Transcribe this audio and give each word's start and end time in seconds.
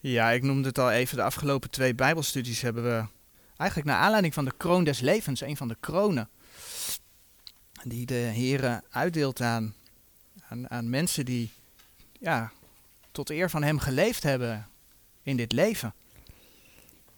Ja, 0.00 0.30
ik 0.30 0.42
noemde 0.42 0.68
het 0.68 0.78
al 0.78 0.90
even. 0.90 1.16
De 1.16 1.22
afgelopen 1.22 1.70
twee 1.70 1.94
Bijbelstudies 1.94 2.60
hebben 2.60 2.82
we 2.82 3.04
eigenlijk 3.56 3.90
naar 3.90 4.00
aanleiding 4.00 4.34
van 4.34 4.44
de 4.44 4.54
kroon 4.56 4.84
des 4.84 5.00
levens, 5.00 5.40
een 5.40 5.56
van 5.56 5.68
de 5.68 5.76
kronen, 5.80 6.28
die 7.82 8.06
de 8.06 8.14
Heer 8.14 8.82
uitdeelt 8.90 9.40
aan, 9.40 9.74
aan, 10.48 10.70
aan 10.70 10.90
mensen 10.90 11.24
die 11.24 11.50
ja, 12.20 12.52
tot 13.12 13.30
eer 13.30 13.50
van 13.50 13.62
Hem 13.62 13.78
geleefd 13.78 14.22
hebben 14.22 14.68
in 15.22 15.36
dit 15.36 15.52
leven. 15.52 15.94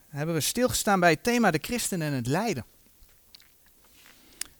Hebben 0.09 0.35
we 0.35 0.41
stilgestaan 0.41 0.99
bij 0.99 1.11
het 1.11 1.23
thema 1.23 1.51
de 1.51 1.59
christen 1.61 2.01
en 2.01 2.13
het 2.13 2.27
lijden. 2.27 2.65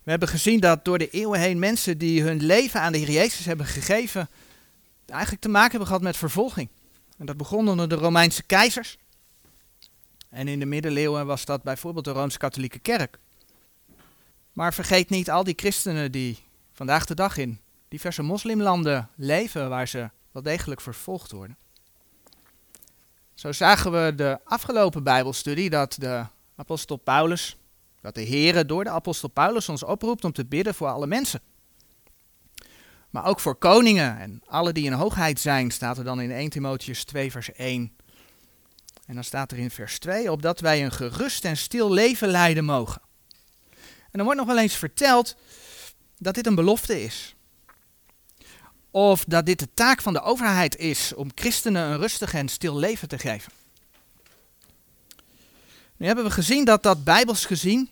We 0.03 0.09
hebben 0.09 0.27
gezien 0.27 0.59
dat 0.59 0.85
door 0.85 0.97
de 0.97 1.09
eeuwen 1.09 1.39
heen 1.39 1.59
mensen 1.59 1.97
die 1.97 2.21
hun 2.21 2.43
leven 2.43 2.81
aan 2.81 2.91
de 2.91 2.97
Heer 2.97 3.11
Jezus 3.11 3.45
hebben 3.45 3.65
gegeven, 3.65 4.29
eigenlijk 5.05 5.41
te 5.41 5.49
maken 5.49 5.69
hebben 5.69 5.87
gehad 5.87 6.01
met 6.01 6.17
vervolging. 6.17 6.69
En 7.21 7.27
dat 7.27 7.37
begon 7.37 7.69
onder 7.69 7.89
de 7.89 7.95
Romeinse 7.95 8.43
keizers. 8.43 8.97
En 10.29 10.47
in 10.47 10.59
de 10.59 10.65
middeleeuwen 10.65 11.25
was 11.25 11.45
dat 11.45 11.63
bijvoorbeeld 11.63 12.05
de 12.05 12.11
Rooms-Katholieke 12.11 12.79
Kerk. 12.79 13.19
Maar 14.53 14.73
vergeet 14.73 15.09
niet 15.09 15.31
al 15.31 15.43
die 15.43 15.53
christenen 15.57 16.11
die 16.11 16.37
vandaag 16.71 17.05
de 17.05 17.15
dag 17.15 17.37
in 17.37 17.59
diverse 17.87 18.21
moslimlanden 18.21 19.09
leven 19.15 19.69
waar 19.69 19.87
ze 19.87 20.09
wel 20.31 20.41
degelijk 20.41 20.81
vervolgd 20.81 21.31
worden. 21.31 21.57
Zo 23.33 23.51
zagen 23.51 23.91
we 23.91 24.15
de 24.15 24.39
afgelopen 24.43 25.03
Bijbelstudie 25.03 25.69
dat 25.69 25.95
de 25.99 26.25
apostel 26.55 26.97
Paulus, 26.97 27.57
dat 28.01 28.15
de 28.15 28.25
Heere 28.25 28.65
door 28.65 28.83
de 28.83 28.89
apostel 28.89 29.29
Paulus 29.29 29.69
ons 29.69 29.83
oproept 29.83 30.23
om 30.23 30.31
te 30.31 30.45
bidden 30.45 30.75
voor 30.75 30.87
alle 30.87 31.07
mensen. 31.07 31.41
Maar 33.11 33.25
ook 33.25 33.39
voor 33.39 33.55
koningen 33.55 34.19
en 34.19 34.41
alle 34.45 34.71
die 34.73 34.85
in 34.85 34.93
hoogheid 34.93 35.39
zijn, 35.39 35.71
staat 35.71 35.97
er 35.97 36.03
dan 36.03 36.21
in 36.21 36.31
1 36.31 36.49
Timotheus 36.49 37.03
2 37.03 37.31
vers 37.31 37.51
1. 37.51 37.95
En 39.05 39.15
dan 39.15 39.23
staat 39.23 39.51
er 39.51 39.57
in 39.57 39.71
vers 39.71 39.99
2, 39.99 40.31
opdat 40.31 40.59
wij 40.59 40.83
een 40.83 40.91
gerust 40.91 41.45
en 41.45 41.57
stil 41.57 41.91
leven 41.91 42.27
leiden 42.27 42.65
mogen. 42.65 43.01
En 43.79 44.11
dan 44.11 44.23
wordt 44.23 44.39
nog 44.39 44.47
wel 44.47 44.59
eens 44.59 44.75
verteld 44.75 45.35
dat 46.17 46.35
dit 46.35 46.47
een 46.47 46.55
belofte 46.55 47.03
is. 47.03 47.35
Of 48.91 49.23
dat 49.25 49.45
dit 49.45 49.59
de 49.59 49.73
taak 49.73 50.01
van 50.01 50.13
de 50.13 50.21
overheid 50.21 50.77
is 50.77 51.13
om 51.13 51.31
christenen 51.35 51.91
een 51.91 51.97
rustig 51.97 52.33
en 52.33 52.47
stil 52.47 52.77
leven 52.77 53.07
te 53.07 53.19
geven. 53.19 53.51
Nu 55.97 56.05
hebben 56.05 56.25
we 56.25 56.31
gezien 56.31 56.65
dat 56.65 56.83
dat 56.83 57.03
bijbels 57.03 57.45
gezien, 57.45 57.89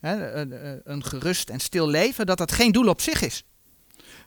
een 0.00 1.04
gerust 1.04 1.50
en 1.50 1.60
stil 1.60 1.88
leven, 1.88 2.26
dat 2.26 2.38
dat 2.38 2.52
geen 2.52 2.72
doel 2.72 2.88
op 2.88 3.00
zich 3.00 3.22
is. 3.22 3.44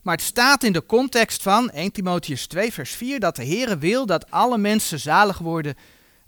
Maar 0.04 0.16
het 0.16 0.24
staat 0.24 0.64
in 0.64 0.74
de 0.74 0.86
context 0.86 1.42
van 1.42 1.70
1 1.70 1.92
Timotheus 1.92 2.48
2 2.48 2.74
vers 2.74 2.92
4 2.92 3.20
dat 3.20 3.36
de 3.36 3.46
Heere 3.46 3.78
wil 3.78 4.06
dat 4.06 4.32
alle 4.32 4.58
mensen 4.58 5.00
zalig 5.00 5.38
worden 5.38 5.76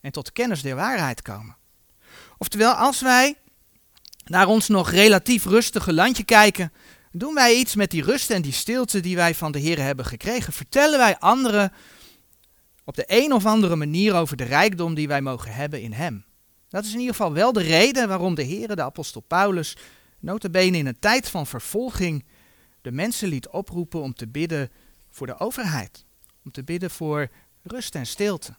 en 0.02 0.12
tot 0.12 0.32
kennis 0.32 0.62
der 0.62 0.76
waarheid 0.76 1.22
komen. 1.22 1.58
Oftewel, 2.38 2.74
als 2.74 3.02
wij 3.02 3.36
naar 4.26 4.48
ons 4.48 4.68
nog 4.68 4.92
relatief 4.92 5.46
rustige 5.46 5.94
landje 5.94 6.24
kijken, 6.24 6.72
doen 7.12 7.34
wij 7.34 7.56
iets 7.56 7.76
met 7.76 7.92
die 7.92 8.04
rust 8.04 8.30
en 8.30 8.42
die 8.42 8.52
stilte 8.52 9.00
die 9.00 9.16
wij 9.16 9.36
van 9.36 9.52
de 9.52 9.60
Heer 9.60 9.80
hebben 9.80 10.06
gekregen. 10.06 10.54
Vertellen 10.54 10.98
wij 10.98 11.18
anderen 11.18 11.72
op 12.84 12.96
de 12.96 13.04
een 13.08 13.34
of 13.34 13.46
andere 13.46 13.76
manier 13.76 14.14
over 14.14 14.38
de 14.38 14.44
rijkdom 14.44 14.94
die 14.94 15.08
wij 15.08 15.22
mogen 15.22 15.54
hebben 15.54 15.82
in 15.82 15.94
Hem. 15.94 16.26
Dat 16.70 16.86
is 16.86 16.94
in 16.94 17.00
ieder 17.00 17.16
geval 17.16 17.34
wel 17.34 17.54
de 17.54 17.62
reden 17.62 18.08
waarom 18.08 18.36
de 18.36 18.44
Heer, 18.44 18.76
de 18.76 18.84
apostel 18.84 19.22
Paulus, 19.22 19.78
notabene 20.20 20.78
in 20.78 20.86
een 20.86 21.00
tijd 21.00 21.30
van 21.30 21.48
vervolging, 21.48 22.26
de 22.86 22.92
mensen 22.92 23.28
liet 23.28 23.48
oproepen 23.48 24.02
om 24.02 24.14
te 24.14 24.28
bidden 24.28 24.72
voor 25.10 25.28
de 25.28 25.40
overheid. 25.40 26.06
Om 26.44 26.52
te 26.52 26.64
bidden 26.64 26.92
voor 26.92 27.30
rust 27.64 27.96
en 27.96 28.06
stilte. 28.06 28.56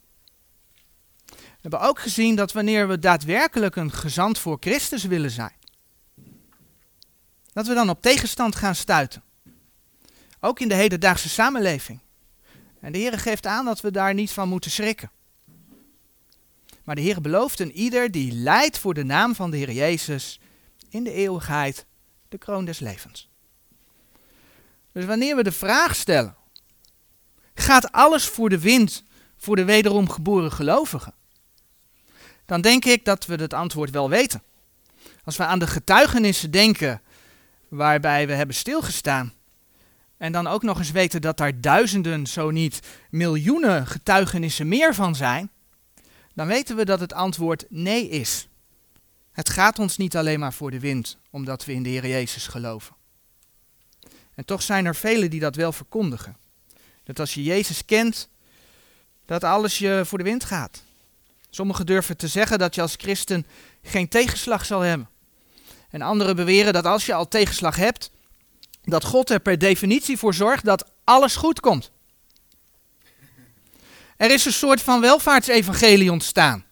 We 1.27 1.60
hebben 1.60 1.80
ook 1.80 1.98
gezien 1.98 2.36
dat 2.36 2.52
wanneer 2.52 2.88
we 2.88 2.98
daadwerkelijk 2.98 3.77
een 3.77 3.92
gezant 3.92 4.38
voor 4.38 4.56
Christus 4.60 5.04
willen 5.04 5.30
zijn, 5.30 5.54
dat 7.53 7.66
we 7.66 7.75
dan 7.75 7.91
op 7.91 8.03
tegenstand 8.03 8.56
gaan 8.56 8.75
stuiten. 8.75 9.22
Ook 10.41 10.60
in 10.60 10.69
de 10.69 10.75
hedendaagse 10.75 11.28
samenleving. 11.28 12.00
En 12.81 12.92
de 12.92 12.98
Heer 12.98 13.19
geeft 13.19 13.47
aan 13.47 13.65
dat 13.65 13.81
we 13.81 13.91
daar 13.91 14.15
niet 14.15 14.31
van 14.31 14.48
moeten 14.48 14.70
schrikken. 14.70 15.10
Maar 16.84 16.94
de 16.94 17.00
Heer 17.00 17.20
belooft 17.20 17.60
een 17.60 17.72
ieder 17.72 18.10
die 18.10 18.32
lijdt 18.32 18.78
voor 18.78 18.94
de 18.94 19.04
naam 19.04 19.34
van 19.34 19.50
de 19.50 19.56
Heer 19.56 19.72
Jezus 19.72 20.41
in 20.88 21.04
de 21.04 21.12
eeuwigheid 21.12 21.86
de 22.28 22.38
kroon 22.38 22.65
des 22.65 22.78
levens. 22.78 23.28
Dus 24.97 25.05
wanneer 25.05 25.37
we 25.37 25.43
de 25.43 25.53
vraag 25.53 25.97
stellen, 25.97 26.37
gaat 27.55 27.93
alles 27.93 28.25
voor 28.25 28.49
de 28.49 28.59
wind 28.59 29.05
voor 29.37 29.57
de 29.57 29.65
wederom 29.65 30.11
geboren 30.11 30.53
gelovigen? 30.53 31.15
Dan 32.47 32.61
denk 32.61 32.84
ik 32.84 33.05
dat 33.05 33.27
we 33.27 33.34
het 33.34 33.53
antwoord 33.53 33.91
wel 33.91 34.09
weten. 34.09 34.43
Als 35.25 35.37
we 35.37 35.45
aan 35.45 35.59
de 35.59 35.67
getuigenissen 35.67 36.51
denken 36.51 37.03
waarbij 37.69 38.27
we 38.27 38.33
hebben 38.33 38.55
stilgestaan. 38.55 39.33
En 40.17 40.33
dan 40.33 40.47
ook 40.47 40.62
nog 40.62 40.79
eens 40.79 40.91
weten 40.91 41.21
dat 41.21 41.37
daar 41.37 41.61
duizenden, 41.61 42.27
zo 42.27 42.51
niet 42.51 42.81
miljoenen 43.11 43.87
getuigenissen 43.87 44.69
meer 44.69 44.95
van 44.95 45.15
zijn. 45.15 45.51
Dan 46.34 46.47
weten 46.47 46.77
we 46.77 46.84
dat 46.84 47.01
het 47.01 47.13
antwoord 47.13 47.67
nee 47.69 48.09
is. 48.09 48.49
Het 49.33 49.49
gaat 49.49 49.78
ons 49.78 49.97
niet 49.97 50.17
alleen 50.17 50.41
maar 50.41 50.53
voor 50.53 50.71
de 50.71 50.81
wind, 50.81 51.19
omdat 51.31 51.65
we 51.65 51.73
in 51.73 51.83
de 51.83 51.89
Heer 51.89 52.07
Jezus 52.07 52.47
geloven. 52.47 52.97
En 54.36 54.44
toch 54.44 54.62
zijn 54.62 54.86
er 54.86 54.94
velen 54.94 55.30
die 55.30 55.41
dat 55.41 55.56
wel 55.56 55.72
verkondigen. 55.72 56.36
Dat 57.04 57.20
als 57.20 57.34
je 57.34 57.42
Jezus 57.42 57.84
kent, 57.84 58.28
dat 59.26 59.44
alles 59.44 59.78
je 59.78 60.02
voor 60.04 60.19
de 60.19 60.24
wind 60.24 60.44
gaat. 60.44 60.82
Sommigen 61.50 61.86
durven 61.86 62.16
te 62.16 62.28
zeggen 62.28 62.58
dat 62.58 62.74
je 62.74 62.80
als 62.80 62.94
christen 62.97 63.47
geen 63.82 64.08
tegenslag 64.08 64.64
zal 64.64 64.80
hebben. 64.80 65.08
En 65.91 66.02
anderen 66.02 66.36
beweren 66.36 66.72
dat 66.72 66.84
als 66.84 67.06
je 67.06 67.14
al 67.14 67.28
tegenslag 67.28 67.76
hebt, 67.76 68.10
dat 68.84 69.04
God 69.04 69.30
er 69.30 69.41
per 69.41 69.58
definitie 69.58 70.19
voor 70.19 70.34
zorgt 70.34 70.64
dat 70.64 70.91
alles 71.04 71.36
goed 71.36 71.60
komt. 71.60 71.91
Er 74.16 74.30
is 74.30 74.44
een 74.44 74.53
soort 74.53 74.80
van 74.80 75.00
welvaartsevangelie 75.00 76.12
ontstaan. 76.12 76.64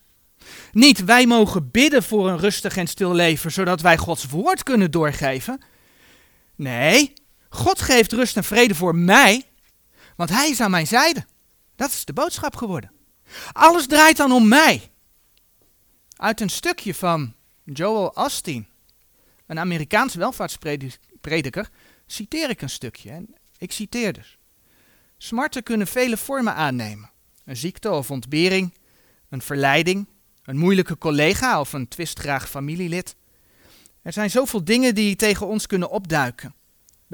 Niet 0.72 1.04
wij 1.04 1.26
mogen 1.26 1.70
bidden 1.70 2.02
voor 2.02 2.28
een 2.28 2.38
rustig 2.38 2.76
en 2.76 2.86
stil 2.86 3.12
leven, 3.12 3.52
zodat 3.52 3.80
wij 3.80 3.96
Gods 3.96 4.26
woord 4.26 4.62
kunnen 4.62 4.90
doorgeven. 4.90 5.62
Nee, 6.54 7.12
God 7.54 7.80
geeft 7.80 8.12
rust 8.12 8.36
en 8.36 8.44
vrede 8.44 8.74
voor 8.74 8.96
mij, 8.96 9.42
want 10.16 10.30
Hij 10.30 10.50
is 10.50 10.60
aan 10.60 10.70
mijn 10.70 10.86
zijde. 10.86 11.24
Dat 11.76 11.90
is 11.90 12.04
de 12.04 12.12
boodschap 12.12 12.56
geworden. 12.56 12.90
Alles 13.52 13.86
draait 13.86 14.16
dan 14.16 14.32
om 14.32 14.48
mij. 14.48 14.90
Uit 16.16 16.40
een 16.40 16.50
stukje 16.50 16.94
van 16.94 17.34
Joel 17.64 18.14
Austin 18.14 18.66
een 19.46 19.58
Amerikaans 19.58 20.14
welvaartsprediker, 20.14 21.70
citeer 22.06 22.50
ik 22.50 22.62
een 22.62 22.70
stukje. 22.70 23.10
En 23.10 23.34
ik 23.58 23.72
citeer 23.72 24.12
dus. 24.12 24.38
Smarten 25.18 25.62
kunnen 25.62 25.86
vele 25.86 26.16
vormen 26.16 26.54
aannemen. 26.54 27.10
Een 27.44 27.56
ziekte 27.56 27.90
of 27.90 28.10
ontbering, 28.10 28.74
een 29.28 29.42
verleiding, 29.42 30.08
een 30.44 30.56
moeilijke 30.56 30.98
collega 30.98 31.60
of 31.60 31.72
een 31.72 31.88
twistgraag 31.88 32.48
familielid. 32.48 33.16
Er 34.02 34.12
zijn 34.12 34.30
zoveel 34.30 34.64
dingen 34.64 34.94
die 34.94 35.16
tegen 35.16 35.46
ons 35.46 35.66
kunnen 35.66 35.90
opduiken. 35.90 36.54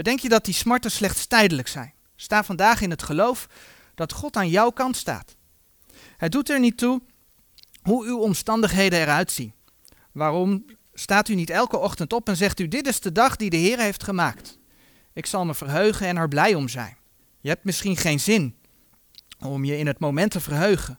Bedenk 0.00 0.20
je 0.20 0.28
dat 0.28 0.44
die 0.44 0.54
smarten 0.54 0.90
slechts 0.90 1.26
tijdelijk 1.26 1.68
zijn. 1.68 1.92
Sta 2.16 2.44
vandaag 2.44 2.80
in 2.80 2.90
het 2.90 3.02
geloof 3.02 3.48
dat 3.94 4.12
God 4.12 4.36
aan 4.36 4.48
jouw 4.48 4.70
kant 4.70 4.96
staat. 4.96 5.36
Het 6.16 6.32
doet 6.32 6.50
er 6.50 6.60
niet 6.60 6.78
toe 6.78 7.02
hoe 7.82 8.06
uw 8.06 8.18
omstandigheden 8.18 9.00
eruit 9.00 9.32
zien. 9.32 9.54
Waarom 10.12 10.64
Staat 10.94 11.28
u 11.28 11.34
niet 11.34 11.50
elke 11.50 11.78
ochtend 11.78 12.12
op 12.12 12.28
en 12.28 12.36
zegt 12.36 12.60
u: 12.60 12.68
Dit 12.68 12.86
is 12.86 13.00
de 13.00 13.12
dag 13.12 13.36
die 13.36 13.50
de 13.50 13.56
Heer 13.56 13.78
heeft 13.78 14.02
gemaakt. 14.02 14.58
Ik 15.12 15.26
zal 15.26 15.44
me 15.44 15.54
verheugen 15.54 16.06
en 16.06 16.16
er 16.16 16.28
blij 16.28 16.54
om 16.54 16.68
zijn. 16.68 16.96
Je 17.40 17.48
hebt 17.48 17.64
misschien 17.64 17.96
geen 17.96 18.20
zin 18.20 18.56
om 19.38 19.64
je 19.64 19.78
in 19.78 19.86
het 19.86 19.98
moment 19.98 20.30
te 20.30 20.40
verheugen. 20.40 20.98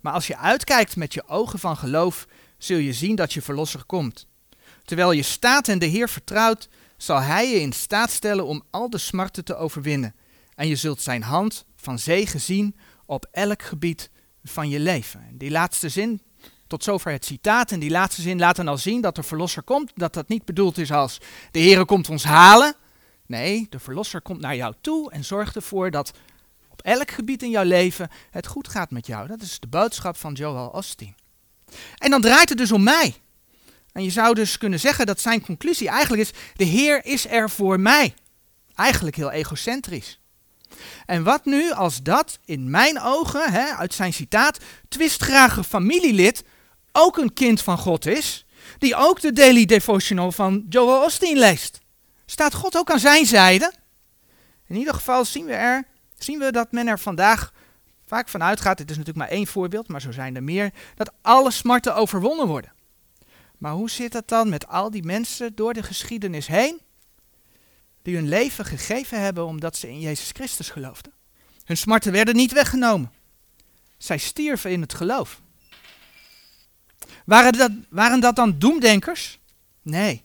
Maar 0.00 0.12
als 0.12 0.26
je 0.26 0.36
uitkijkt 0.36 0.96
met 0.96 1.14
je 1.14 1.28
ogen 1.28 1.58
van 1.58 1.76
geloof, 1.76 2.26
zul 2.58 2.78
je 2.78 2.92
zien 2.92 3.16
dat 3.16 3.32
je 3.32 3.42
verlosser 3.42 3.84
komt. 3.84 4.26
Terwijl 4.84 5.12
je 5.12 5.22
staat 5.22 5.68
en 5.68 5.78
de 5.78 5.86
Heer 5.86 6.08
vertrouwt, 6.08 6.68
zal 6.98 7.20
Hij 7.20 7.50
je 7.50 7.60
in 7.60 7.72
staat 7.72 8.10
stellen 8.10 8.46
om 8.46 8.62
al 8.70 8.90
de 8.90 8.98
smarten 8.98 9.44
te 9.44 9.56
overwinnen. 9.56 10.14
En 10.54 10.68
je 10.68 10.76
zult 10.76 11.00
Zijn 11.00 11.22
hand 11.22 11.64
van 11.76 11.98
zegen 11.98 12.40
zien 12.40 12.76
op 13.06 13.26
elk 13.30 13.62
gebied 13.62 14.10
van 14.44 14.68
je 14.68 14.80
leven. 14.80 15.20
En 15.28 15.38
die 15.38 15.50
laatste 15.50 15.88
zin, 15.88 16.22
tot 16.66 16.84
zover 16.84 17.12
het 17.12 17.24
citaat. 17.24 17.72
En 17.72 17.80
die 17.80 17.90
laatste 17.90 18.22
zin 18.22 18.38
laat 18.38 18.56
dan 18.56 18.68
al 18.68 18.78
zien 18.78 19.00
dat 19.00 19.14
de 19.14 19.22
verlosser 19.22 19.62
komt. 19.62 19.92
Dat 19.94 20.14
dat 20.14 20.28
niet 20.28 20.44
bedoeld 20.44 20.78
is 20.78 20.92
als 20.92 21.20
de 21.50 21.58
Heer 21.58 21.84
komt 21.84 22.08
ons 22.08 22.24
halen. 22.24 22.74
Nee, 23.26 23.66
de 23.70 23.78
verlosser 23.78 24.20
komt 24.22 24.40
naar 24.40 24.56
jou 24.56 24.74
toe 24.80 25.10
en 25.10 25.24
zorgt 25.24 25.56
ervoor 25.56 25.90
dat 25.90 26.12
op 26.68 26.82
elk 26.82 27.10
gebied 27.10 27.42
in 27.42 27.50
jouw 27.50 27.64
leven 27.64 28.08
het 28.30 28.46
goed 28.46 28.68
gaat 28.68 28.90
met 28.90 29.06
jou. 29.06 29.28
Dat 29.28 29.42
is 29.42 29.60
de 29.60 29.66
boodschap 29.66 30.16
van 30.16 30.32
Joel 30.32 30.68
Osteen. 30.68 31.14
En 31.96 32.10
dan 32.10 32.20
draait 32.20 32.48
het 32.48 32.58
dus 32.58 32.72
om 32.72 32.82
mij. 32.82 33.14
En 33.92 34.02
je 34.02 34.10
zou 34.10 34.34
dus 34.34 34.58
kunnen 34.58 34.80
zeggen 34.80 35.06
dat 35.06 35.20
zijn 35.20 35.40
conclusie 35.40 35.88
eigenlijk 35.88 36.22
is: 36.22 36.32
de 36.54 36.64
Heer 36.64 37.04
is 37.04 37.26
er 37.26 37.50
voor 37.50 37.80
mij. 37.80 38.14
Eigenlijk 38.74 39.16
heel 39.16 39.30
egocentrisch. 39.30 40.20
En 41.06 41.22
wat 41.22 41.44
nu 41.44 41.72
als 41.72 42.02
dat 42.02 42.38
in 42.44 42.70
mijn 42.70 43.00
ogen, 43.00 43.52
hè, 43.52 43.64
uit 43.64 43.94
zijn 43.94 44.12
citaat, 44.12 44.58
twistgrage 44.88 45.64
familielid 45.64 46.44
ook 46.92 47.16
een 47.16 47.32
kind 47.32 47.62
van 47.62 47.78
God 47.78 48.06
is, 48.06 48.46
die 48.78 48.96
ook 48.96 49.20
de 49.20 49.32
daily 49.32 49.64
devotional 49.64 50.32
van 50.32 50.66
Joel 50.68 51.04
Osteen 51.04 51.38
leest? 51.38 51.78
Staat 52.26 52.54
God 52.54 52.76
ook 52.76 52.90
aan 52.90 52.98
zijn 52.98 53.26
zijde? 53.26 53.72
In 54.66 54.76
ieder 54.76 54.94
geval 54.94 55.24
zien 55.24 55.44
we, 55.44 55.52
er, 55.52 55.84
zien 56.18 56.38
we 56.38 56.52
dat 56.52 56.72
men 56.72 56.86
er 56.86 56.98
vandaag 56.98 57.52
vaak 58.06 58.28
van 58.28 58.42
uitgaat, 58.42 58.78
dit 58.78 58.90
is 58.90 58.96
natuurlijk 58.96 59.26
maar 59.26 59.36
één 59.36 59.46
voorbeeld, 59.46 59.88
maar 59.88 60.00
zo 60.00 60.12
zijn 60.12 60.36
er 60.36 60.42
meer, 60.42 60.72
dat 60.94 61.12
alle 61.22 61.50
smarten 61.50 61.94
overwonnen 61.94 62.46
worden. 62.46 62.72
Maar 63.58 63.72
hoe 63.72 63.90
zit 63.90 64.12
het 64.12 64.28
dan 64.28 64.48
met 64.48 64.66
al 64.66 64.90
die 64.90 65.02
mensen 65.02 65.54
door 65.54 65.74
de 65.74 65.82
geschiedenis 65.82 66.46
heen, 66.46 66.80
die 68.02 68.14
hun 68.14 68.28
leven 68.28 68.64
gegeven 68.64 69.20
hebben 69.20 69.46
omdat 69.46 69.76
ze 69.76 69.88
in 69.88 70.00
Jezus 70.00 70.30
Christus 70.30 70.70
geloofden? 70.70 71.12
Hun 71.64 71.76
smarten 71.76 72.12
werden 72.12 72.36
niet 72.36 72.52
weggenomen. 72.52 73.12
Zij 73.96 74.18
stierven 74.18 74.70
in 74.70 74.80
het 74.80 74.94
geloof. 74.94 75.40
Waren 77.24 77.52
dat, 77.52 77.70
waren 77.88 78.20
dat 78.20 78.36
dan 78.36 78.58
doemdenkers? 78.58 79.38
Nee, 79.82 80.24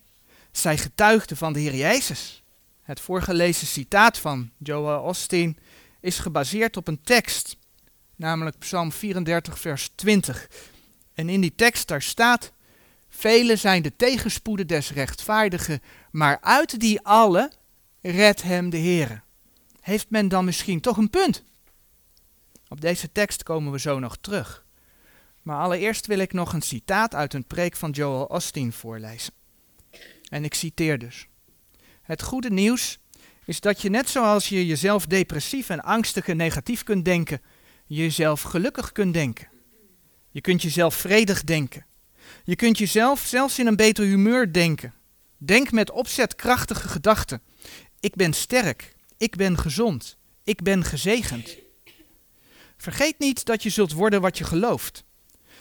zij 0.51 0.77
getuigden 0.77 1.37
van 1.37 1.53
de 1.53 1.59
Heer 1.59 1.75
Jezus. 1.75 2.43
Het 2.81 2.99
voorgelezen 2.99 3.67
citaat 3.67 4.17
van 4.17 4.51
Joel 4.57 5.01
Osteen 5.01 5.57
is 5.99 6.19
gebaseerd 6.19 6.77
op 6.77 6.87
een 6.87 7.01
tekst, 7.01 7.57
namelijk 8.15 8.59
Psalm 8.59 8.91
34, 8.91 9.59
vers 9.59 9.89
20. 9.95 10.47
En 11.13 11.29
in 11.29 11.41
die 11.41 11.55
tekst 11.55 11.87
daar 11.87 12.01
staat: 12.01 12.51
Vele 13.15 13.55
zijn 13.55 13.81
de 13.81 13.95
tegenspoeden 13.95 14.67
des 14.67 14.91
rechtvaardigen, 14.91 15.81
maar 16.11 16.41
uit 16.41 16.79
die 16.79 17.01
alle 17.01 17.51
redt 18.01 18.41
hem 18.41 18.69
de 18.69 18.77
Heere. 18.77 19.21
Heeft 19.79 20.09
men 20.09 20.27
dan 20.27 20.45
misschien 20.45 20.79
toch 20.81 20.97
een 20.97 21.09
punt? 21.09 21.43
Op 22.67 22.81
deze 22.81 23.11
tekst 23.11 23.43
komen 23.43 23.71
we 23.71 23.79
zo 23.79 23.99
nog 23.99 24.17
terug. 24.21 24.65
Maar 25.41 25.59
allereerst 25.59 26.05
wil 26.05 26.19
ik 26.19 26.33
nog 26.33 26.53
een 26.53 26.61
citaat 26.61 27.15
uit 27.15 27.33
een 27.33 27.45
preek 27.45 27.75
van 27.75 27.91
Joel 27.91 28.25
Osteen 28.25 28.73
voorlezen. 28.73 29.33
En 30.29 30.43
ik 30.43 30.53
citeer 30.53 30.97
dus. 30.97 31.27
Het 32.01 32.21
goede 32.21 32.49
nieuws 32.49 32.99
is 33.45 33.59
dat 33.59 33.81
je 33.81 33.89
net 33.89 34.09
zoals 34.09 34.49
je 34.49 34.65
jezelf 34.65 35.05
depressief 35.05 35.69
en 35.69 35.83
angstig 35.83 36.27
en 36.27 36.37
negatief 36.37 36.83
kunt 36.83 37.05
denken, 37.05 37.41
jezelf 37.85 38.41
gelukkig 38.41 38.91
kunt 38.91 39.13
denken. 39.13 39.47
Je 40.29 40.41
kunt 40.41 40.61
jezelf 40.61 40.95
vredig 40.95 41.43
denken. 41.43 41.85
Je 42.45 42.55
kunt 42.55 42.77
jezelf 42.77 43.19
zelfs 43.19 43.59
in 43.59 43.67
een 43.67 43.75
beter 43.75 44.05
humeur 44.05 44.53
denken. 44.53 44.93
Denk 45.37 45.71
met 45.71 45.91
opzet 45.91 46.35
krachtige 46.35 46.87
gedachten. 46.87 47.41
Ik 47.99 48.15
ben 48.15 48.33
sterk. 48.33 48.95
Ik 49.17 49.35
ben 49.35 49.57
gezond. 49.57 50.17
Ik 50.43 50.61
ben 50.61 50.83
gezegend. 50.83 51.57
Vergeet 52.77 53.19
niet 53.19 53.45
dat 53.45 53.63
je 53.63 53.69
zult 53.69 53.91
worden 53.91 54.21
wat 54.21 54.37
je 54.37 54.43
gelooft. 54.43 55.03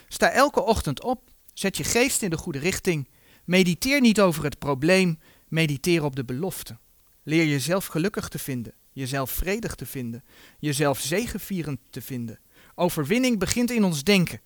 Sta 0.07 0.29
elke 0.29 0.61
ochtend 0.61 1.03
op. 1.03 1.29
Zet 1.53 1.77
je 1.77 1.83
geest 1.83 2.21
in 2.21 2.29
de 2.29 2.37
goede 2.37 2.59
richting. 2.59 3.09
Mediteer 3.45 4.01
niet 4.01 4.21
over 4.21 4.43
het 4.43 4.59
probleem. 4.59 5.19
Mediteer 5.47 6.03
op 6.03 6.15
de 6.15 6.25
belofte. 6.25 6.77
Leer 7.23 7.45
jezelf 7.45 7.85
gelukkig 7.85 8.27
te 8.27 8.39
vinden. 8.39 8.73
Jezelf 8.91 9.31
vredig 9.31 9.75
te 9.75 9.85
vinden. 9.85 10.23
Jezelf 10.59 10.99
zegevierend 10.99 11.79
te 11.89 12.01
vinden. 12.01 12.39
Overwinning 12.75 13.39
begint 13.39 13.71
in 13.71 13.83
ons 13.83 14.03
denken. 14.03 14.41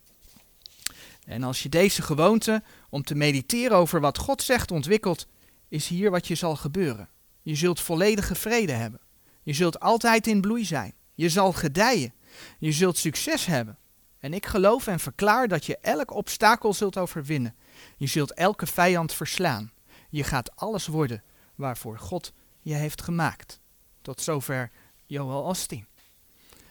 En 1.28 1.44
als 1.44 1.64
je 1.64 1.70
deze 1.70 2.02
gewoonte 2.02 2.64
om 2.90 3.04
te 3.04 3.16
mediteren 3.16 3.78
over 3.78 4.00
wat 4.00 4.18
God 4.18 4.42
zegt 4.42 4.72
ontwikkelt, 4.72 5.28
is 5.68 5.88
hier 5.88 6.12
wat 6.12 6.28
je 6.28 6.36
zal 6.36 6.56
gebeuren. 6.56 7.10
Je 7.42 7.56
zult 7.56 7.80
volledige 7.80 8.36
vrede 8.36 8.72
hebben. 8.72 9.00
Je 9.44 9.54
zult 9.54 9.80
altijd 9.80 10.28
in 10.28 10.42
bloei 10.42 10.66
zijn. 10.66 10.94
Je 11.14 11.30
zal 11.30 11.54
gedijen. 11.54 12.14
Je 12.60 12.72
zult 12.72 12.98
succes 12.98 13.46
hebben. 13.46 13.78
En 14.20 14.34
ik 14.34 14.46
geloof 14.46 14.88
en 14.88 15.00
verklaar 15.00 15.48
dat 15.48 15.66
je 15.66 15.78
elk 15.78 16.14
obstakel 16.14 16.74
zult 16.74 16.98
overwinnen. 16.98 17.56
Je 17.98 18.08
zult 18.08 18.34
elke 18.34 18.68
vijand 18.68 19.14
verslaan. 19.14 19.72
Je 20.10 20.24
gaat 20.24 20.56
alles 20.56 20.88
worden 20.88 21.24
waarvoor 21.56 22.00
God 22.00 22.34
je 22.62 22.74
heeft 22.74 23.02
gemaakt. 23.02 23.60
Tot 24.02 24.22
zover 24.22 24.72
Joel 25.06 25.44
Osteen. 25.44 25.88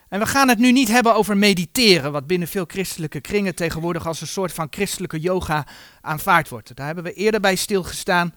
En 0.09 0.19
we 0.19 0.25
gaan 0.25 0.47
het 0.47 0.57
nu 0.57 0.71
niet 0.71 0.87
hebben 0.87 1.15
over 1.15 1.37
mediteren, 1.37 2.11
wat 2.11 2.27
binnen 2.27 2.47
veel 2.47 2.65
christelijke 2.67 3.21
kringen 3.21 3.55
tegenwoordig 3.55 4.07
als 4.07 4.21
een 4.21 4.27
soort 4.27 4.53
van 4.53 4.67
christelijke 4.69 5.19
yoga 5.19 5.67
aanvaard 6.01 6.49
wordt. 6.49 6.75
Daar 6.75 6.85
hebben 6.85 7.03
we 7.03 7.13
eerder 7.13 7.39
bij 7.39 7.55
stilgestaan. 7.55 8.33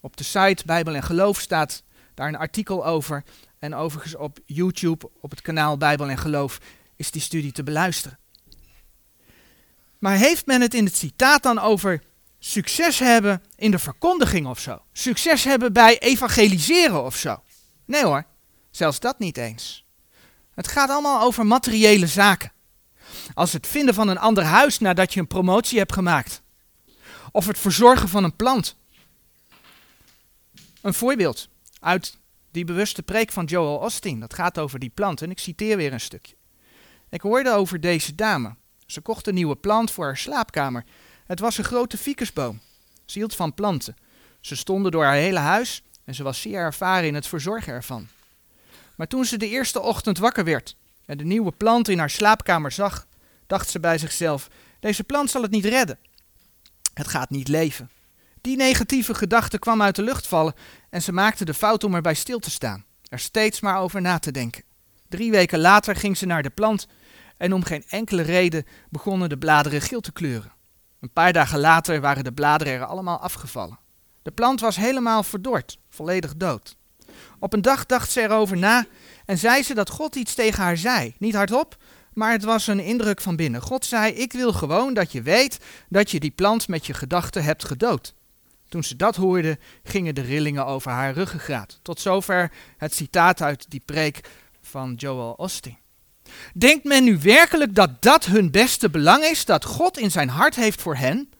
Op 0.00 0.16
de 0.16 0.24
site 0.24 0.62
Bijbel 0.66 0.94
en 0.94 1.02
Geloof 1.02 1.40
staat 1.40 1.82
daar 2.14 2.28
een 2.28 2.36
artikel 2.36 2.86
over. 2.86 3.24
En 3.58 3.74
overigens 3.74 4.16
op 4.16 4.38
YouTube, 4.46 5.10
op 5.20 5.30
het 5.30 5.40
kanaal 5.40 5.76
Bijbel 5.76 6.08
en 6.08 6.18
Geloof, 6.18 6.58
is 6.96 7.10
die 7.10 7.22
studie 7.22 7.52
te 7.52 7.62
beluisteren. 7.62 8.18
Maar 9.98 10.16
heeft 10.16 10.46
men 10.46 10.60
het 10.60 10.74
in 10.74 10.84
het 10.84 10.96
citaat 10.96 11.42
dan 11.42 11.58
over 11.58 12.02
succes 12.38 12.98
hebben 12.98 13.42
in 13.56 13.70
de 13.70 13.78
verkondiging 13.78 14.46
of 14.46 14.58
zo? 14.58 14.82
Succes 14.92 15.44
hebben 15.44 15.72
bij 15.72 15.98
evangeliseren 15.98 17.04
of 17.04 17.16
zo? 17.16 17.42
Nee 17.84 18.04
hoor, 18.04 18.24
zelfs 18.70 19.00
dat 19.00 19.18
niet 19.18 19.36
eens. 19.36 19.81
Het 20.54 20.68
gaat 20.68 20.90
allemaal 20.90 21.22
over 21.22 21.46
materiële 21.46 22.06
zaken. 22.06 22.52
Als 23.34 23.52
het 23.52 23.66
vinden 23.66 23.94
van 23.94 24.08
een 24.08 24.18
ander 24.18 24.44
huis 24.44 24.78
nadat 24.78 25.14
je 25.14 25.20
een 25.20 25.26
promotie 25.26 25.78
hebt 25.78 25.92
gemaakt. 25.92 26.42
Of 27.32 27.46
het 27.46 27.58
verzorgen 27.58 28.08
van 28.08 28.24
een 28.24 28.36
plant. 28.36 28.76
Een 30.80 30.94
voorbeeld 30.94 31.48
uit 31.80 32.18
die 32.50 32.64
bewuste 32.64 33.02
preek 33.02 33.32
van 33.32 33.44
Joel 33.44 33.76
Osteen. 33.76 34.20
Dat 34.20 34.34
gaat 34.34 34.58
over 34.58 34.78
die 34.78 34.92
plant 34.94 35.22
en 35.22 35.30
ik 35.30 35.38
citeer 35.38 35.76
weer 35.76 35.92
een 35.92 36.00
stukje. 36.00 36.34
Ik 37.08 37.20
hoorde 37.20 37.50
over 37.50 37.80
deze 37.80 38.14
dame. 38.14 38.54
Ze 38.86 39.00
kocht 39.00 39.26
een 39.26 39.34
nieuwe 39.34 39.56
plant 39.56 39.90
voor 39.90 40.04
haar 40.04 40.16
slaapkamer. 40.16 40.84
Het 41.26 41.40
was 41.40 41.58
een 41.58 41.64
grote 41.64 41.98
ficusboom. 41.98 42.60
Ze 43.04 43.18
hield 43.18 43.34
van 43.34 43.54
planten. 43.54 43.96
Ze 44.40 44.56
stonden 44.56 44.92
door 44.92 45.04
haar 45.04 45.14
hele 45.14 45.38
huis 45.38 45.82
en 46.04 46.14
ze 46.14 46.22
was 46.22 46.40
zeer 46.40 46.58
ervaren 46.58 47.06
in 47.06 47.14
het 47.14 47.26
verzorgen 47.26 47.72
ervan. 47.72 48.08
Maar 48.96 49.06
toen 49.06 49.24
ze 49.24 49.36
de 49.36 49.48
eerste 49.48 49.80
ochtend 49.80 50.18
wakker 50.18 50.44
werd 50.44 50.76
en 51.06 51.18
de 51.18 51.24
nieuwe 51.24 51.52
plant 51.52 51.88
in 51.88 51.98
haar 51.98 52.10
slaapkamer 52.10 52.72
zag, 52.72 53.06
dacht 53.46 53.70
ze 53.70 53.80
bij 53.80 53.98
zichzelf: 53.98 54.48
Deze 54.80 55.04
plant 55.04 55.30
zal 55.30 55.42
het 55.42 55.50
niet 55.50 55.64
redden. 55.64 55.98
Het 56.94 57.08
gaat 57.08 57.30
niet 57.30 57.48
leven. 57.48 57.90
Die 58.40 58.56
negatieve 58.56 59.14
gedachte 59.14 59.58
kwam 59.58 59.82
uit 59.82 59.96
de 59.96 60.02
lucht 60.02 60.26
vallen 60.26 60.54
en 60.90 61.02
ze 61.02 61.12
maakte 61.12 61.44
de 61.44 61.54
fout 61.54 61.84
om 61.84 61.94
erbij 61.94 62.14
stil 62.14 62.38
te 62.38 62.50
staan, 62.50 62.84
er 63.08 63.18
steeds 63.18 63.60
maar 63.60 63.78
over 63.78 64.00
na 64.00 64.18
te 64.18 64.30
denken. 64.30 64.64
Drie 65.08 65.30
weken 65.30 65.58
later 65.58 65.96
ging 65.96 66.16
ze 66.16 66.26
naar 66.26 66.42
de 66.42 66.50
plant 66.50 66.86
en 67.36 67.52
om 67.52 67.64
geen 67.64 67.84
enkele 67.88 68.22
reden 68.22 68.66
begonnen 68.90 69.28
de 69.28 69.38
bladeren 69.38 69.80
geel 69.80 70.00
te 70.00 70.12
kleuren. 70.12 70.52
Een 71.00 71.12
paar 71.12 71.32
dagen 71.32 71.58
later 71.58 72.00
waren 72.00 72.24
de 72.24 72.32
bladeren 72.32 72.72
er 72.72 72.84
allemaal 72.84 73.18
afgevallen. 73.18 73.78
De 74.22 74.30
plant 74.30 74.60
was 74.60 74.76
helemaal 74.76 75.22
verdord, 75.22 75.78
volledig 75.88 76.36
dood. 76.36 76.76
Op 77.38 77.52
een 77.52 77.62
dag 77.62 77.86
dacht 77.86 78.10
ze 78.10 78.20
erover 78.20 78.56
na 78.56 78.86
en 79.26 79.38
zei 79.38 79.62
ze 79.62 79.74
dat 79.74 79.90
God 79.90 80.16
iets 80.16 80.34
tegen 80.34 80.62
haar 80.62 80.76
zei. 80.76 81.14
Niet 81.18 81.34
hardop, 81.34 81.76
maar 82.12 82.32
het 82.32 82.44
was 82.44 82.66
een 82.66 82.80
indruk 82.80 83.20
van 83.20 83.36
binnen. 83.36 83.60
God 83.60 83.84
zei: 83.84 84.12
Ik 84.12 84.32
wil 84.32 84.52
gewoon 84.52 84.94
dat 84.94 85.12
je 85.12 85.22
weet 85.22 85.58
dat 85.88 86.10
je 86.10 86.20
die 86.20 86.30
plant 86.30 86.68
met 86.68 86.86
je 86.86 86.94
gedachten 86.94 87.44
hebt 87.44 87.64
gedood. 87.64 88.14
Toen 88.68 88.84
ze 88.84 88.96
dat 88.96 89.16
hoorde, 89.16 89.58
gingen 89.82 90.14
de 90.14 90.20
rillingen 90.20 90.66
over 90.66 90.90
haar 90.90 91.12
ruggengraat. 91.12 91.78
Tot 91.82 92.00
zover 92.00 92.52
het 92.76 92.94
citaat 92.94 93.42
uit 93.42 93.66
die 93.68 93.82
preek 93.84 94.20
van 94.62 94.94
Joel 94.94 95.32
Osteen. 95.32 95.78
Denkt 96.54 96.84
men 96.84 97.04
nu 97.04 97.18
werkelijk 97.18 97.74
dat 97.74 98.02
dat 98.02 98.24
hun 98.24 98.50
beste 98.50 98.90
belang 98.90 99.24
is, 99.24 99.44
dat 99.44 99.64
God 99.64 99.98
in 99.98 100.10
zijn 100.10 100.28
hart 100.28 100.54
heeft 100.54 100.82
voor 100.82 100.96
hen? 100.96 101.30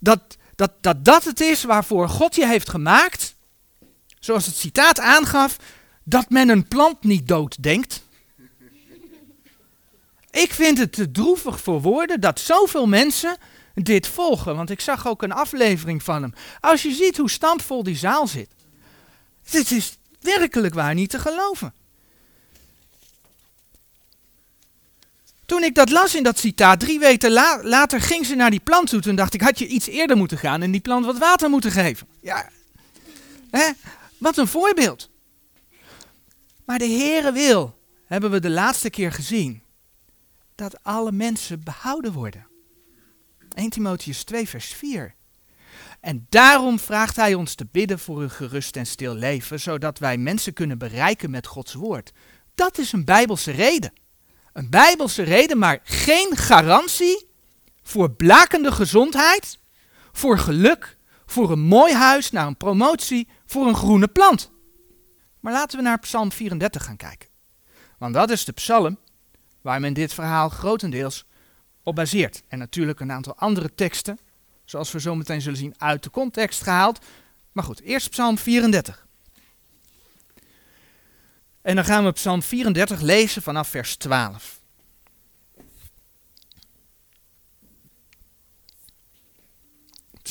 Dat 0.00 0.36
dat, 0.56 0.72
dat 0.80 1.04
dat 1.04 1.24
het 1.24 1.40
is 1.40 1.64
waarvoor 1.64 2.08
God 2.08 2.34
je 2.34 2.46
heeft 2.46 2.70
gemaakt? 2.70 3.35
Zoals 4.20 4.46
het 4.46 4.56
citaat 4.56 5.00
aangaf, 5.00 5.56
dat 6.04 6.30
men 6.30 6.48
een 6.48 6.68
plant 6.68 7.04
niet 7.04 7.28
dood 7.28 7.62
denkt. 7.62 8.04
Ik 10.30 10.52
vind 10.52 10.78
het 10.78 10.92
te 10.92 11.10
droevig 11.10 11.60
voor 11.60 11.80
woorden 11.80 12.20
dat 12.20 12.40
zoveel 12.40 12.86
mensen 12.86 13.36
dit 13.74 14.06
volgen, 14.06 14.56
want 14.56 14.70
ik 14.70 14.80
zag 14.80 15.06
ook 15.06 15.22
een 15.22 15.32
aflevering 15.32 16.02
van 16.02 16.22
hem. 16.22 16.34
Als 16.60 16.82
je 16.82 16.92
ziet 16.92 17.16
hoe 17.16 17.30
stampvol 17.30 17.82
die 17.82 17.96
zaal 17.96 18.26
zit. 18.26 18.48
Dit 19.50 19.70
is 19.70 19.98
werkelijk 20.20 20.74
waar 20.74 20.94
niet 20.94 21.10
te 21.10 21.18
geloven. 21.18 21.72
Toen 25.46 25.62
ik 25.62 25.74
dat 25.74 25.90
las 25.90 26.14
in 26.14 26.22
dat 26.22 26.38
citaat, 26.38 26.80
drie 26.80 26.98
weken 26.98 27.30
later 27.62 28.00
ging 28.00 28.26
ze 28.26 28.34
naar 28.34 28.50
die 28.50 28.60
plant 28.60 28.88
toe. 28.88 29.00
Toen 29.00 29.16
dacht 29.16 29.34
ik, 29.34 29.40
had 29.40 29.58
je 29.58 29.66
iets 29.66 29.86
eerder 29.86 30.16
moeten 30.16 30.38
gaan 30.38 30.62
en 30.62 30.70
die 30.70 30.80
plant 30.80 31.04
wat 31.04 31.18
water 31.18 31.50
moeten 31.50 31.70
geven. 31.70 32.06
Ja, 32.20 32.48
hè? 33.50 33.70
Wat 34.18 34.36
een 34.36 34.46
voorbeeld. 34.46 35.10
Maar 36.64 36.78
de 36.78 36.88
Heere 36.88 37.32
wil, 37.32 37.78
hebben 38.04 38.30
we 38.30 38.40
de 38.40 38.50
laatste 38.50 38.90
keer 38.90 39.12
gezien, 39.12 39.62
dat 40.54 40.82
alle 40.82 41.12
mensen 41.12 41.64
behouden 41.64 42.12
worden. 42.12 42.46
1 43.54 43.70
Timotheus 43.70 44.24
2 44.24 44.48
vers 44.48 44.66
4. 44.66 45.14
En 46.00 46.26
daarom 46.28 46.78
vraagt 46.78 47.16
hij 47.16 47.34
ons 47.34 47.54
te 47.54 47.66
bidden 47.70 47.98
voor 47.98 48.22
een 48.22 48.30
gerust 48.30 48.76
en 48.76 48.86
stil 48.86 49.14
leven, 49.14 49.60
zodat 49.60 49.98
wij 49.98 50.18
mensen 50.18 50.52
kunnen 50.52 50.78
bereiken 50.78 51.30
met 51.30 51.46
Gods 51.46 51.74
woord. 51.74 52.12
Dat 52.54 52.78
is 52.78 52.92
een 52.92 53.04
bijbelse 53.04 53.50
reden. 53.50 53.92
Een 54.52 54.70
bijbelse 54.70 55.22
reden, 55.22 55.58
maar 55.58 55.80
geen 55.82 56.36
garantie 56.36 57.28
voor 57.82 58.10
blakende 58.10 58.72
gezondheid, 58.72 59.58
voor 60.12 60.38
geluk, 60.38 60.95
voor 61.26 61.50
een 61.50 61.60
mooi 61.60 61.94
huis, 61.94 62.30
naar 62.30 62.46
een 62.46 62.56
promotie, 62.56 63.28
voor 63.44 63.66
een 63.66 63.76
groene 63.76 64.08
plant. 64.08 64.50
Maar 65.40 65.52
laten 65.52 65.78
we 65.78 65.84
naar 65.84 65.98
Psalm 65.98 66.32
34 66.32 66.84
gaan 66.84 66.96
kijken. 66.96 67.28
Want 67.98 68.14
dat 68.14 68.30
is 68.30 68.44
de 68.44 68.52
psalm 68.52 68.98
waar 69.60 69.80
men 69.80 69.92
dit 69.92 70.14
verhaal 70.14 70.48
grotendeels 70.48 71.24
op 71.82 71.94
baseert. 71.94 72.42
En 72.48 72.58
natuurlijk 72.58 73.00
een 73.00 73.12
aantal 73.12 73.36
andere 73.36 73.74
teksten, 73.74 74.18
zoals 74.64 74.92
we 74.92 75.00
zo 75.00 75.14
meteen 75.14 75.40
zullen 75.40 75.58
zien, 75.58 75.74
uit 75.78 76.02
de 76.02 76.10
context 76.10 76.62
gehaald. 76.62 76.98
Maar 77.52 77.64
goed, 77.64 77.80
eerst 77.80 78.10
Psalm 78.10 78.38
34. 78.38 79.06
En 81.62 81.74
dan 81.74 81.84
gaan 81.84 82.04
we 82.04 82.12
Psalm 82.12 82.42
34 82.42 83.00
lezen 83.00 83.42
vanaf 83.42 83.68
vers 83.68 83.96
12. 83.96 84.60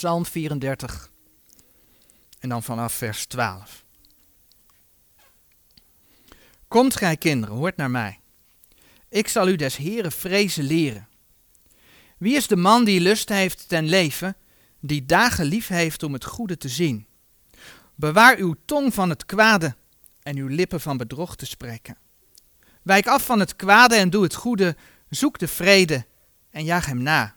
Psalm 0.06 0.26
34 0.26 1.12
en 2.40 2.50
dan 2.50 2.64
vanaf 2.64 2.94
vers 2.94 3.26
12. 3.26 3.86
Komt 6.68 6.96
gij 6.96 7.18
kinderen, 7.18 7.56
hoort 7.56 7.76
naar 7.78 7.92
mij. 7.92 8.20
Ik 9.10 9.28
zal 9.28 9.48
u 9.48 9.56
des 9.56 9.76
Heren 9.76 10.12
vrezen 10.12 10.64
leren. 10.64 11.08
Wie 12.18 12.36
is 12.36 12.48
de 12.48 12.56
man 12.56 12.84
die 12.84 13.00
lust 13.00 13.30
heeft 13.30 13.68
ten 13.68 13.86
leven, 13.86 14.36
die 14.80 15.06
dagen 15.06 15.46
lief 15.46 15.68
heeft 15.68 16.04
om 16.04 16.14
het 16.14 16.26
goede 16.26 16.58
te 16.58 16.70
zien? 16.70 17.06
Bewaar 17.96 18.38
uw 18.38 18.56
tong 18.66 18.94
van 18.94 19.10
het 19.10 19.26
kwade 19.26 19.76
en 20.24 20.38
uw 20.38 20.48
lippen 20.48 20.82
van 20.82 20.98
bedrog 20.98 21.36
te 21.36 21.46
spreken. 21.46 21.98
Wijk 22.82 23.08
af 23.08 23.26
van 23.26 23.40
het 23.40 23.56
kwade 23.56 23.96
en 23.96 24.10
doe 24.10 24.24
het 24.24 24.36
goede, 24.36 24.76
zoek 25.10 25.40
de 25.40 25.48
vrede 25.48 26.06
en 26.50 26.64
jaag 26.64 26.86
hem 26.86 27.02
na. 27.02 27.35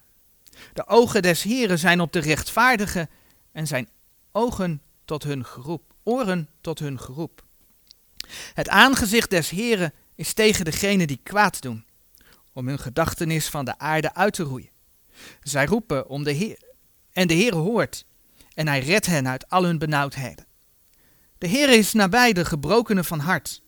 De 0.73 0.87
ogen 0.87 1.23
des 1.23 1.43
Heren 1.43 1.79
zijn 1.79 2.00
op 2.00 2.12
de 2.12 2.19
rechtvaardigen 2.19 3.09
en 3.53 3.67
zijn 3.67 3.88
ogen 4.33 4.83
tot 5.05 5.23
hun 5.23 5.45
geroep, 5.45 5.95
oren 6.03 6.49
tot 6.61 6.79
hun 6.79 7.00
geroep. 7.00 7.45
Het 8.55 8.69
aangezicht 8.69 9.31
des 9.31 9.50
Heren 9.50 9.93
is 10.15 10.33
tegen 10.33 10.65
degenen 10.65 11.07
die 11.07 11.21
kwaad 11.23 11.62
doen, 11.62 11.85
om 12.53 12.69
hun 12.69 12.79
gedachtenis 12.79 13.49
van 13.49 13.65
de 13.65 13.79
aarde 13.79 14.15
uit 14.15 14.33
te 14.33 14.43
roeien. 14.43 14.71
Zij 15.43 15.67
roepen 15.67 16.09
om 16.09 16.25
de 16.25 16.33
Heer, 16.33 16.59
en 17.12 17.27
de 17.27 17.35
Heer 17.35 17.55
hoort, 17.55 18.05
en 18.55 18.69
hij 18.69 18.81
redt 18.81 19.07
hen 19.07 19.29
uit 19.29 19.49
al 19.49 19.65
hun 19.65 19.79
benauwdheden. 19.79 20.47
De 21.38 21.47
Heer 21.47 21.69
is 21.69 21.93
nabij 21.93 22.33
de 22.33 22.45
gebrokenen 22.45 23.05
van 23.05 23.19
hart, 23.19 23.62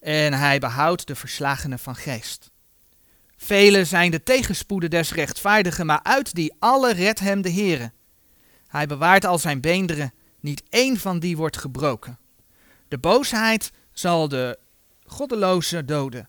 en 0.00 0.32
hij 0.32 0.58
behoudt 0.58 1.06
de 1.06 1.14
verslagenen 1.14 1.78
van 1.78 1.96
geest. 1.96 2.50
Vele 3.44 3.84
zijn 3.84 4.10
de 4.10 4.22
tegenspoeden 4.22 4.90
des 4.90 5.12
rechtvaardigen, 5.12 5.86
maar 5.86 6.02
uit 6.02 6.34
die 6.34 6.54
alle 6.58 6.92
redt 6.92 7.20
hem 7.20 7.42
de 7.42 7.50
Heere. 7.52 7.92
Hij 8.66 8.86
bewaart 8.86 9.24
al 9.24 9.38
zijn 9.38 9.60
beenderen, 9.60 10.12
niet 10.40 10.62
één 10.68 10.96
van 10.96 11.18
die 11.18 11.36
wordt 11.36 11.56
gebroken. 11.56 12.18
De 12.88 12.98
boosheid 12.98 13.72
zal 13.92 14.28
de 14.28 14.58
goddeloze 15.06 15.84
doden, 15.84 16.28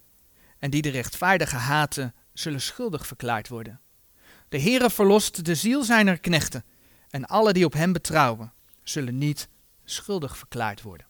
en 0.59 0.69
die 0.69 0.81
de 0.81 0.89
rechtvaardige 0.89 1.55
haten, 1.55 2.13
zullen 2.33 2.61
schuldig 2.61 3.07
verklaard 3.07 3.47
worden. 3.47 3.79
De 4.49 4.61
Heere 4.61 4.89
verlost 4.89 5.45
de 5.45 5.55
ziel 5.55 5.83
zijner 5.83 6.19
knechten, 6.19 6.63
en 7.09 7.25
alle 7.25 7.53
die 7.53 7.65
op 7.65 7.73
hem 7.73 7.93
betrouwen, 7.93 8.53
zullen 8.83 9.17
niet 9.17 9.47
schuldig 9.85 10.37
verklaard 10.37 10.81
worden. 10.81 11.07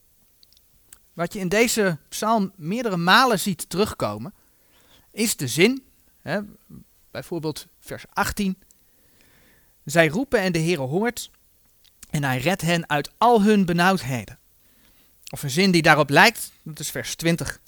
Wat 1.12 1.32
je 1.32 1.38
in 1.38 1.48
deze 1.48 1.98
psalm 2.08 2.52
meerdere 2.56 2.96
malen 2.96 3.38
ziet 3.38 3.68
terugkomen, 3.68 4.34
is 5.12 5.36
de 5.36 5.48
zin, 5.48 5.84
hè, 6.26 6.40
bijvoorbeeld 7.10 7.66
vers 7.80 8.04
18. 8.12 8.58
Zij 9.84 10.08
roepen 10.08 10.40
en 10.40 10.52
de 10.52 10.58
Heere 10.58 10.82
hoort, 10.82 11.30
en 12.10 12.24
hij 12.24 12.38
redt 12.38 12.60
hen 12.60 12.88
uit 12.88 13.10
al 13.18 13.42
hun 13.42 13.64
benauwdheden. 13.64 14.38
Of 15.30 15.42
een 15.42 15.50
zin 15.50 15.70
die 15.70 15.82
daarop 15.82 16.10
lijkt, 16.10 16.52
dat 16.62 16.78
is 16.78 16.90
vers 16.90 17.14
20. 17.14 17.60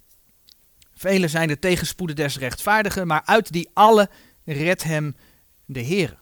Vele 0.94 1.28
zijn 1.28 1.48
de 1.48 1.58
tegenspoeden 1.58 2.16
des 2.16 2.38
rechtvaardigen, 2.38 3.06
maar 3.06 3.22
uit 3.24 3.52
die 3.52 3.70
alle 3.72 4.10
redt 4.44 4.82
hem 4.82 5.16
de 5.64 5.80
Heer. 5.80 6.18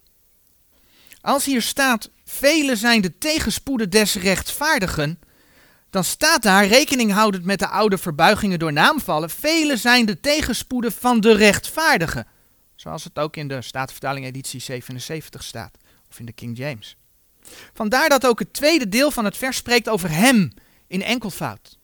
Als 1.20 1.44
hier 1.44 1.62
staat, 1.62 2.10
vele 2.24 2.76
zijn 2.76 3.00
de 3.00 3.18
tegenspoeden 3.18 3.90
des 3.90 4.14
rechtvaardigen, 4.14 5.18
dan 5.96 6.04
staat 6.04 6.42
daar, 6.42 6.66
rekening 6.66 7.12
houdend 7.12 7.44
met 7.44 7.58
de 7.58 7.68
oude 7.68 7.98
verbuigingen 7.98 8.58
door 8.58 8.72
naamvallen, 8.72 9.30
vele 9.30 9.76
zijn 9.76 10.06
de 10.06 10.20
tegenspoeden 10.20 10.92
van 10.92 11.20
de 11.20 11.32
rechtvaardigen. 11.32 12.26
Zoals 12.74 13.04
het 13.04 13.18
ook 13.18 13.36
in 13.36 13.48
de 13.48 13.62
Statenvertaling 13.62 14.26
editie 14.26 14.60
77 14.60 15.42
staat, 15.42 15.76
of 16.10 16.18
in 16.18 16.26
de 16.26 16.32
King 16.32 16.56
James. 16.56 16.96
Vandaar 17.72 18.08
dat 18.08 18.26
ook 18.26 18.38
het 18.38 18.52
tweede 18.52 18.88
deel 18.88 19.10
van 19.10 19.24
het 19.24 19.36
vers 19.36 19.56
spreekt 19.56 19.88
over 19.88 20.10
hem 20.10 20.52
in 20.86 21.02
enkelvoud. 21.02 21.78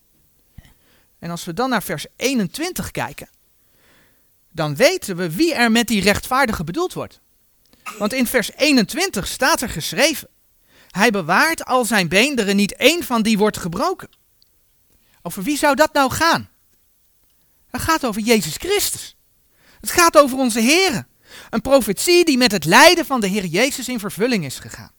En 1.18 1.30
als 1.30 1.44
we 1.44 1.52
dan 1.52 1.70
naar 1.70 1.82
vers 1.82 2.06
21 2.16 2.90
kijken, 2.90 3.28
dan 4.50 4.76
weten 4.76 5.16
we 5.16 5.34
wie 5.34 5.54
er 5.54 5.70
met 5.70 5.88
die 5.88 6.02
rechtvaardige 6.02 6.64
bedoeld 6.64 6.92
wordt. 6.92 7.20
Want 7.98 8.12
in 8.12 8.26
vers 8.26 8.50
21 8.56 9.26
staat 9.26 9.60
er 9.60 9.68
geschreven: 9.68 10.28
Hij 10.92 11.10
bewaart 11.10 11.64
al 11.64 11.84
zijn 11.84 12.08
beenderen, 12.08 12.56
niet 12.56 12.76
één 12.76 13.04
van 13.04 13.22
die 13.22 13.38
wordt 13.38 13.58
gebroken. 13.58 14.08
Over 15.22 15.42
wie 15.42 15.56
zou 15.56 15.74
dat 15.74 15.92
nou 15.92 16.10
gaan? 16.10 16.48
Het 17.66 17.80
gaat 17.80 18.06
over 18.06 18.22
Jezus 18.22 18.56
Christus. 18.56 19.16
Het 19.80 19.90
gaat 19.90 20.18
over 20.18 20.38
onze 20.38 20.60
Heer. 20.60 21.06
Een 21.50 21.60
profetie 21.60 22.24
die 22.24 22.36
met 22.36 22.52
het 22.52 22.64
lijden 22.64 23.06
van 23.06 23.20
de 23.20 23.26
Heer 23.26 23.44
Jezus 23.44 23.88
in 23.88 23.98
vervulling 23.98 24.44
is 24.44 24.58
gegaan. 24.58 24.92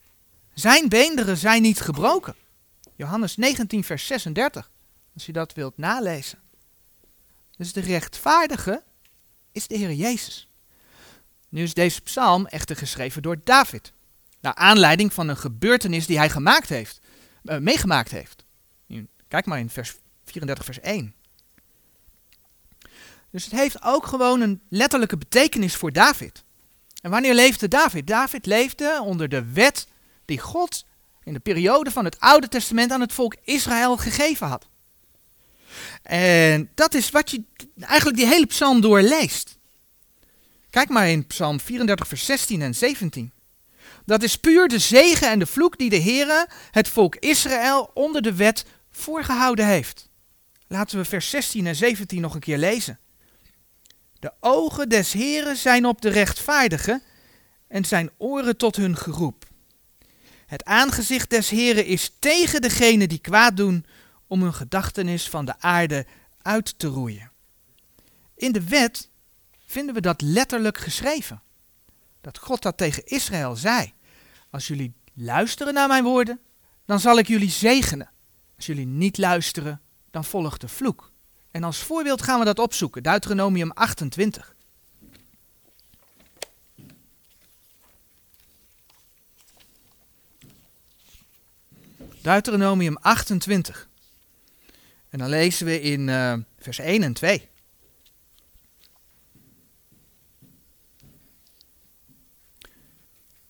Zijn 0.53 0.89
beenderen 0.89 1.37
zijn 1.37 1.61
niet 1.61 1.81
gebroken. 1.81 2.35
Johannes 2.95 3.37
19, 3.37 3.83
vers 3.83 4.07
36. 4.07 4.71
Als 5.13 5.25
je 5.25 5.31
dat 5.31 5.53
wilt 5.53 5.77
nalezen. 5.77 6.39
Dus 7.57 7.73
de 7.73 7.81
rechtvaardige 7.81 8.83
is 9.51 9.67
de 9.67 9.77
Heer 9.77 9.93
Jezus. 9.93 10.47
Nu 11.49 11.63
is 11.63 11.73
deze 11.73 12.01
psalm 12.01 12.45
echter 12.45 12.75
geschreven 12.75 13.21
door 13.21 13.37
David. 13.43 13.93
Naar 14.43 14.55
aanleiding 14.55 15.13
van 15.13 15.27
een 15.27 15.37
gebeurtenis 15.37 16.05
die 16.05 16.17
hij 16.17 16.29
gemaakt 16.29 16.69
heeft, 16.69 16.99
uh, 17.43 17.57
meegemaakt 17.57 18.11
heeft. 18.11 18.45
Kijk 19.27 19.45
maar 19.45 19.59
in 19.59 19.69
vers 19.69 19.95
34, 20.25 20.65
vers 20.65 20.79
1. 20.79 21.15
Dus 23.29 23.43
het 23.43 23.53
heeft 23.53 23.83
ook 23.83 24.05
gewoon 24.05 24.41
een 24.41 24.61
letterlijke 24.69 25.17
betekenis 25.17 25.75
voor 25.75 25.91
David. 25.91 26.43
En 27.01 27.11
wanneer 27.11 27.33
leefde 27.33 27.67
David? 27.67 28.07
David 28.07 28.45
leefde 28.45 28.99
onder 29.03 29.29
de 29.29 29.51
wet 29.51 29.87
die 30.25 30.39
God 30.39 30.85
in 31.23 31.33
de 31.33 31.39
periode 31.39 31.91
van 31.91 32.05
het 32.05 32.19
Oude 32.19 32.47
Testament 32.47 32.91
aan 32.91 33.01
het 33.01 33.13
volk 33.13 33.35
Israël 33.43 33.97
gegeven 33.97 34.47
had. 34.47 34.67
En 36.01 36.69
dat 36.75 36.93
is 36.93 37.09
wat 37.09 37.31
je 37.31 37.43
eigenlijk 37.79 38.17
die 38.17 38.27
hele 38.27 38.45
psalm 38.45 38.81
doorleest. 38.81 39.57
Kijk 40.69 40.89
maar 40.89 41.09
in 41.09 41.27
psalm 41.27 41.59
34, 41.59 42.07
vers 42.07 42.25
16 42.25 42.61
en 42.61 42.75
17. 42.75 43.32
Dat 44.05 44.23
is 44.23 44.37
puur 44.37 44.67
de 44.67 44.79
zegen 44.79 45.29
en 45.29 45.39
de 45.39 45.45
vloek 45.45 45.77
die 45.77 45.89
de 45.89 46.01
Heere 46.01 46.49
het 46.71 46.87
volk 46.87 47.15
Israël 47.15 47.91
onder 47.93 48.21
de 48.21 48.35
wet 48.35 48.65
voorgehouden 48.91 49.67
heeft. 49.67 50.09
Laten 50.67 50.97
we 50.97 51.05
vers 51.05 51.29
16 51.29 51.67
en 51.67 51.75
17 51.75 52.21
nog 52.21 52.33
een 52.33 52.39
keer 52.39 52.57
lezen. 52.57 52.99
De 54.19 54.33
ogen 54.39 54.89
des 54.89 55.11
Heeren 55.11 55.55
zijn 55.55 55.85
op 55.85 56.01
de 56.01 56.09
rechtvaardigen 56.09 57.01
en 57.67 57.85
zijn 57.85 58.09
oren 58.17 58.57
tot 58.57 58.75
hun 58.75 58.97
geroep. 58.97 59.45
Het 60.45 60.65
aangezicht 60.65 61.29
des 61.29 61.49
Heren 61.49 61.85
is 61.85 62.11
tegen 62.19 62.61
degenen 62.61 63.09
die 63.09 63.19
kwaad 63.19 63.57
doen, 63.57 63.85
om 64.27 64.41
hun 64.41 64.53
gedachtenis 64.53 65.29
van 65.29 65.45
de 65.45 65.59
aarde 65.59 66.05
uit 66.41 66.79
te 66.79 66.87
roeien. 66.87 67.31
In 68.35 68.51
de 68.51 68.63
wet 68.63 69.09
vinden 69.65 69.95
we 69.95 70.01
dat 70.01 70.21
letterlijk 70.21 70.77
geschreven. 70.77 71.41
Dat 72.23 72.37
God 72.37 72.61
dat 72.61 72.77
tegen 72.77 73.05
Israël 73.05 73.55
zei. 73.55 73.93
Als 74.49 74.67
jullie 74.67 74.93
luisteren 75.13 75.73
naar 75.73 75.87
mijn 75.87 76.03
woorden, 76.03 76.39
dan 76.85 76.99
zal 76.99 77.17
ik 77.17 77.27
jullie 77.27 77.49
zegenen. 77.49 78.09
Als 78.55 78.65
jullie 78.65 78.85
niet 78.85 79.17
luisteren, 79.17 79.81
dan 80.11 80.25
volgt 80.25 80.61
de 80.61 80.67
vloek. 80.67 81.11
En 81.51 81.63
als 81.63 81.77
voorbeeld 81.77 82.21
gaan 82.21 82.39
we 82.39 82.45
dat 82.45 82.59
opzoeken, 82.59 83.03
Deuteronomium 83.03 83.71
28. 83.71 84.55
Deuteronomium 92.21 92.97
28. 92.97 93.89
En 95.09 95.19
dan 95.19 95.29
lezen 95.29 95.65
we 95.65 95.81
in 95.81 96.07
uh, 96.07 96.33
vers 96.59 96.79
1 96.79 97.03
en 97.03 97.13
2. 97.13 97.49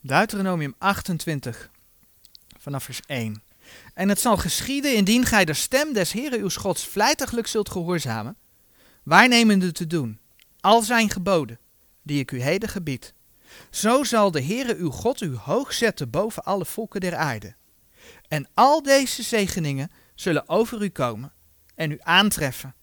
Deuteronomium 0.06 0.76
28, 0.78 1.70
vanaf 2.60 2.84
vers 2.84 3.02
1. 3.06 3.44
En 3.94 4.10
het 4.10 4.20
zal 4.20 4.38
geschieden 4.38 4.96
indien 4.96 5.26
gij 5.26 5.46
de 5.46 5.54
stem 5.54 5.94
des 5.94 6.12
Heeren 6.12 6.40
uw 6.40 6.50
Gods 6.50 6.88
vlijtiglijk 6.88 7.48
zult 7.48 7.70
gehoorzamen, 7.70 8.38
waarnemende 9.04 9.72
te 9.72 9.88
doen, 9.88 10.20
al 10.60 10.82
zijn 10.82 11.10
geboden, 11.10 11.60
die 12.02 12.20
ik 12.20 12.32
u 12.32 12.42
heden 12.42 12.70
gebied. 12.70 13.14
Zo 13.70 14.04
zal 14.04 14.32
de 14.32 14.44
Heere 14.44 14.76
uw 14.76 14.90
God 14.90 15.22
u 15.22 15.36
hoog 15.36 15.74
zetten 15.74 16.10
boven 16.10 16.44
alle 16.44 16.66
volken 16.66 17.02
der 17.02 17.16
aarde. 17.16 17.56
En 18.28 18.48
al 18.54 18.82
deze 18.82 19.24
zegeningen 19.24 19.92
zullen 20.16 20.50
over 20.50 20.82
u 20.84 20.90
komen 20.90 21.34
en 21.76 21.92
u 21.92 21.98
aantreffen, 22.00 22.76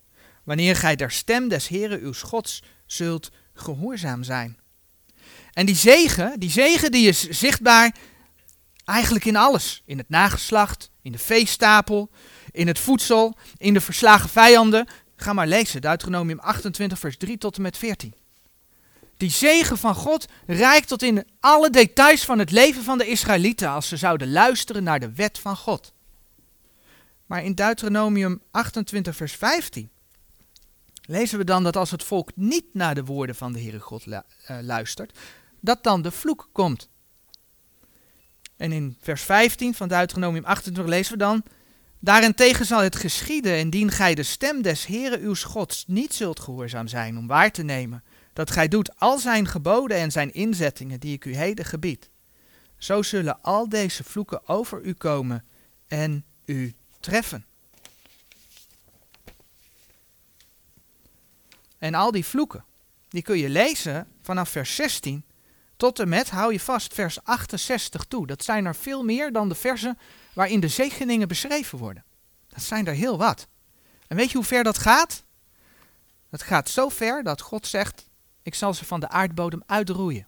wanneer 0.44 0.76
gij 0.76 0.96
der 0.96 1.10
stem 1.10 1.48
des 1.48 1.68
Heere 1.68 1.98
uw 1.98 2.12
Gods 2.12 2.62
zult 2.86 3.30
gehoorzaam 3.54 4.22
zijn. 4.22 4.59
En 5.52 5.66
die 5.66 5.76
zegen, 5.76 6.40
die 6.40 6.50
zegen 6.50 6.92
die 6.92 7.08
is 7.08 7.28
zichtbaar 7.28 7.94
eigenlijk 8.84 9.24
in 9.24 9.36
alles. 9.36 9.82
In 9.84 9.98
het 9.98 10.08
nageslacht, 10.08 10.90
in 11.02 11.12
de 11.12 11.18
veestapel, 11.18 12.10
in 12.52 12.66
het 12.66 12.78
voedsel, 12.78 13.36
in 13.56 13.74
de 13.74 13.80
verslagen 13.80 14.28
vijanden. 14.28 14.86
Ga 15.16 15.32
maar 15.32 15.46
lezen, 15.46 15.80
Deuteronomium 15.80 16.38
28 16.38 16.98
vers 16.98 17.16
3 17.16 17.38
tot 17.38 17.56
en 17.56 17.62
met 17.62 17.76
14. 17.76 18.14
Die 19.16 19.30
zegen 19.30 19.78
van 19.78 19.94
God 19.94 20.26
reikt 20.46 20.88
tot 20.88 21.02
in 21.02 21.24
alle 21.40 21.70
details 21.70 22.24
van 22.24 22.38
het 22.38 22.50
leven 22.50 22.82
van 22.82 22.98
de 22.98 23.06
Israëlieten 23.06 23.68
als 23.68 23.88
ze 23.88 23.96
zouden 23.96 24.32
luisteren 24.32 24.82
naar 24.82 25.00
de 25.00 25.12
wet 25.12 25.38
van 25.38 25.56
God. 25.56 25.92
Maar 27.26 27.44
in 27.44 27.54
Deuteronomium 27.54 28.42
28 28.50 29.16
vers 29.16 29.32
15 29.32 29.90
lezen 31.10 31.38
we 31.38 31.44
dan 31.44 31.62
dat 31.62 31.76
als 31.76 31.90
het 31.90 32.04
volk 32.04 32.30
niet 32.34 32.64
naar 32.72 32.94
de 32.94 33.04
woorden 33.04 33.34
van 33.34 33.52
de 33.52 33.60
Heere 33.60 33.78
God 33.78 34.06
eh, 34.06 34.58
luistert, 34.60 35.18
dat 35.60 35.82
dan 35.82 36.02
de 36.02 36.10
vloek 36.10 36.48
komt. 36.52 36.88
En 38.56 38.72
in 38.72 38.96
vers 39.00 39.22
15 39.22 39.74
van 39.74 39.88
Deuteronomium 39.88 40.44
28 40.44 40.92
lezen 40.94 41.12
we 41.12 41.18
dan, 41.18 41.42
Daarentegen 42.02 42.66
zal 42.66 42.80
het 42.80 42.96
geschieden, 42.96 43.58
indien 43.58 43.90
gij 43.90 44.14
de 44.14 44.22
stem 44.22 44.62
des 44.62 44.86
Heere 44.86 45.18
uw 45.18 45.34
Gods 45.34 45.84
niet 45.86 46.14
zult 46.14 46.40
gehoorzaam 46.40 46.88
zijn 46.88 47.18
om 47.18 47.26
waar 47.26 47.50
te 47.50 47.62
nemen, 47.62 48.04
dat 48.32 48.50
gij 48.50 48.68
doet 48.68 48.98
al 48.98 49.18
zijn 49.18 49.46
geboden 49.46 49.96
en 49.96 50.10
zijn 50.10 50.32
inzettingen 50.32 51.00
die 51.00 51.12
ik 51.12 51.24
u 51.24 51.34
heden 51.34 51.64
gebied. 51.64 52.10
Zo 52.78 53.02
zullen 53.02 53.42
al 53.42 53.68
deze 53.68 54.04
vloeken 54.04 54.48
over 54.48 54.82
u 54.82 54.92
komen 54.92 55.44
en 55.88 56.24
u 56.44 56.74
treffen. 57.00 57.44
En 61.80 61.94
al 61.94 62.10
die 62.10 62.24
vloeken, 62.24 62.64
die 63.08 63.22
kun 63.22 63.38
je 63.38 63.48
lezen 63.48 64.06
vanaf 64.22 64.48
vers 64.48 64.74
16 64.74 65.24
tot 65.76 65.98
en 65.98 66.08
met, 66.08 66.30
hou 66.30 66.52
je 66.52 66.60
vast, 66.60 66.94
vers 66.94 67.24
68 67.24 68.04
toe. 68.04 68.26
Dat 68.26 68.44
zijn 68.44 68.66
er 68.66 68.74
veel 68.74 69.02
meer 69.02 69.32
dan 69.32 69.48
de 69.48 69.54
versen 69.54 69.98
waarin 70.32 70.60
de 70.60 70.68
zegeningen 70.68 71.28
beschreven 71.28 71.78
worden. 71.78 72.04
Dat 72.48 72.62
zijn 72.62 72.86
er 72.86 72.94
heel 72.94 73.18
wat. 73.18 73.48
En 74.06 74.16
weet 74.16 74.30
je 74.30 74.36
hoe 74.36 74.46
ver 74.46 74.64
dat 74.64 74.78
gaat? 74.78 75.24
Dat 76.30 76.42
gaat 76.42 76.68
zo 76.68 76.88
ver 76.88 77.22
dat 77.22 77.40
God 77.40 77.66
zegt, 77.66 78.08
ik 78.42 78.54
zal 78.54 78.74
ze 78.74 78.84
van 78.84 79.00
de 79.00 79.08
aardbodem 79.08 79.62
uitroeien. 79.66 80.26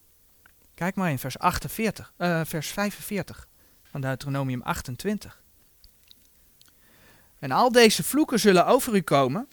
Kijk 0.75 0.95
maar 0.95 1.11
in 1.11 1.19
vers, 1.19 1.39
48, 1.39 2.13
uh, 2.19 2.41
vers 2.45 2.69
45 2.69 3.49
van 3.83 4.01
Deuteronomium 4.01 4.63
28. 4.63 5.43
En 7.39 7.51
al 7.51 7.73
deze 7.73 8.03
vloeken 8.03 8.41
zullen 8.41 8.67
over 8.67 8.95
u 8.95 9.01
komen 9.01 9.49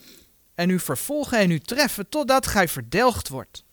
en 0.60 0.70
u 0.70 0.78
vervolgen 0.80 1.38
en 1.38 1.50
u 1.50 1.58
treffen 1.58 2.08
totdat 2.08 2.46
gij 2.46 2.68
verdelgd 2.68 3.28
wordt. 3.28 3.64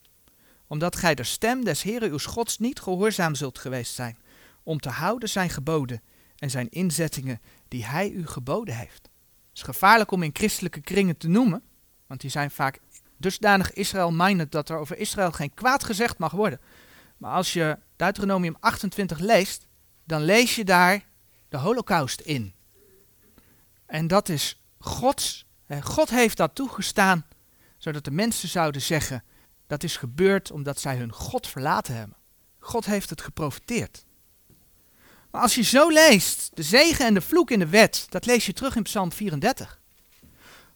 Omdat 0.67 0.95
gij 0.95 1.15
de 1.15 1.23
stem 1.23 1.63
des 1.63 1.81
Heeren 1.81 2.09
uw 2.09 2.17
Gods 2.17 2.57
niet 2.57 2.79
gehoorzaam 2.79 3.35
zult 3.35 3.59
geweest 3.59 3.93
zijn, 3.93 4.17
om 4.63 4.79
te 4.79 4.89
houden 4.89 5.29
zijn 5.29 5.49
geboden 5.49 6.01
en 6.37 6.49
zijn 6.49 6.69
inzettingen 6.69 7.41
die 7.67 7.85
hij 7.85 8.09
u 8.09 8.27
geboden 8.27 8.77
heeft. 8.77 9.01
Het 9.03 9.53
is 9.53 9.61
gevaarlijk 9.61 10.11
om 10.11 10.23
in 10.23 10.29
christelijke 10.33 10.81
kringen 10.81 11.17
te 11.17 11.27
noemen, 11.27 11.61
want 12.05 12.21
die 12.21 12.29
zijn 12.29 12.51
vaak 12.51 12.79
dusdanig 13.17 13.73
Israël-minded 13.73 14.51
dat 14.51 14.69
er 14.69 14.77
over 14.77 14.97
Israël 14.97 15.31
geen 15.31 15.53
kwaad 15.53 15.83
gezegd 15.83 16.17
mag 16.17 16.31
worden. 16.31 16.61
Maar 17.17 17.33
als 17.33 17.53
je 17.53 17.77
Deuteronomium 17.95 18.55
28 18.59 19.19
leest, 19.19 19.67
dan 20.03 20.21
lees 20.21 20.55
je 20.55 20.65
daar 20.65 21.05
de 21.49 21.57
holocaust 21.57 22.19
in. 22.19 22.53
En 23.85 24.07
dat 24.07 24.29
is 24.29 24.61
Gods. 24.77 25.46
God 25.81 26.09
heeft 26.09 26.37
dat 26.37 26.55
toegestaan, 26.55 27.25
zodat 27.77 28.03
de 28.03 28.11
mensen 28.11 28.49
zouden 28.49 28.81
zeggen, 28.81 29.23
dat 29.67 29.83
is 29.83 29.97
gebeurd 29.97 30.51
omdat 30.51 30.79
zij 30.79 30.97
hun 30.97 31.11
God 31.11 31.47
verlaten 31.47 31.95
hebben. 31.95 32.17
God 32.59 32.85
heeft 32.85 33.09
het 33.09 33.21
geprofiteerd. 33.21 34.05
Maar 35.31 35.41
als 35.41 35.55
je 35.55 35.63
zo 35.63 35.89
leest, 35.89 36.49
de 36.53 36.63
zegen 36.63 37.05
en 37.05 37.13
de 37.13 37.21
vloek 37.21 37.51
in 37.51 37.59
de 37.59 37.67
wet, 37.67 38.05
dat 38.09 38.25
lees 38.25 38.45
je 38.45 38.53
terug 38.53 38.75
in 38.75 38.83
Psalm 38.83 39.11
34. 39.11 39.79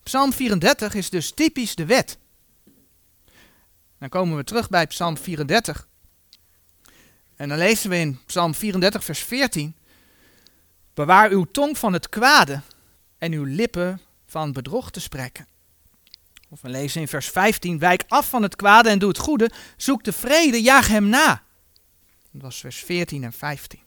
Psalm 0.03 0.33
34 0.33 0.93
is 0.93 1.09
dus 1.09 1.31
typisch 1.31 1.75
de 1.75 1.85
wet. 1.85 2.17
Dan 3.99 4.09
komen 4.09 4.37
we 4.37 4.43
terug 4.43 4.69
bij 4.69 4.87
Psalm 4.87 5.17
34. 5.17 5.87
En 7.35 7.49
dan 7.49 7.57
lezen 7.57 7.89
we 7.89 7.97
in 7.97 8.19
Psalm 8.25 8.53
34, 8.53 9.03
vers 9.03 9.19
14. 9.19 9.75
Bewaar 10.93 11.29
uw 11.29 11.45
tong 11.51 11.77
van 11.77 11.93
het 11.93 12.09
kwade 12.09 12.61
en 13.17 13.31
uw 13.31 13.43
lippen 13.43 14.01
van 14.31 14.51
bedrog 14.51 14.91
te 14.91 14.99
spreken. 14.99 15.47
Of 16.49 16.61
we 16.61 16.69
lezen 16.69 17.01
in 17.01 17.07
vers 17.07 17.27
15, 17.27 17.79
wijk 17.79 18.03
af 18.07 18.29
van 18.29 18.43
het 18.43 18.55
kwade 18.55 18.89
en 18.89 18.99
doe 18.99 19.09
het 19.09 19.17
goede, 19.17 19.51
zoek 19.77 20.03
de 20.03 20.11
vrede, 20.11 20.61
jaag 20.61 20.87
hem 20.87 21.09
na. 21.09 21.43
Dat 22.31 22.41
was 22.41 22.59
vers 22.59 22.77
14 22.77 23.23
en 23.23 23.33
15. 23.33 23.79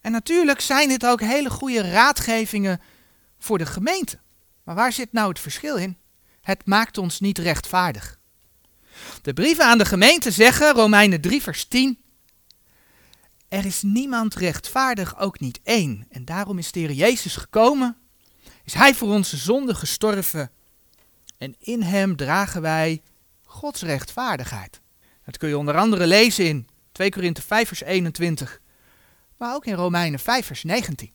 En 0.00 0.12
natuurlijk 0.12 0.60
zijn 0.60 0.88
dit 0.88 1.06
ook 1.06 1.20
hele 1.20 1.50
goede 1.50 1.90
raadgevingen 1.90 2.80
voor 3.38 3.58
de 3.58 3.66
gemeente. 3.66 4.18
Maar 4.62 4.74
waar 4.74 4.92
zit 4.92 5.12
nou 5.12 5.28
het 5.28 5.38
verschil 5.40 5.76
in? 5.76 5.96
Het 6.40 6.66
maakt 6.66 6.98
ons 6.98 7.20
niet 7.20 7.38
rechtvaardig. 7.38 8.18
De 9.22 9.32
brieven 9.32 9.64
aan 9.64 9.78
de 9.78 9.84
gemeente 9.84 10.30
zeggen, 10.30 10.72
Romeinen 10.74 11.20
3, 11.20 11.42
vers 11.42 11.64
10. 11.64 11.98
Er 13.48 13.64
is 13.64 13.82
niemand 13.82 14.34
rechtvaardig, 14.34 15.18
ook 15.18 15.40
niet 15.40 15.60
één. 15.62 16.06
En 16.10 16.24
daarom 16.24 16.58
is 16.58 16.72
de 16.72 16.80
Heer 16.80 16.92
Jezus 16.92 17.36
gekomen. 17.36 17.96
Is 18.64 18.74
Hij 18.74 18.94
voor 18.94 19.08
onze 19.08 19.36
zonde 19.36 19.74
gestorven. 19.74 20.50
En 21.38 21.54
in 21.58 21.82
Hem 21.82 22.16
dragen 22.16 22.62
wij 22.62 23.02
Gods 23.44 23.82
rechtvaardigheid. 23.82 24.80
Dat 25.24 25.36
kun 25.36 25.48
je 25.48 25.58
onder 25.58 25.76
andere 25.76 26.06
lezen 26.06 26.46
in 26.46 26.68
2 26.92 27.10
Korinthe 27.10 27.42
5, 27.42 27.68
vers 27.68 27.82
21 27.82 28.60
maar 29.42 29.54
ook 29.54 29.66
in 29.66 29.74
Romeinen 29.74 30.20
5, 30.20 30.46
vers 30.46 30.62
19. 30.62 31.12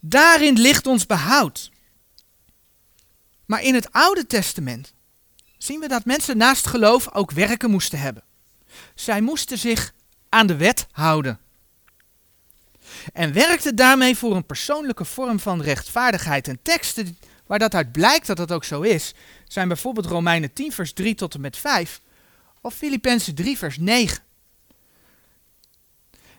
Daarin 0.00 0.58
ligt 0.58 0.86
ons 0.86 1.06
behoud. 1.06 1.70
Maar 3.44 3.62
in 3.62 3.74
het 3.74 3.92
Oude 3.92 4.26
Testament 4.26 4.92
zien 5.58 5.80
we 5.80 5.88
dat 5.88 6.04
mensen 6.04 6.36
naast 6.36 6.66
geloof 6.66 7.14
ook 7.14 7.30
werken 7.30 7.70
moesten 7.70 7.98
hebben. 7.98 8.24
Zij 8.94 9.20
moesten 9.20 9.58
zich 9.58 9.94
aan 10.28 10.46
de 10.46 10.56
wet 10.56 10.86
houden. 10.90 11.40
En 13.12 13.32
werkten 13.32 13.76
daarmee 13.76 14.16
voor 14.16 14.36
een 14.36 14.46
persoonlijke 14.46 15.04
vorm 15.04 15.40
van 15.40 15.62
rechtvaardigheid. 15.62 16.48
En 16.48 16.58
teksten 16.62 17.18
waar 17.46 17.58
dat 17.58 17.74
uit 17.74 17.92
blijkt 17.92 18.26
dat 18.26 18.36
dat 18.36 18.52
ook 18.52 18.64
zo 18.64 18.80
is, 18.80 19.14
zijn 19.44 19.68
bijvoorbeeld 19.68 20.06
Romeinen 20.06 20.52
10, 20.52 20.72
vers 20.72 20.92
3 20.92 21.14
tot 21.14 21.34
en 21.34 21.40
met 21.40 21.56
5 21.56 22.00
of 22.60 22.74
Filippenzen 22.74 23.34
3, 23.34 23.58
vers 23.58 23.78
9. 23.78 24.18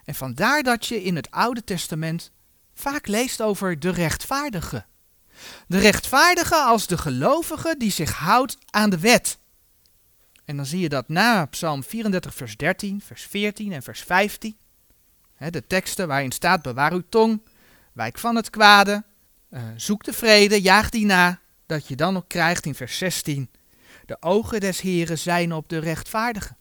En 0.06 0.16
vandaar 0.16 0.64
dat 0.64 0.86
je 0.86 1.04
in 1.04 1.16
het 1.16 1.32
Oude 1.32 1.64
Testament 1.64 2.32
vaak 2.74 3.08
leest 3.08 3.42
over 3.42 3.80
de 3.80 3.90
rechtvaardige. 3.90 4.86
De 5.68 5.80
rechtvaardige 5.80 6.56
als 6.56 6.88
de 6.88 6.98
gelovige 6.98 7.76
die 7.78 7.92
zich 7.92 8.12
houdt 8.12 8.58
aan 8.70 8.90
de 8.90 9.00
wet. 9.00 9.38
En 10.46 10.56
dan 10.56 10.66
zie 10.66 10.80
je 10.80 10.90
dat 10.90 11.08
na 11.08 11.46
Psalm 11.46 11.84
34, 11.84 12.34
vers 12.34 12.58
13, 12.58 13.02
vers 13.02 13.24
14 13.24 13.72
en 13.72 13.84
vers 13.84 14.02
15. 14.02 14.58
De 15.38 15.68
teksten 15.68 16.08
waarin 16.08 16.32
staat: 16.32 16.62
bewaar 16.62 16.94
uw 16.94 17.04
tong, 17.10 17.42
wijk 17.94 18.20
van 18.20 18.36
het 18.36 18.50
kwade, 18.50 19.04
uh, 19.50 19.62
zoek 19.76 20.04
de 20.04 20.14
vrede, 20.14 20.62
jaag 20.62 20.90
die 20.90 21.06
na. 21.06 21.40
Dat 21.66 21.88
je 21.88 21.96
dan 21.96 22.14
nog 22.14 22.28
krijgt 22.28 22.66
in 22.66 22.76
vers 22.76 22.98
16. 22.98 23.50
De 24.06 24.18
ogen 24.20 24.60
des 24.60 24.82
Heren 24.82 25.18
zijn 25.18 25.54
op 25.54 25.70
de 25.70 25.78
rechtvaardigen. 25.78 26.58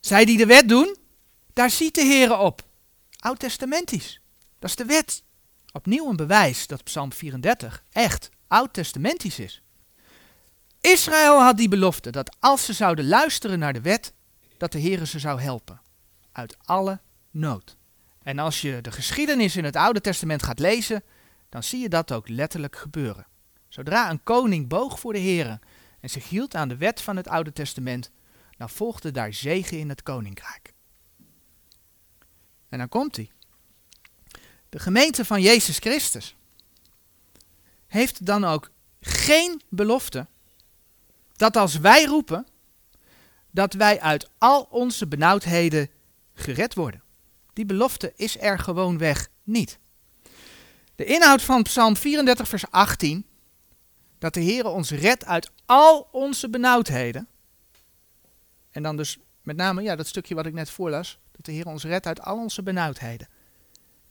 Zij 0.00 0.24
die 0.24 0.36
de 0.36 0.46
wet 0.46 0.68
doen, 0.68 0.96
daar 1.52 1.70
ziet 1.70 1.94
de 1.94 2.02
Heer 2.02 2.38
op. 2.38 2.62
Oud-testamentisch. 3.18 4.20
Dat 4.58 4.70
is 4.70 4.76
de 4.76 4.84
wet. 4.84 5.22
Opnieuw 5.72 6.08
een 6.08 6.16
bewijs 6.16 6.66
dat 6.66 6.84
Psalm 6.84 7.12
34 7.12 7.84
echt 7.90 8.30
oud-testamentisch 8.48 9.38
is. 9.38 9.62
Israël 10.80 11.42
had 11.42 11.56
die 11.56 11.68
belofte 11.68 12.10
dat 12.10 12.36
als 12.40 12.64
ze 12.64 12.72
zouden 12.72 13.08
luisteren 13.08 13.58
naar 13.58 13.72
de 13.72 13.80
wet, 13.80 14.12
dat 14.56 14.72
de 14.72 14.78
Heer 14.78 15.06
ze 15.06 15.18
zou 15.18 15.40
helpen. 15.40 15.80
Uit 16.32 16.56
alle 16.64 17.00
En 18.22 18.38
als 18.38 18.60
je 18.60 18.80
de 18.80 18.92
geschiedenis 18.92 19.56
in 19.56 19.64
het 19.64 19.76
Oude 19.76 20.00
Testament 20.00 20.42
gaat 20.42 20.58
lezen, 20.58 21.02
dan 21.48 21.62
zie 21.62 21.80
je 21.80 21.88
dat 21.88 22.12
ook 22.12 22.28
letterlijk 22.28 22.76
gebeuren. 22.76 23.26
Zodra 23.68 24.10
een 24.10 24.22
koning 24.22 24.68
boog 24.68 25.00
voor 25.00 25.12
de 25.12 25.18
Heer 25.18 25.58
en 26.00 26.10
zich 26.10 26.28
hield 26.28 26.54
aan 26.54 26.68
de 26.68 26.76
wet 26.76 27.00
van 27.00 27.16
het 27.16 27.28
Oude 27.28 27.52
Testament, 27.52 28.10
dan 28.56 28.70
volgde 28.70 29.10
daar 29.10 29.32
zegen 29.32 29.78
in 29.78 29.88
het 29.88 30.02
koninkrijk. 30.02 30.72
En 32.68 32.78
dan 32.78 32.88
komt 32.88 33.16
hij. 33.16 33.30
De 34.68 34.78
gemeente 34.78 35.24
van 35.24 35.42
Jezus 35.42 35.78
Christus 35.78 36.36
heeft 37.86 38.26
dan 38.26 38.44
ook 38.44 38.70
geen 39.00 39.62
belofte 39.68 40.26
dat 41.36 41.56
als 41.56 41.76
wij 41.76 42.04
roepen, 42.04 42.46
dat 43.50 43.72
wij 43.72 44.00
uit 44.00 44.30
al 44.38 44.62
onze 44.70 45.06
benauwdheden 45.06 45.90
gered 46.34 46.74
worden. 46.74 47.03
Die 47.54 47.66
belofte 47.66 48.12
is 48.16 48.40
er 48.40 48.58
gewoonweg 48.58 49.28
niet. 49.42 49.78
De 50.94 51.04
inhoud 51.04 51.42
van 51.42 51.62
Psalm 51.62 51.96
34, 51.96 52.48
vers 52.48 52.70
18, 52.70 53.26
dat 54.18 54.34
de 54.34 54.40
Heer 54.40 54.66
ons 54.66 54.90
redt 54.90 55.24
uit 55.24 55.50
al 55.66 56.08
onze 56.12 56.50
benauwdheden. 56.50 57.28
En 58.70 58.82
dan 58.82 58.96
dus 58.96 59.18
met 59.42 59.56
name 59.56 59.82
ja, 59.82 59.96
dat 59.96 60.06
stukje 60.06 60.34
wat 60.34 60.46
ik 60.46 60.52
net 60.52 60.70
voorlas, 60.70 61.18
dat 61.32 61.44
de 61.44 61.52
Heer 61.52 61.66
ons 61.66 61.84
redt 61.84 62.06
uit 62.06 62.20
al 62.20 62.36
onze 62.36 62.62
benauwdheden. 62.62 63.28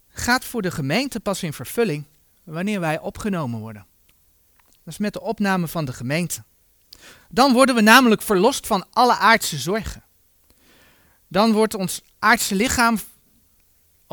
Gaat 0.07 0.45
voor 0.45 0.61
de 0.61 0.71
gemeente 0.71 1.19
pas 1.19 1.43
in 1.43 1.53
vervulling 1.53 2.05
wanneer 2.43 2.79
wij 2.79 2.99
opgenomen 2.99 3.59
worden. 3.59 3.85
Dat 4.83 4.93
is 4.93 4.97
met 4.97 5.13
de 5.13 5.21
opname 5.21 5.67
van 5.67 5.85
de 5.85 5.93
gemeente. 5.93 6.43
Dan 7.29 7.53
worden 7.53 7.75
we 7.75 7.81
namelijk 7.81 8.21
verlost 8.21 8.67
van 8.67 8.85
alle 8.91 9.15
aardse 9.15 9.57
zorgen. 9.57 10.03
Dan 11.27 11.51
wordt 11.51 11.73
ons 11.73 12.01
aardse 12.19 12.55
lichaam 12.55 12.97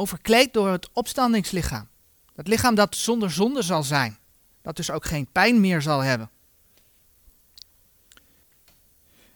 overkleed 0.00 0.52
door 0.52 0.68
het 0.68 0.90
opstandingslichaam. 0.92 1.88
Het 2.34 2.48
lichaam 2.48 2.74
dat 2.74 2.96
zonder 2.96 3.30
zonde 3.30 3.62
zal 3.62 3.82
zijn. 3.82 4.18
Dat 4.62 4.76
dus 4.76 4.90
ook 4.90 5.04
geen 5.04 5.26
pijn 5.32 5.60
meer 5.60 5.82
zal 5.82 6.00
hebben. 6.00 6.30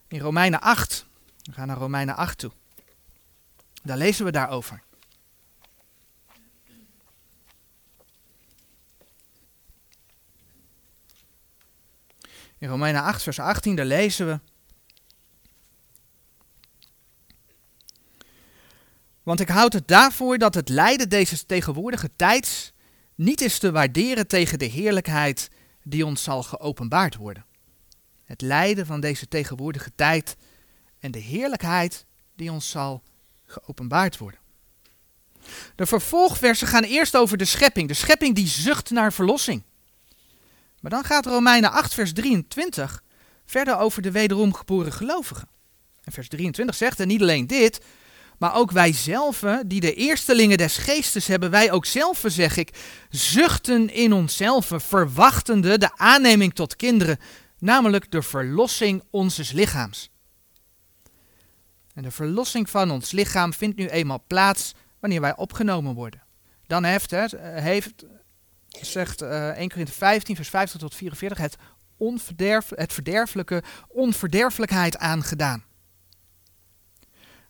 In 0.07 0.19
Romeinen 0.19 0.61
8, 0.61 1.05
we 1.43 1.51
gaan 1.51 1.67
naar 1.67 1.77
Romeinen 1.77 2.15
8 2.15 2.37
toe. 2.37 2.51
Daar 3.83 3.97
lezen 3.97 4.25
we 4.25 4.31
daarover. 4.31 4.83
In 12.57 12.67
Romeinen 12.67 13.01
8, 13.01 13.23
vers 13.23 13.39
18, 13.39 13.75
daar 13.75 13.85
lezen 13.85 14.27
we. 14.27 14.39
Want 19.25 19.39
ik 19.39 19.49
houd 19.49 19.73
het 19.73 19.87
daarvoor 19.87 20.37
dat 20.37 20.53
het 20.53 20.69
lijden 20.69 21.09
deze 21.09 21.45
tegenwoordige 21.45 22.09
tijds 22.15 22.73
niet 23.15 23.41
is 23.41 23.57
te 23.57 23.71
waarderen 23.71 24.27
tegen 24.27 24.59
de 24.59 24.65
heerlijkheid 24.65 25.49
die 25.83 26.05
ons 26.05 26.23
zal 26.23 26.43
geopenbaard 26.43 27.15
worden. 27.15 27.45
Het 28.23 28.41
lijden 28.41 28.85
van 28.85 28.99
deze 28.99 29.27
tegenwoordige 29.27 29.91
tijd 29.95 30.35
en 30.99 31.11
de 31.11 31.19
heerlijkheid 31.19 32.05
die 32.35 32.51
ons 32.51 32.69
zal 32.69 33.03
geopenbaard 33.45 34.17
worden. 34.17 34.39
De 35.75 35.85
vervolgversen 35.85 36.67
gaan 36.67 36.83
eerst 36.83 37.17
over 37.17 37.37
de 37.37 37.45
schepping. 37.45 37.87
De 37.87 37.93
schepping 37.93 38.35
die 38.35 38.47
zucht 38.47 38.89
naar 38.89 39.13
verlossing. 39.13 39.63
Maar 40.79 40.91
dan 40.91 41.03
gaat 41.03 41.25
Romeinen 41.25 41.71
8, 41.71 41.93
vers 41.93 42.13
23 42.13 43.03
verder 43.45 43.77
over 43.77 44.01
de 44.01 44.11
wederom 44.11 44.53
geboren 44.53 44.93
gelovigen. 44.93 45.47
En 46.03 46.11
vers 46.11 46.27
23 46.27 46.75
zegt, 46.75 46.99
en 46.99 47.07
niet 47.07 47.21
alleen 47.21 47.47
dit, 47.47 47.81
maar 48.37 48.55
ook 48.55 48.71
wij 48.71 48.93
zelf, 48.93 49.43
die 49.65 49.79
de 49.79 49.93
eerstelingen 49.93 50.57
des 50.57 50.77
geestes 50.77 51.27
hebben, 51.27 51.49
wij 51.49 51.71
ook 51.71 51.85
zelf, 51.85 52.23
zeg 52.25 52.57
ik, 52.57 52.77
zuchten 53.09 53.93
in 53.93 54.13
onszelf, 54.13 54.71
verwachtende 54.75 55.77
de 55.77 55.97
aanneming 55.97 56.53
tot 56.53 56.75
kinderen, 56.75 57.17
namelijk 57.59 58.11
de 58.11 58.21
verlossing 58.21 59.03
onzes 59.09 59.51
lichaams. 59.51 60.09
En 61.93 62.03
de 62.03 62.11
verlossing 62.11 62.69
van 62.69 62.91
ons 62.91 63.11
lichaam 63.11 63.53
vindt 63.53 63.77
nu 63.77 63.87
eenmaal 63.87 64.23
plaats 64.27 64.73
wanneer 64.99 65.21
wij 65.21 65.35
opgenomen 65.35 65.93
worden. 65.93 66.23
Dan 66.67 66.83
heeft, 66.83 67.11
het, 67.11 67.35
heeft 67.39 68.05
zegt 68.81 69.21
uh, 69.21 69.49
1 69.49 69.69
Korinthe 69.69 69.93
15, 69.93 70.35
vers 70.35 70.49
50 70.49 70.79
tot 70.79 70.95
44, 70.95 71.37
het, 71.37 71.55
onverderf, 71.97 72.71
het 72.75 72.93
verderfelijke 72.93 73.63
onverderfelijkheid 73.87 74.97
aangedaan. 74.97 75.63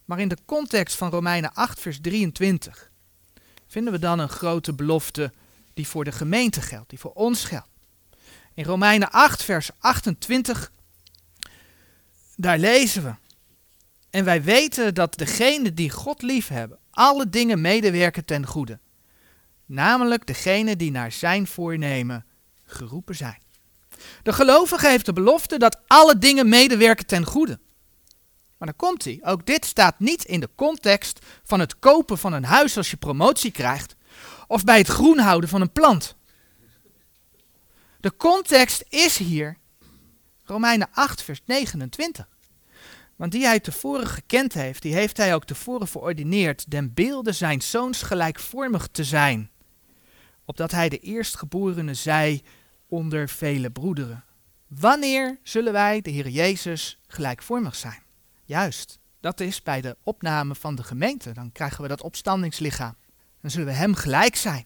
Maar 0.05 0.19
in 0.19 0.27
de 0.27 0.37
context 0.45 0.95
van 0.95 1.09
Romeinen 1.09 1.53
8, 1.53 1.79
vers 1.79 1.99
23 2.01 2.91
vinden 3.67 3.93
we 3.93 3.99
dan 3.99 4.19
een 4.19 4.29
grote 4.29 4.73
belofte 4.73 5.31
die 5.73 5.87
voor 5.87 6.03
de 6.03 6.11
gemeente 6.11 6.61
geldt, 6.61 6.89
die 6.89 6.99
voor 6.99 7.13
ons 7.13 7.43
geldt. 7.43 7.67
In 8.53 8.63
Romeinen 8.63 9.11
8, 9.11 9.43
vers 9.43 9.69
28, 9.79 10.71
daar 12.35 12.57
lezen 12.57 13.03
we. 13.03 13.13
En 14.09 14.25
wij 14.25 14.43
weten 14.43 14.93
dat 14.93 15.17
degenen 15.17 15.75
die 15.75 15.89
God 15.89 16.21
liefhebben, 16.21 16.79
alle 16.91 17.29
dingen 17.29 17.61
medewerken 17.61 18.25
ten 18.25 18.45
goede. 18.45 18.79
Namelijk 19.65 20.27
degenen 20.27 20.77
die 20.77 20.91
naar 20.91 21.11
zijn 21.11 21.47
voornemen 21.47 22.25
geroepen 22.65 23.15
zijn. 23.15 23.41
De 24.23 24.33
gelovige 24.33 24.87
heeft 24.87 25.05
de 25.05 25.13
belofte 25.13 25.57
dat 25.59 25.79
alle 25.87 26.17
dingen 26.17 26.49
medewerken 26.49 27.05
ten 27.05 27.25
goede. 27.25 27.59
Maar 28.57 28.67
dan 28.67 28.89
komt 28.89 29.03
hij. 29.03 29.19
Ook 29.21 29.45
dit 29.45 29.65
staat 29.65 29.99
niet 29.99 30.23
in 30.23 30.39
de 30.39 30.49
context 30.55 31.25
van 31.43 31.59
het 31.59 31.79
kopen 31.79 32.17
van 32.17 32.33
een 32.33 32.43
huis 32.43 32.77
als 32.77 32.91
je 32.91 32.97
promotie 32.97 33.51
krijgt. 33.51 33.95
Of 34.47 34.63
bij 34.63 34.77
het 34.77 34.87
groen 34.87 35.17
houden 35.17 35.49
van 35.49 35.61
een 35.61 35.71
plant. 35.71 36.15
De 37.99 38.15
context 38.17 38.83
is 38.89 39.17
hier 39.17 39.57
Romeinen 40.43 40.87
8, 40.91 41.21
vers 41.21 41.41
29. 41.45 42.27
Want 43.15 43.31
die 43.31 43.45
hij 43.45 43.59
tevoren 43.59 44.07
gekend 44.07 44.53
heeft, 44.53 44.81
die 44.81 44.93
heeft 44.93 45.17
hij 45.17 45.35
ook 45.35 45.45
tevoren 45.45 45.87
verordineerd, 45.87 46.71
den 46.71 46.93
beelde 46.93 47.31
zijn 47.31 47.61
zoons 47.61 48.01
gelijkvormig 48.01 48.87
te 48.91 49.03
zijn. 49.03 49.49
Opdat 50.45 50.71
hij 50.71 50.89
de 50.89 50.99
eerstgeborene 50.99 51.93
zij 51.93 52.43
onder 52.87 53.29
vele 53.29 53.71
broederen. 53.71 54.23
Wanneer 54.67 55.39
zullen 55.43 55.73
wij 55.73 56.01
de 56.01 56.09
Heer 56.09 56.29
Jezus 56.29 56.99
gelijkvormig 57.07 57.75
zijn? 57.75 58.04
Juist, 58.45 58.99
dat 59.19 59.39
is 59.39 59.63
bij 59.63 59.81
de 59.81 59.97
opname 60.03 60.55
van 60.55 60.75
de 60.75 60.83
gemeente. 60.83 61.31
Dan 61.31 61.51
krijgen 61.51 61.81
we 61.81 61.87
dat 61.87 62.01
opstandingslichaam. 62.01 62.95
Dan 63.41 63.51
zullen 63.51 63.67
we 63.67 63.73
hem 63.73 63.95
gelijk 63.95 64.35
zijn. 64.35 64.65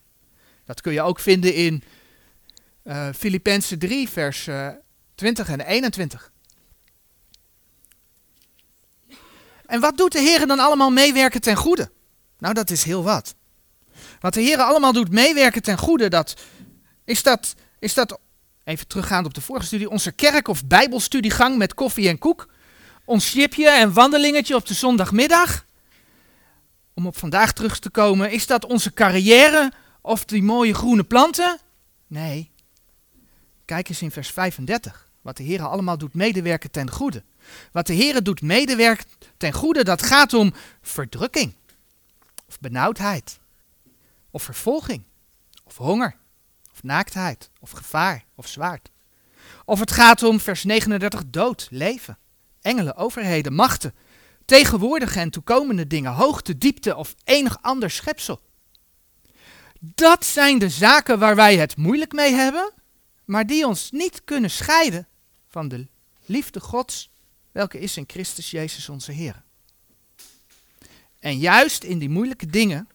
Dat 0.65 0.81
kun 0.81 0.93
je 0.93 1.01
ook 1.01 1.19
vinden 1.19 1.53
in 1.53 1.83
uh, 2.83 3.09
Filippenzen 3.15 3.79
3, 3.79 4.09
vers 4.09 4.47
uh, 4.47 4.67
eh, 4.67 4.75
20 5.15 5.49
en 5.49 5.59
21. 5.59 6.31
En 9.65 9.79
wat 9.79 9.97
doet 9.97 10.11
de 10.11 10.19
Heer 10.19 10.47
dan 10.47 10.59
allemaal 10.59 10.89
meewerken 10.89 11.41
ten 11.41 11.55
goede? 11.55 11.91
Nou, 12.37 12.53
dat 12.53 12.69
is 12.69 12.83
heel 12.83 13.03
wat. 13.03 13.35
Wat 14.19 14.33
de 14.33 14.41
Heer 14.41 14.57
allemaal 14.57 14.93
doet 14.93 15.11
meewerken 15.11 15.61
ten 15.61 15.77
goede, 15.77 16.07
dat, 16.07 16.35
is, 17.05 17.23
dat, 17.23 17.55
is 17.79 17.93
dat, 17.93 18.19
even 18.63 18.87
teruggaand 18.87 19.25
op 19.25 19.33
de 19.33 19.41
vorige 19.41 19.65
studie, 19.65 19.89
onze 19.89 20.11
kerk- 20.11 20.47
of 20.47 20.65
bijbelstudiegang 20.65 21.57
met 21.57 21.73
koffie 21.73 22.07
en 22.07 22.17
koek 22.17 22.47
ons 23.09 23.29
chipje 23.29 23.69
en 23.69 23.93
wandelingetje 23.93 24.55
op 24.55 24.65
de 24.65 24.73
zondagmiddag. 24.73 25.65
Om 26.93 27.07
op 27.07 27.17
vandaag 27.17 27.53
terug 27.53 27.79
te 27.79 27.89
komen, 27.89 28.31
is 28.31 28.47
dat 28.47 28.65
onze 28.65 28.93
carrière 28.93 29.71
of 30.01 30.25
die 30.25 30.43
mooie 30.43 30.73
groene 30.73 31.03
planten? 31.03 31.59
Nee. 32.07 32.51
Kijk 33.65 33.89
eens 33.89 34.01
in 34.01 34.11
vers 34.11 34.29
35. 34.29 35.09
Wat 35.21 35.37
de 35.37 35.43
Heer 35.43 35.61
allemaal 35.61 35.97
doet 35.97 36.13
medewerken 36.13 36.71
ten 36.71 36.91
goede. 36.91 37.23
Wat 37.71 37.87
de 37.87 37.93
Heer 37.93 38.23
doet 38.23 38.41
medewerken 38.41 39.05
ten 39.37 39.53
goede, 39.53 39.83
dat 39.83 40.03
gaat 40.03 40.33
om 40.33 40.53
verdrukking. 40.81 41.53
Of 42.47 42.59
benauwdheid. 42.59 43.39
Of 44.31 44.43
vervolging. 44.43 45.03
Of 45.63 45.77
honger. 45.77 46.15
Of 46.71 46.83
naaktheid. 46.83 47.49
Of 47.59 47.71
gevaar. 47.71 48.25
Of 48.35 48.47
zwaard. 48.47 48.89
Of 49.65 49.79
het 49.79 49.91
gaat 49.91 50.23
om 50.23 50.39
vers 50.39 50.63
39, 50.63 51.23
dood, 51.25 51.67
leven 51.71 52.17
engelen, 52.61 52.95
overheden, 52.95 53.53
machten, 53.53 53.93
tegenwoordige 54.45 55.19
en 55.19 55.29
toekomende 55.29 55.87
dingen, 55.87 56.11
hoogte, 56.11 56.57
diepte 56.57 56.95
of 56.95 57.15
enig 57.23 57.61
ander 57.61 57.91
schepsel. 57.91 58.41
Dat 59.79 60.25
zijn 60.25 60.59
de 60.59 60.69
zaken 60.69 61.19
waar 61.19 61.35
wij 61.35 61.57
het 61.57 61.77
moeilijk 61.77 62.13
mee 62.13 62.33
hebben, 62.33 62.73
maar 63.25 63.45
die 63.47 63.67
ons 63.67 63.91
niet 63.91 64.21
kunnen 64.23 64.49
scheiden 64.49 65.07
van 65.47 65.67
de 65.67 65.87
liefde 66.25 66.59
Gods, 66.59 67.11
welke 67.51 67.79
is 67.79 67.97
in 67.97 68.03
Christus 68.07 68.51
Jezus 68.51 68.89
onze 68.89 69.11
Heer. 69.11 69.43
En 71.19 71.37
juist 71.37 71.83
in 71.83 71.99
die 71.99 72.09
moeilijke 72.09 72.45
dingen 72.45 72.89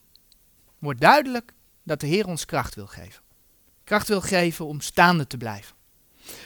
wordt 0.78 1.00
duidelijk 1.00 1.52
dat 1.82 2.00
de 2.00 2.06
Heer 2.06 2.26
ons 2.26 2.44
kracht 2.44 2.74
wil 2.74 2.86
geven. 2.86 3.22
Kracht 3.84 4.08
wil 4.08 4.20
geven 4.20 4.66
om 4.66 4.80
staande 4.80 5.26
te 5.26 5.36
blijven. 5.36 5.76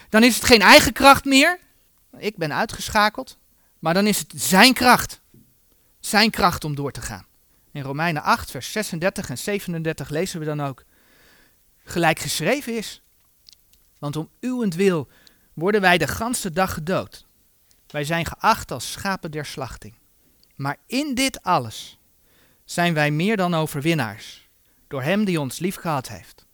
Dan 0.08 0.22
is 0.22 0.34
het 0.34 0.44
geen 0.44 0.60
eigen 0.60 0.92
kracht 0.92 1.24
meer, 1.24 1.58
ik 2.20 2.36
ben 2.36 2.52
uitgeschakeld, 2.52 3.38
maar 3.78 3.94
dan 3.94 4.06
is 4.06 4.18
het 4.18 4.32
zijn 4.36 4.72
kracht. 4.72 5.20
Zijn 6.00 6.30
kracht 6.30 6.64
om 6.64 6.74
door 6.74 6.92
te 6.92 7.00
gaan. 7.00 7.26
In 7.72 7.82
Romeinen 7.82 8.22
8, 8.22 8.50
vers 8.50 8.72
36 8.72 9.30
en 9.30 9.38
37 9.38 10.08
lezen 10.08 10.40
we 10.40 10.46
dan 10.46 10.60
ook. 10.60 10.84
Gelijk 11.84 12.18
geschreven 12.18 12.76
is. 12.76 13.02
Want 13.98 14.16
om 14.16 14.30
uwentwil 14.40 15.08
worden 15.52 15.80
wij 15.80 15.98
de 15.98 16.08
ganse 16.08 16.50
dag 16.50 16.74
gedood. 16.74 17.26
Wij 17.86 18.04
zijn 18.04 18.26
geacht 18.26 18.70
als 18.70 18.92
schapen 18.92 19.30
der 19.30 19.46
slachting. 19.46 19.94
Maar 20.54 20.76
in 20.86 21.14
dit 21.14 21.42
alles 21.42 21.98
zijn 22.64 22.94
wij 22.94 23.10
meer 23.10 23.36
dan 23.36 23.54
overwinnaars. 23.54 24.48
Door 24.88 25.02
hem 25.02 25.24
die 25.24 25.40
ons 25.40 25.58
lief 25.58 25.76
gehad 25.76 26.08
heeft. 26.08 26.46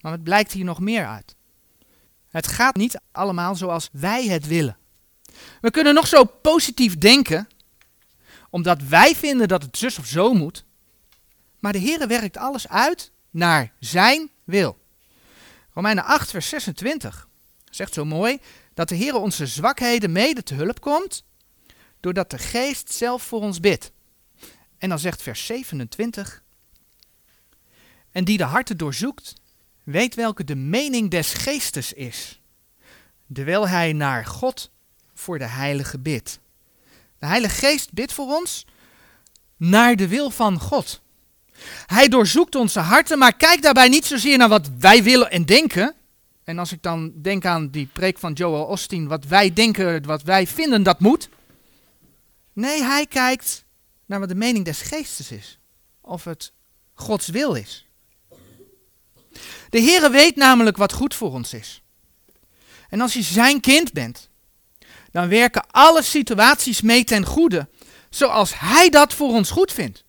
Maar 0.00 0.12
het 0.12 0.24
blijkt 0.24 0.52
hier 0.52 0.64
nog 0.64 0.80
meer 0.80 1.06
uit. 1.06 1.35
Het 2.36 2.46
gaat 2.46 2.76
niet 2.76 3.00
allemaal 3.12 3.54
zoals 3.54 3.88
wij 3.92 4.26
het 4.26 4.46
willen. 4.46 4.76
We 5.60 5.70
kunnen 5.70 5.94
nog 5.94 6.06
zo 6.06 6.24
positief 6.24 6.98
denken, 6.98 7.48
omdat 8.50 8.82
wij 8.82 9.14
vinden 9.14 9.48
dat 9.48 9.62
het 9.62 9.78
zus 9.78 9.98
of 9.98 10.06
zo 10.06 10.32
moet. 10.32 10.64
Maar 11.58 11.72
de 11.72 11.78
Heer 11.78 12.08
werkt 12.08 12.36
alles 12.36 12.68
uit 12.68 13.10
naar 13.30 13.72
zijn 13.78 14.30
wil. 14.44 14.78
Romeinen 15.72 16.04
8, 16.04 16.30
vers 16.30 16.48
26 16.48 17.28
zegt 17.70 17.94
zo 17.94 18.04
mooi 18.04 18.38
dat 18.74 18.88
de 18.88 18.94
Heer 18.94 19.14
onze 19.14 19.46
zwakheden 19.46 20.12
mede 20.12 20.42
te 20.42 20.54
hulp 20.54 20.80
komt, 20.80 21.24
doordat 22.00 22.30
de 22.30 22.38
Geest 22.38 22.92
zelf 22.92 23.22
voor 23.22 23.40
ons 23.40 23.60
bidt. 23.60 23.92
En 24.78 24.88
dan 24.88 24.98
zegt 24.98 25.22
vers 25.22 25.46
27, 25.46 26.42
en 28.10 28.24
die 28.24 28.36
de 28.36 28.44
harten 28.44 28.76
doorzoekt, 28.76 29.34
weet 29.86 30.14
welke 30.14 30.44
de 30.44 30.54
mening 30.54 31.10
des 31.10 31.32
Geestes 31.32 31.92
is, 31.92 32.40
terwijl 33.32 33.68
hij 33.68 33.92
naar 33.92 34.24
God 34.24 34.70
voor 35.14 35.38
de 35.38 35.46
Heilige 35.46 35.98
bidt. 35.98 36.38
De 37.18 37.26
Heilige 37.26 37.54
Geest 37.54 37.92
bidt 37.92 38.12
voor 38.12 38.26
ons 38.26 38.66
naar 39.56 39.96
de 39.96 40.08
wil 40.08 40.30
van 40.30 40.60
God. 40.60 41.00
Hij 41.86 42.08
doorzoekt 42.08 42.54
onze 42.54 42.80
harten, 42.80 43.18
maar 43.18 43.36
kijkt 43.36 43.62
daarbij 43.62 43.88
niet 43.88 44.04
zozeer 44.04 44.38
naar 44.38 44.48
wat 44.48 44.70
wij 44.78 45.02
willen 45.02 45.30
en 45.30 45.44
denken. 45.44 45.94
En 46.44 46.58
als 46.58 46.72
ik 46.72 46.82
dan 46.82 47.12
denk 47.22 47.44
aan 47.44 47.68
die 47.68 47.88
preek 47.92 48.18
van 48.18 48.32
Joel 48.32 48.64
Osteen, 48.64 49.08
wat 49.08 49.24
wij 49.24 49.52
denken, 49.52 50.06
wat 50.06 50.22
wij 50.22 50.46
vinden 50.46 50.82
dat 50.82 51.00
moet. 51.00 51.28
Nee, 52.52 52.82
hij 52.82 53.06
kijkt 53.06 53.64
naar 54.06 54.20
wat 54.20 54.28
de 54.28 54.34
mening 54.34 54.64
des 54.64 54.80
geestes 54.80 55.30
is. 55.30 55.58
Of 56.00 56.24
het 56.24 56.52
Gods 56.94 57.28
wil 57.28 57.54
is. 57.54 57.85
De 59.70 59.80
Heere 59.80 60.10
weet 60.10 60.36
namelijk 60.36 60.76
wat 60.76 60.92
goed 60.92 61.14
voor 61.14 61.32
ons 61.32 61.52
is. 61.52 61.82
En 62.88 63.00
als 63.00 63.12
je 63.12 63.22
zijn 63.22 63.60
kind 63.60 63.92
bent, 63.92 64.28
dan 65.10 65.28
werken 65.28 65.70
alle 65.70 66.02
situaties 66.02 66.80
mee 66.80 67.04
ten 67.04 67.24
goede, 67.24 67.68
zoals 68.10 68.58
hij 68.58 68.88
dat 68.88 69.14
voor 69.14 69.28
ons 69.28 69.50
goed 69.50 69.72
vindt. 69.72 70.04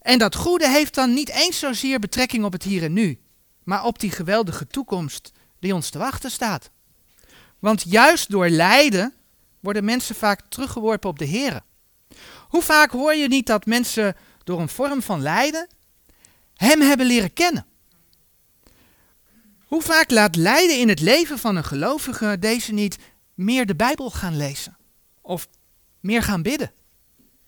En 0.00 0.18
dat 0.18 0.34
goede 0.34 0.68
heeft 0.68 0.94
dan 0.94 1.14
niet 1.14 1.30
eens 1.30 1.58
zozeer 1.58 1.98
betrekking 1.98 2.44
op 2.44 2.52
het 2.52 2.62
hier 2.62 2.82
en 2.82 2.92
nu, 2.92 3.20
maar 3.62 3.84
op 3.84 3.98
die 3.98 4.10
geweldige 4.10 4.66
toekomst 4.66 5.32
die 5.60 5.74
ons 5.74 5.90
te 5.90 5.98
wachten 5.98 6.30
staat. 6.30 6.70
Want 7.58 7.84
juist 7.86 8.30
door 8.30 8.48
lijden 8.48 9.14
worden 9.60 9.84
mensen 9.84 10.14
vaak 10.14 10.40
teruggeworpen 10.48 11.10
op 11.10 11.18
de 11.18 11.28
Here. 11.28 11.62
Hoe 12.48 12.62
vaak 12.62 12.90
hoor 12.90 13.14
je 13.14 13.28
niet 13.28 13.46
dat 13.46 13.66
mensen 13.66 14.16
door 14.44 14.60
een 14.60 14.68
vorm 14.68 15.02
van 15.02 15.22
lijden 15.22 15.68
Hem 16.54 16.80
hebben 16.80 17.06
leren 17.06 17.32
kennen? 17.32 17.66
Hoe 19.72 19.82
vaak 19.82 20.10
laat 20.10 20.36
lijden 20.36 20.78
in 20.78 20.88
het 20.88 21.00
leven 21.00 21.38
van 21.38 21.56
een 21.56 21.64
gelovige 21.64 22.36
deze 22.38 22.72
niet 22.72 22.98
meer 23.34 23.66
de 23.66 23.76
Bijbel 23.76 24.10
gaan 24.10 24.36
lezen? 24.36 24.76
Of 25.20 25.48
meer 26.00 26.22
gaan 26.22 26.42
bidden? 26.42 26.72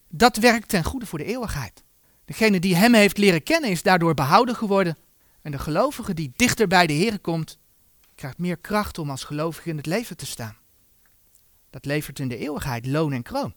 Dat 0.09 0.37
werkt 0.37 0.69
ten 0.69 0.85
goede 0.85 1.07
voor 1.07 1.19
de 1.19 1.25
eeuwigheid. 1.25 1.83
Degene 2.25 2.61
die 2.61 2.77
hem 2.77 2.95
heeft 2.95 3.19
leren 3.19 3.43
kennen 3.43 3.71
is 3.71 3.83
daardoor 3.83 4.15
behouden 4.15 4.57
geworden. 4.57 4.97
En 5.43 5.51
de 5.51 5.59
gelovige 5.59 6.15
die 6.15 6.33
dichter 6.37 6.67
bij 6.67 6.87
de 6.87 6.93
Heer 6.93 7.19
komt, 7.19 7.59
krijgt 8.15 8.39
meer 8.39 8.57
kracht 8.57 8.99
om 8.99 9.11
als 9.11 9.25
gelovige 9.25 9.69
in 9.69 9.77
het 9.77 9.87
leven 9.87 10.17
te 10.17 10.27
staan. 10.27 10.57
Dat 11.71 11.85
levert 11.85 12.19
in 12.19 12.29
de 12.29 12.37
eeuwigheid 12.37 12.87
loon 12.87 13.13
en 13.13 13.23
kroon. 13.23 13.55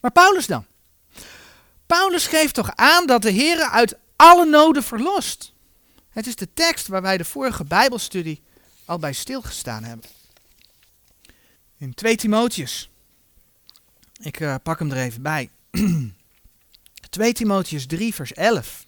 Maar 0.00 0.12
Paulus 0.12 0.46
dan? 0.46 0.66
Paulus 1.86 2.26
geeft 2.26 2.54
toch 2.54 2.70
aan 2.74 3.06
dat 3.06 3.22
de 3.22 3.30
Heer 3.30 3.60
uit 3.60 3.98
alle 4.16 4.46
noden 4.46 4.82
verlost. 4.82 5.52
Het 6.10 6.26
is 6.26 6.36
de 6.36 6.52
tekst 6.54 6.86
waar 6.86 7.02
wij 7.02 7.16
de 7.16 7.24
vorige 7.24 7.64
Bijbelstudie 7.64 8.42
al 8.84 8.98
bij 8.98 9.12
stilgestaan 9.12 9.84
hebben. 9.84 10.10
In 11.76 11.94
2 11.94 12.16
Timotheus. 12.16 12.90
Ik 14.22 14.40
uh, 14.40 14.54
pak 14.62 14.78
hem 14.78 14.90
er 14.90 14.96
even 14.96 15.22
bij. 15.22 15.50
2 17.10 17.32
Timotheus 17.32 17.86
3, 17.86 18.14
vers 18.14 18.32
11. 18.32 18.84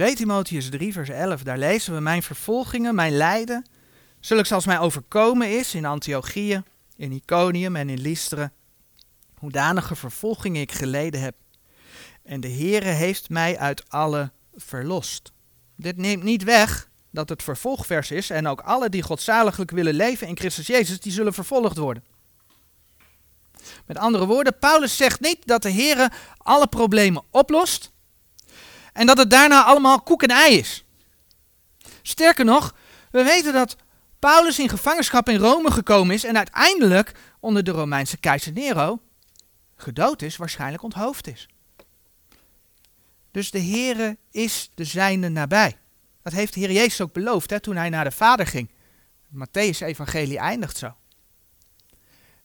...2 0.00 0.12
Timotheus 0.14 0.70
3 0.70 0.92
vers 0.92 1.08
11, 1.08 1.42
daar 1.42 1.58
lezen 1.58 1.94
we... 1.94 2.00
...mijn 2.00 2.22
vervolgingen, 2.22 2.94
mijn 2.94 3.16
lijden... 3.16 3.64
...zulks 4.24 4.52
als 4.52 4.66
mij 4.66 4.78
overkomen 4.78 5.58
is 5.58 5.74
in 5.74 5.84
Antiochië... 5.84 6.62
...in 6.96 7.12
Iconium 7.12 7.76
en 7.76 7.88
in 7.88 8.00
Lystra... 8.00 8.52
...hoedanige 9.34 9.96
vervolgingen 9.96 10.60
ik 10.60 10.72
geleden 10.72 11.20
heb... 11.20 11.34
...en 12.22 12.40
de 12.40 12.48
Heere 12.48 12.88
heeft 12.88 13.28
mij 13.28 13.58
uit 13.58 13.90
alle 13.90 14.30
verlost. 14.54 15.32
Dit 15.76 15.96
neemt 15.96 16.22
niet 16.22 16.44
weg 16.44 16.88
dat 17.10 17.28
het 17.28 17.42
vervolgvers 17.42 18.10
is 18.10 18.30
en 18.30 18.46
ook 18.46 18.60
alle 18.60 18.88
die 18.88 19.02
godzaliglijk 19.02 19.70
willen 19.70 19.94
leven 19.94 20.26
in 20.26 20.36
Christus 20.36 20.66
Jezus, 20.66 21.00
die 21.00 21.12
zullen 21.12 21.34
vervolgd 21.34 21.76
worden. 21.76 22.04
Met 23.86 23.98
andere 23.98 24.26
woorden, 24.26 24.58
Paulus 24.58 24.96
zegt 24.96 25.20
niet 25.20 25.46
dat 25.46 25.62
de 25.62 25.70
Heer 25.70 26.12
alle 26.36 26.66
problemen 26.66 27.22
oplost 27.30 27.92
en 28.92 29.06
dat 29.06 29.18
het 29.18 29.30
daarna 29.30 29.64
allemaal 29.64 30.02
koek 30.02 30.22
en 30.22 30.30
ei 30.30 30.58
is. 30.58 30.84
Sterker 32.02 32.44
nog, 32.44 32.74
we 33.10 33.22
weten 33.22 33.52
dat 33.52 33.76
Paulus 34.24 34.58
in 34.58 34.68
gevangenschap 34.68 35.28
in 35.28 35.38
Rome 35.38 35.70
gekomen 35.70 36.14
is 36.14 36.24
en 36.24 36.36
uiteindelijk 36.36 37.12
onder 37.40 37.64
de 37.64 37.70
Romeinse 37.70 38.16
keizer 38.16 38.52
Nero 38.52 39.00
gedood 39.76 40.22
is, 40.22 40.36
waarschijnlijk 40.36 40.82
onthoofd 40.82 41.26
is. 41.26 41.48
Dus 43.30 43.50
de 43.50 43.60
Heere 43.60 44.16
is 44.30 44.70
de 44.74 44.84
zijne 44.84 45.28
nabij. 45.28 45.78
Dat 46.22 46.32
heeft 46.32 46.54
de 46.54 46.60
Heer 46.60 46.72
Jezus 46.72 47.00
ook 47.00 47.12
beloofd 47.12 47.50
hè, 47.50 47.60
toen 47.60 47.76
hij 47.76 47.88
naar 47.88 48.04
de 48.04 48.10
Vader 48.10 48.46
ging. 48.46 48.70
Matthäus 49.34 49.78
evangelie 49.78 50.38
eindigt 50.38 50.76
zo. 50.76 50.94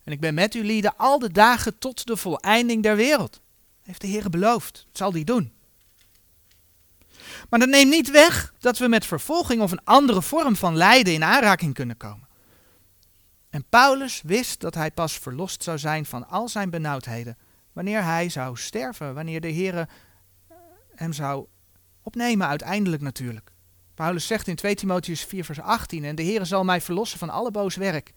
En 0.03 0.11
ik 0.11 0.19
ben 0.19 0.33
met 0.33 0.55
u 0.55 0.63
lieden 0.63 0.97
al 0.97 1.19
de 1.19 1.31
dagen 1.31 1.77
tot 1.77 2.07
de 2.07 2.17
voleinding 2.17 2.83
der 2.83 2.95
wereld. 2.95 3.41
Heeft 3.81 4.01
de 4.01 4.07
Heer 4.07 4.29
beloofd. 4.29 4.73
Dat 4.73 4.97
zal 4.97 5.11
hij 5.11 5.23
doen. 5.23 5.53
Maar 7.49 7.59
dat 7.59 7.69
neemt 7.69 7.89
niet 7.91 8.11
weg 8.11 8.53
dat 8.59 8.77
we 8.77 8.87
met 8.87 9.05
vervolging 9.05 9.61
of 9.61 9.71
een 9.71 9.83
andere 9.83 10.21
vorm 10.21 10.55
van 10.55 10.75
lijden 10.75 11.13
in 11.13 11.23
aanraking 11.23 11.73
kunnen 11.73 11.97
komen. 11.97 12.27
En 13.49 13.65
Paulus 13.69 14.21
wist 14.25 14.59
dat 14.59 14.75
hij 14.75 14.91
pas 14.91 15.17
verlost 15.17 15.63
zou 15.63 15.77
zijn 15.77 16.05
van 16.05 16.27
al 16.27 16.49
zijn 16.49 16.69
benauwdheden 16.69 17.37
wanneer 17.73 18.03
hij 18.03 18.29
zou 18.29 18.57
sterven, 18.57 19.13
wanneer 19.13 19.41
de 19.41 19.47
Heer 19.47 19.89
hem 20.95 21.13
zou 21.13 21.47
opnemen 22.03 22.47
uiteindelijk 22.47 23.01
natuurlijk. 23.01 23.51
Paulus 23.93 24.27
zegt 24.27 24.47
in 24.47 24.55
2 24.55 24.75
Timotheus 24.75 25.23
4 25.23 25.45
vers 25.45 25.59
18, 25.59 26.03
en 26.03 26.15
de 26.15 26.21
Heer 26.21 26.45
zal 26.45 26.63
mij 26.63 26.81
verlossen 26.81 27.19
van 27.19 27.29
alle 27.29 27.51
boos 27.51 27.75
werk 27.75 28.13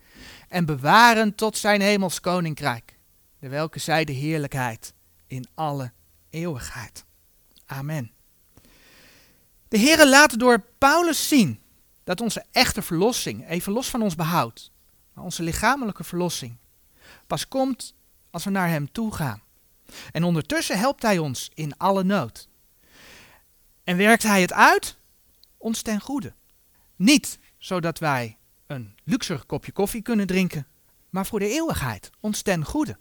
en 0.48 0.64
bewaren 0.64 1.34
tot 1.34 1.56
zijn 1.56 1.80
hemels 1.80 2.20
koninkrijk, 2.20 2.98
de 3.38 3.48
welke 3.48 3.78
zij 3.78 4.04
de 4.04 4.12
heerlijkheid 4.12 4.94
in 5.26 5.46
alle 5.54 5.92
eeuwigheid. 6.30 7.04
Amen. 7.66 8.10
De 9.72 9.78
Heer 9.78 10.06
laat 10.06 10.38
door 10.38 10.64
Paulus 10.78 11.28
zien 11.28 11.60
dat 12.04 12.20
onze 12.20 12.44
echte 12.50 12.82
verlossing, 12.82 13.48
even 13.48 13.72
los 13.72 13.90
van 13.90 14.02
ons 14.02 14.14
behoud, 14.14 14.70
onze 15.14 15.42
lichamelijke 15.42 16.04
verlossing, 16.04 16.56
pas 17.26 17.48
komt 17.48 17.94
als 18.30 18.44
we 18.44 18.50
naar 18.50 18.68
Hem 18.68 18.92
toe 18.92 19.14
gaan. 19.14 19.42
En 20.10 20.24
ondertussen 20.24 20.78
helpt 20.78 21.02
Hij 21.02 21.18
ons 21.18 21.50
in 21.54 21.76
alle 21.76 22.04
nood. 22.04 22.48
En 23.84 23.96
werkt 23.96 24.22
hij 24.22 24.40
het 24.40 24.52
uit? 24.52 24.96
Ons 25.56 25.82
ten 25.82 26.00
goede. 26.00 26.32
Niet 26.96 27.38
zodat 27.58 27.98
wij 27.98 28.38
een 28.66 28.94
luxer 29.04 29.44
kopje 29.44 29.72
koffie 29.72 30.02
kunnen 30.02 30.26
drinken, 30.26 30.66
maar 31.10 31.26
voor 31.26 31.38
de 31.38 31.48
eeuwigheid, 31.48 32.10
ons 32.20 32.42
ten 32.42 32.64
goede. 32.64 32.96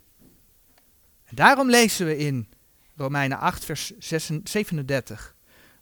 En 1.24 1.36
daarom 1.36 1.70
lezen 1.70 2.06
we 2.06 2.18
in 2.18 2.50
Romeinen 2.96 3.40
8, 3.40 3.66
vers 3.66 3.92
37. 3.98 5.36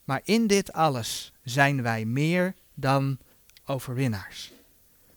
Maar 0.09 0.21
in 0.23 0.47
dit 0.47 0.73
alles 0.73 1.31
zijn 1.43 1.81
wij 1.81 2.05
meer 2.05 2.55
dan 2.73 3.19
overwinnaars. 3.65 4.51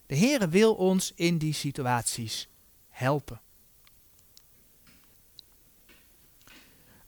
De 0.06 0.16
Heere 0.16 0.48
wil 0.48 0.74
ons 0.74 1.12
in 1.14 1.38
die 1.38 1.52
situaties 1.52 2.48
helpen. 2.88 3.40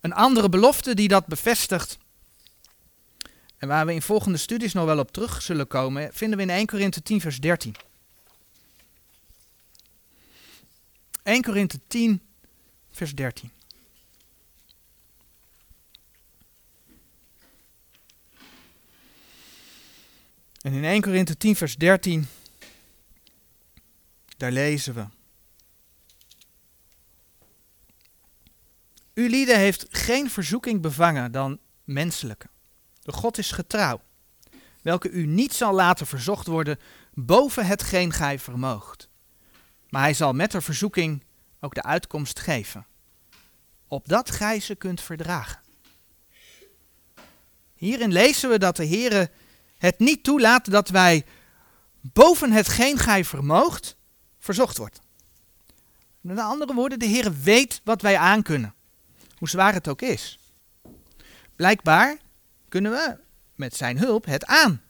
Een 0.01 0.13
andere 0.13 0.49
belofte 0.49 0.95
die 0.95 1.09
dat 1.09 1.27
bevestigt 1.27 1.99
en 3.57 3.69
waar 3.69 3.87
we 3.87 3.95
in 3.95 4.03
volgende 4.03 4.39
studies 4.39 4.73
nog 4.73 4.85
wel 4.85 4.99
op 4.99 5.13
terug 5.13 5.43
zullen 5.43 5.67
komen, 5.67 6.13
vinden 6.13 6.37
we 6.37 6.45
in 6.45 6.51
1 6.51 6.67
Korinthe 6.67 7.03
10, 7.03 7.21
vers 7.21 7.41
13. 7.41 7.75
1 11.23 11.43
Korinthe 11.43 11.81
10, 11.87 12.21
vers 12.91 13.15
13. 13.15 13.54
En 20.65 20.73
in 20.73 20.85
1 20.85 21.01
Korinthe 21.01 21.37
10, 21.37 21.57
vers 21.57 21.77
13, 21.77 22.27
daar 24.37 24.53
lezen 24.53 24.95
we. 24.95 25.07
U 29.15 29.29
lieden 29.29 29.59
heeft 29.59 29.87
geen 29.91 30.31
verzoeking 30.31 30.81
bevangen 30.81 31.33
dan 31.33 31.59
menselijke. 31.85 32.47
De 33.03 33.13
God 33.13 33.39
is 33.39 33.51
getrouw, 33.51 34.01
welke 34.83 35.11
u 35.11 35.27
niet 35.27 35.55
zal 35.55 35.75
laten 35.75 36.07
verzocht 36.07 36.47
worden 36.47 36.79
boven 37.15 37.67
hetgeen 37.67 38.13
gij 38.13 38.39
vermoogt. 38.39 39.09
Maar 39.89 40.03
hij 40.03 40.15
zal 40.15 40.33
met 40.33 40.51
de 40.51 40.61
verzoeking 40.61 41.25
ook 41.61 41.75
de 41.75 41.83
uitkomst 41.83 42.41
geven, 42.41 42.87
opdat 43.89 44.31
gij 44.31 44.61
ze 44.61 44.75
kunt 44.75 45.01
verdragen. 45.01 45.61
Hierin 47.75 48.13
lezen 48.13 48.51
we 48.51 48.59
dat 48.59 48.77
de 48.77 48.87
Heere 48.87 49.31
het 49.85 49.99
niet 49.99 50.23
toelaat 50.23 50.71
dat 50.71 50.89
wij 50.89 51.25
boven 52.01 52.53
hetgeen 52.53 52.99
gij 52.99 53.25
vermoogt 53.25 53.97
verzocht 54.39 54.77
wordt. 54.77 55.01
Met 56.21 56.39
andere 56.39 56.75
woorden, 56.75 56.99
de 56.99 57.09
Heere 57.09 57.33
weet 57.33 57.81
wat 57.85 58.03
wij 58.03 58.17
aankunnen, 58.17 58.75
hoe 59.39 59.49
zwaar 59.49 59.73
het 59.73 59.89
ook 59.89 60.03
is. 60.03 60.39
Blijkbaar 61.57 62.17
kunnen 62.69 62.91
we 62.91 63.17
met 63.55 63.77
zijn 63.77 63.99
hulp 63.99 64.25
het 64.25 64.47
aan. 64.47 64.83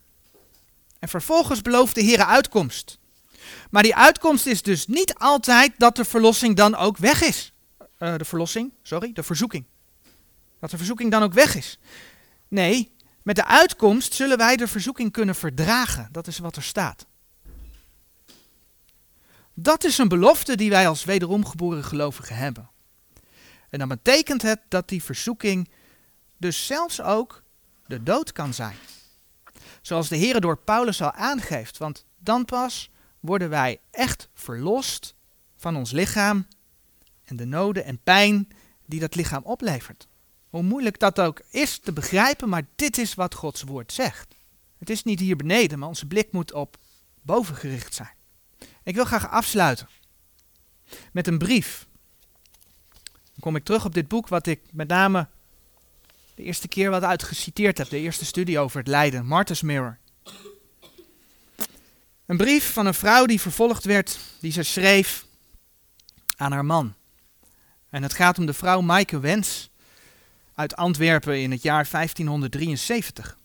En 0.99 1.09
vervolgens 1.09 1.63
belooft 1.63 1.95
de 1.95 2.05
Heere 2.05 2.27
uitkomst. 2.27 2.99
Maar 3.71 3.83
die 3.83 3.97
uitkomst 3.97 4.47
is 4.47 4.63
dus 4.63 4.87
niet 4.87 5.15
altijd 5.15 5.73
dat 5.79 5.97
de 5.97 6.05
verlossing 6.05 6.57
dan 6.57 6.75
ook 6.75 6.97
weg 6.97 7.23
is. 7.23 7.53
Uh, 7.99 8.17
de 8.17 8.25
verlossing, 8.25 8.73
sorry, 8.83 9.13
de 9.13 9.23
verzoeking. 9.23 9.65
Dat 10.61 10.71
de 10.71 10.77
verzoeking 10.77 11.11
dan 11.11 11.23
ook 11.23 11.33
weg 11.33 11.57
is. 11.57 11.79
Nee, 12.49 12.94
met 13.25 13.37
de 13.37 13.45
uitkomst 13.45 14.15
zullen 14.15 14.39
wij 14.39 14.57
de 14.57 14.69
verzoeking 14.69 15.13
kunnen 15.13 15.35
verdragen. 15.35 16.09
Dat 16.13 16.27
is 16.27 16.39
wat 16.39 16.57
er 16.57 16.63
staat. 16.63 17.07
Dat 19.55 19.85
is 19.85 19.99
een 19.99 20.09
belofte 20.09 20.57
die 20.57 20.71
wij 20.71 20.89
als 20.89 21.05
wederom 21.05 21.47
geboren 21.47 21.85
gelovigen 21.85 22.37
hebben. 22.37 22.71
En 23.71 23.79
dan 23.79 23.89
betekent 23.89 24.43
het 24.43 24.61
dat 24.69 24.89
die 24.89 25.03
verzoeking 25.03 25.69
dus 26.37 26.67
zelfs 26.67 27.01
ook 27.01 27.43
de 27.87 28.03
dood 28.03 28.33
kan 28.33 28.55
zijn. 28.55 28.77
Zoals 29.83 30.09
de 30.09 30.17
Heer 30.17 30.41
door 30.41 30.59
Paulus 30.59 31.03
al 31.03 31.13
aangeeft, 31.13 31.79
want 31.79 32.05
dan 32.19 32.45
pas 32.45 32.91
worden 33.21 33.49
wij 33.49 33.81
echt 33.91 34.29
verlost 34.35 35.15
van 35.57 35.77
ons 35.77 35.91
lichaam 35.91 36.47
en 37.25 37.37
de 37.37 37.45
noden 37.45 37.85
en 37.85 37.99
pijn 37.99 38.49
die 38.87 39.01
dat 39.01 39.15
lichaam 39.15 39.43
oplevert. 39.43 40.09
Hoe 40.55 40.63
moeilijk 40.63 40.99
dat 40.99 41.21
ook 41.21 41.41
is 41.51 41.79
te 41.79 41.93
begrijpen, 41.93 42.49
maar 42.49 42.67
dit 42.77 42.99
is 42.99 43.15
wat 43.15 43.35
Gods 43.35 43.63
woord 43.63 43.93
zegt. 43.93 44.35
Het 44.79 44.91
is 44.91 45.03
niet 45.03 45.21
hier 45.21 45.37
beneden, 45.37 45.79
maar 45.79 45.89
onze 45.89 46.07
blik 46.07 46.33
moet 46.33 46.53
op 46.53 46.77
boven 47.23 47.57
gericht 47.57 47.95
zijn. 47.95 48.13
Ik 48.83 48.95
wil 48.95 49.05
graag 49.05 49.31
afsluiten 49.31 49.89
met 51.13 51.27
een 51.27 51.39
brief. 51.39 51.87
Dan 53.13 53.41
kom 53.41 53.57
ik 53.57 53.65
terug 53.65 53.85
op 53.85 53.95
dit 53.95 54.09
boek 54.09 54.29
wat 54.29 54.47
ik 54.47 54.61
met 54.73 54.89
name 54.89 55.29
de 56.35 56.43
eerste 56.43 56.69
keer 56.69 56.91
wat 56.91 57.03
uitgeciteerd 57.03 57.79
heb, 57.79 57.89
de 57.89 57.99
eerste 57.99 58.25
studie 58.25 58.59
over 58.59 58.79
het 58.79 58.89
lijden, 58.89 59.27
Martha's 59.27 59.63
Mirror. 59.63 59.99
Een 62.27 62.37
brief 62.37 62.73
van 62.73 62.87
een 62.87 62.95
vrouw 62.95 63.27
die 63.27 63.41
vervolgd 63.41 63.85
werd, 63.85 64.19
die 64.41 64.53
ze 64.53 64.63
schreef 64.63 65.27
aan 66.37 66.53
haar 66.53 66.65
man. 66.65 66.95
En 67.91 68.03
het 68.03 68.13
gaat 68.13 68.39
om 68.39 68.47
de 68.47 68.55
vrouw 68.55 68.81
Maaike 68.81 69.21
Wens 69.21 69.73
uit 70.55 70.77
Antwerpen 70.77 71.41
in 71.41 71.51
het 71.51 71.63
jaar 71.63 71.89
1573. 71.91 73.39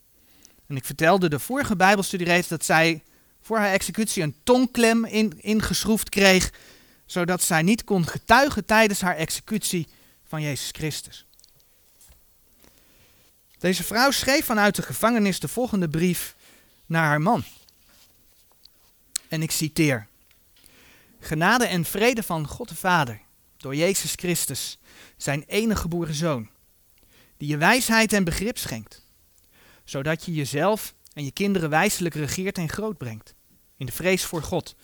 En 0.68 0.76
ik 0.76 0.86
vertelde 0.86 1.30
de 1.30 1.40
vorige 1.40 1.76
Bijbelstudie 1.76 2.44
dat 2.48 2.66
zij 2.66 3.04
voor 3.42 3.58
haar 3.58 3.72
executie 3.72 4.24
een 4.24 4.36
tongklem 4.44 5.06
in, 5.06 5.42
ingeschroefd 5.42 6.10
kreeg, 6.10 6.52
zodat 7.06 7.42
zij 7.42 7.62
niet 7.62 7.84
kon 7.84 8.08
getuigen 8.08 8.66
tijdens 8.66 9.02
haar 9.02 9.16
executie 9.16 9.88
van 10.28 10.42
Jezus 10.42 10.70
Christus. 10.72 11.26
Deze 13.60 13.84
vrouw 13.84 14.12
schreef 14.12 14.46
vanuit 14.46 14.76
de 14.76 14.82
gevangenis 14.82 15.40
de 15.40 15.48
volgende 15.48 15.90
brief 15.90 16.36
naar 16.86 17.06
haar 17.06 17.22
man. 17.22 17.44
En 19.28 19.42
ik 19.42 19.52
citeer: 19.52 20.08
Genade 21.20 21.66
en 21.66 21.86
vrede 21.86 22.24
van 22.24 22.48
God 22.48 22.70
de 22.70 22.76
Vader, 22.76 23.22
door 23.58 23.76
Jezus 23.76 24.14
Christus, 24.16 24.78
zijn 25.18 25.44
enige 25.48 25.82
geboren 25.82 26.14
zoon, 26.14 26.50
die 27.40 27.50
je 27.50 27.58
wijsheid 27.58 28.14
en 28.14 28.24
begrip 28.24 28.58
schenkt, 28.58 29.06
zodat 29.84 30.26
je 30.26 30.34
jezelf 30.34 30.94
en 31.14 31.24
je 31.24 31.32
kinderen 31.32 31.70
wijselijk 31.70 32.16
regeert 32.16 32.58
en 32.58 32.70
groot 32.70 32.98
brengt, 32.98 33.36
in 33.78 33.86
de 33.86 33.92
vrees 33.92 34.26
voor 34.26 34.44
God, 34.44 34.76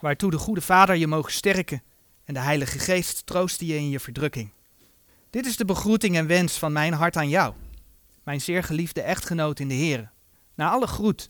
waartoe 0.00 0.30
de 0.30 0.38
goede 0.38 0.60
Vader 0.60 0.96
je 0.96 1.06
mogen 1.06 1.32
sterken 1.32 1.82
en 2.24 2.34
de 2.34 2.40
Heilige 2.40 2.78
Geest 2.78 3.26
troosten 3.26 3.66
je 3.66 3.76
in 3.76 3.88
je 3.88 4.00
verdrukking. 4.00 4.52
Dit 5.30 5.46
is 5.46 5.56
de 5.56 5.64
begroeting 5.64 6.16
en 6.16 6.26
wens 6.26 6.58
van 6.58 6.72
mijn 6.72 6.92
hart 6.92 7.16
aan 7.16 7.28
jou, 7.28 7.54
mijn 8.24 8.40
zeer 8.40 8.62
geliefde 8.62 9.02
echtgenoot 9.02 9.60
in 9.60 9.68
de 9.68 9.74
Heer. 9.74 10.10
Na 10.54 10.70
alle 10.70 10.86
groet 10.86 11.28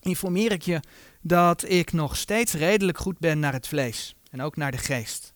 informeer 0.00 0.52
ik 0.52 0.62
je 0.62 0.80
dat 1.20 1.68
ik 1.68 1.92
nog 1.92 2.16
steeds 2.16 2.52
redelijk 2.52 2.98
goed 2.98 3.18
ben 3.18 3.38
naar 3.38 3.52
het 3.52 3.68
vlees 3.68 4.14
en 4.30 4.42
ook 4.42 4.56
naar 4.56 4.70
de 4.70 4.78
geest. 4.78 5.34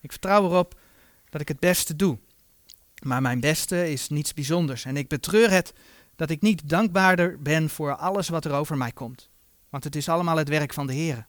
Ik 0.00 0.10
vertrouw 0.10 0.44
erop 0.44 0.80
dat 1.30 1.40
ik 1.40 1.48
het 1.48 1.60
beste 1.60 1.96
doe. 1.96 2.18
Maar 3.02 3.22
mijn 3.22 3.40
beste 3.40 3.90
is 3.90 4.08
niets 4.08 4.34
bijzonders 4.34 4.84
en 4.84 4.96
ik 4.96 5.08
betreur 5.08 5.50
het 5.50 5.72
dat 6.16 6.30
ik 6.30 6.40
niet 6.40 6.68
dankbaarder 6.68 7.42
ben 7.42 7.70
voor 7.70 7.96
alles 7.96 8.28
wat 8.28 8.44
er 8.44 8.52
over 8.52 8.76
mij 8.76 8.92
komt. 8.92 9.30
Want 9.68 9.84
het 9.84 9.96
is 9.96 10.08
allemaal 10.08 10.36
het 10.36 10.48
werk 10.48 10.72
van 10.72 10.86
de 10.86 10.92
Heer. 10.92 11.26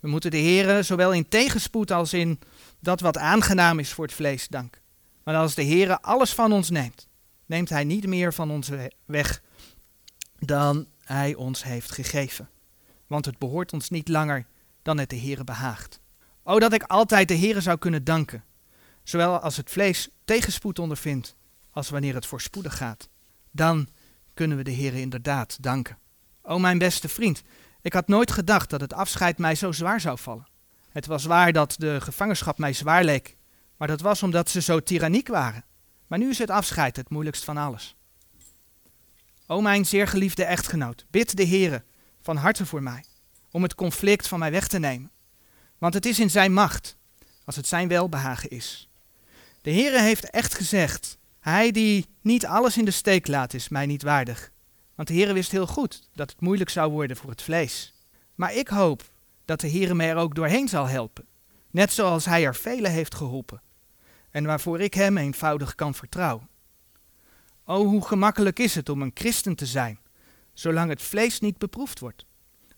We 0.00 0.08
moeten 0.08 0.30
de 0.30 0.36
Heer 0.36 0.84
zowel 0.84 1.12
in 1.12 1.28
tegenspoed 1.28 1.90
als 1.90 2.12
in 2.12 2.38
dat 2.80 3.00
wat 3.00 3.18
aangenaam 3.18 3.78
is 3.78 3.92
voor 3.92 4.04
het 4.04 4.14
vlees 4.14 4.48
danken. 4.48 4.80
Maar 5.24 5.36
als 5.36 5.54
de 5.54 5.62
Heer 5.62 6.00
alles 6.00 6.34
van 6.34 6.52
ons 6.52 6.70
neemt, 6.70 7.08
neemt 7.46 7.68
Hij 7.68 7.84
niet 7.84 8.06
meer 8.06 8.34
van 8.34 8.50
ons 8.50 8.70
weg 9.04 9.42
dan 10.38 10.86
Hij 11.04 11.34
ons 11.34 11.62
heeft 11.62 11.92
gegeven 11.92 12.48
want 13.06 13.24
het 13.24 13.38
behoort 13.38 13.72
ons 13.72 13.90
niet 13.90 14.08
langer 14.08 14.46
dan 14.82 14.98
het 14.98 15.10
de 15.10 15.18
Heere 15.18 15.44
behaagt. 15.44 16.00
O 16.42 16.58
dat 16.58 16.72
ik 16.72 16.82
altijd 16.82 17.28
de 17.28 17.36
Heere 17.36 17.60
zou 17.60 17.78
kunnen 17.78 18.04
danken, 18.04 18.44
zowel 19.08 19.38
als 19.38 19.56
het 19.56 19.70
vlees 19.70 20.08
tegenspoed 20.24 20.78
ondervindt, 20.78 21.36
als 21.70 21.88
wanneer 21.88 22.14
het 22.14 22.26
voorspoedig 22.26 22.76
gaat. 22.76 23.08
Dan 23.50 23.88
kunnen 24.34 24.56
we 24.56 24.62
de 24.62 24.74
Heere 24.74 25.00
inderdaad 25.00 25.62
danken. 25.62 25.98
O 26.42 26.58
mijn 26.58 26.78
beste 26.78 27.08
vriend, 27.08 27.42
ik 27.82 27.92
had 27.92 28.08
nooit 28.08 28.30
gedacht 28.30 28.70
dat 28.70 28.80
het 28.80 28.92
afscheid 28.92 29.38
mij 29.38 29.54
zo 29.54 29.72
zwaar 29.72 30.00
zou 30.00 30.18
vallen. 30.18 30.48
Het 30.88 31.06
was 31.06 31.24
waar 31.24 31.52
dat 31.52 31.74
de 31.78 32.00
gevangenschap 32.00 32.58
mij 32.58 32.72
zwaar 32.72 33.04
leek, 33.04 33.36
maar 33.76 33.88
dat 33.88 34.00
was 34.00 34.22
omdat 34.22 34.50
ze 34.50 34.60
zo 34.60 34.80
tyranniek 34.80 35.28
waren. 35.28 35.64
Maar 36.06 36.18
nu 36.18 36.28
is 36.28 36.38
het 36.38 36.50
afscheid 36.50 36.96
het 36.96 37.10
moeilijkst 37.10 37.44
van 37.44 37.56
alles. 37.56 37.96
O 39.46 39.60
mijn 39.60 39.86
zeer 39.86 40.08
geliefde 40.08 40.44
echtgenoot, 40.44 41.06
bid 41.10 41.36
de 41.36 41.46
Heere 41.46 41.84
van 42.20 42.36
harte 42.36 42.66
voor 42.66 42.82
mij, 42.82 43.04
om 43.50 43.62
het 43.62 43.74
conflict 43.74 44.28
van 44.28 44.38
mij 44.38 44.50
weg 44.50 44.68
te 44.68 44.78
nemen. 44.78 45.10
Want 45.78 45.94
het 45.94 46.06
is 46.06 46.18
in 46.18 46.30
zijn 46.30 46.52
macht, 46.52 46.96
als 47.44 47.56
het 47.56 47.66
zijn 47.66 47.88
welbehagen 47.88 48.50
is. 48.50 48.85
De 49.66 49.72
Heere 49.72 50.00
heeft 50.00 50.30
echt 50.30 50.54
gezegd, 50.54 51.18
hij 51.40 51.70
die 51.70 52.06
niet 52.20 52.46
alles 52.46 52.78
in 52.78 52.84
de 52.84 52.90
steek 52.90 53.26
laat, 53.26 53.54
is 53.54 53.68
mij 53.68 53.86
niet 53.86 54.02
waardig. 54.02 54.50
Want 54.94 55.08
de 55.08 55.14
Heere 55.14 55.32
wist 55.32 55.50
heel 55.50 55.66
goed 55.66 56.08
dat 56.14 56.30
het 56.30 56.40
moeilijk 56.40 56.70
zou 56.70 56.90
worden 56.92 57.16
voor 57.16 57.30
het 57.30 57.42
vlees. 57.42 57.94
Maar 58.34 58.54
ik 58.54 58.68
hoop 58.68 59.10
dat 59.44 59.60
de 59.60 59.70
Heere 59.70 59.94
mij 59.94 60.08
er 60.08 60.16
ook 60.16 60.34
doorheen 60.34 60.68
zal 60.68 60.86
helpen, 60.86 61.26
net 61.70 61.92
zoals 61.92 62.24
hij 62.24 62.44
er 62.44 62.54
velen 62.54 62.90
heeft 62.90 63.14
geholpen, 63.14 63.62
en 64.30 64.44
waarvoor 64.44 64.80
ik 64.80 64.94
hem 64.94 65.16
eenvoudig 65.16 65.74
kan 65.74 65.94
vertrouwen. 65.94 66.48
O, 67.64 67.84
hoe 67.84 68.06
gemakkelijk 68.06 68.58
is 68.58 68.74
het 68.74 68.88
om 68.88 69.02
een 69.02 69.14
christen 69.14 69.54
te 69.54 69.66
zijn, 69.66 69.98
zolang 70.52 70.90
het 70.90 71.02
vlees 71.02 71.40
niet 71.40 71.58
beproefd 71.58 71.98
wordt. 71.98 72.24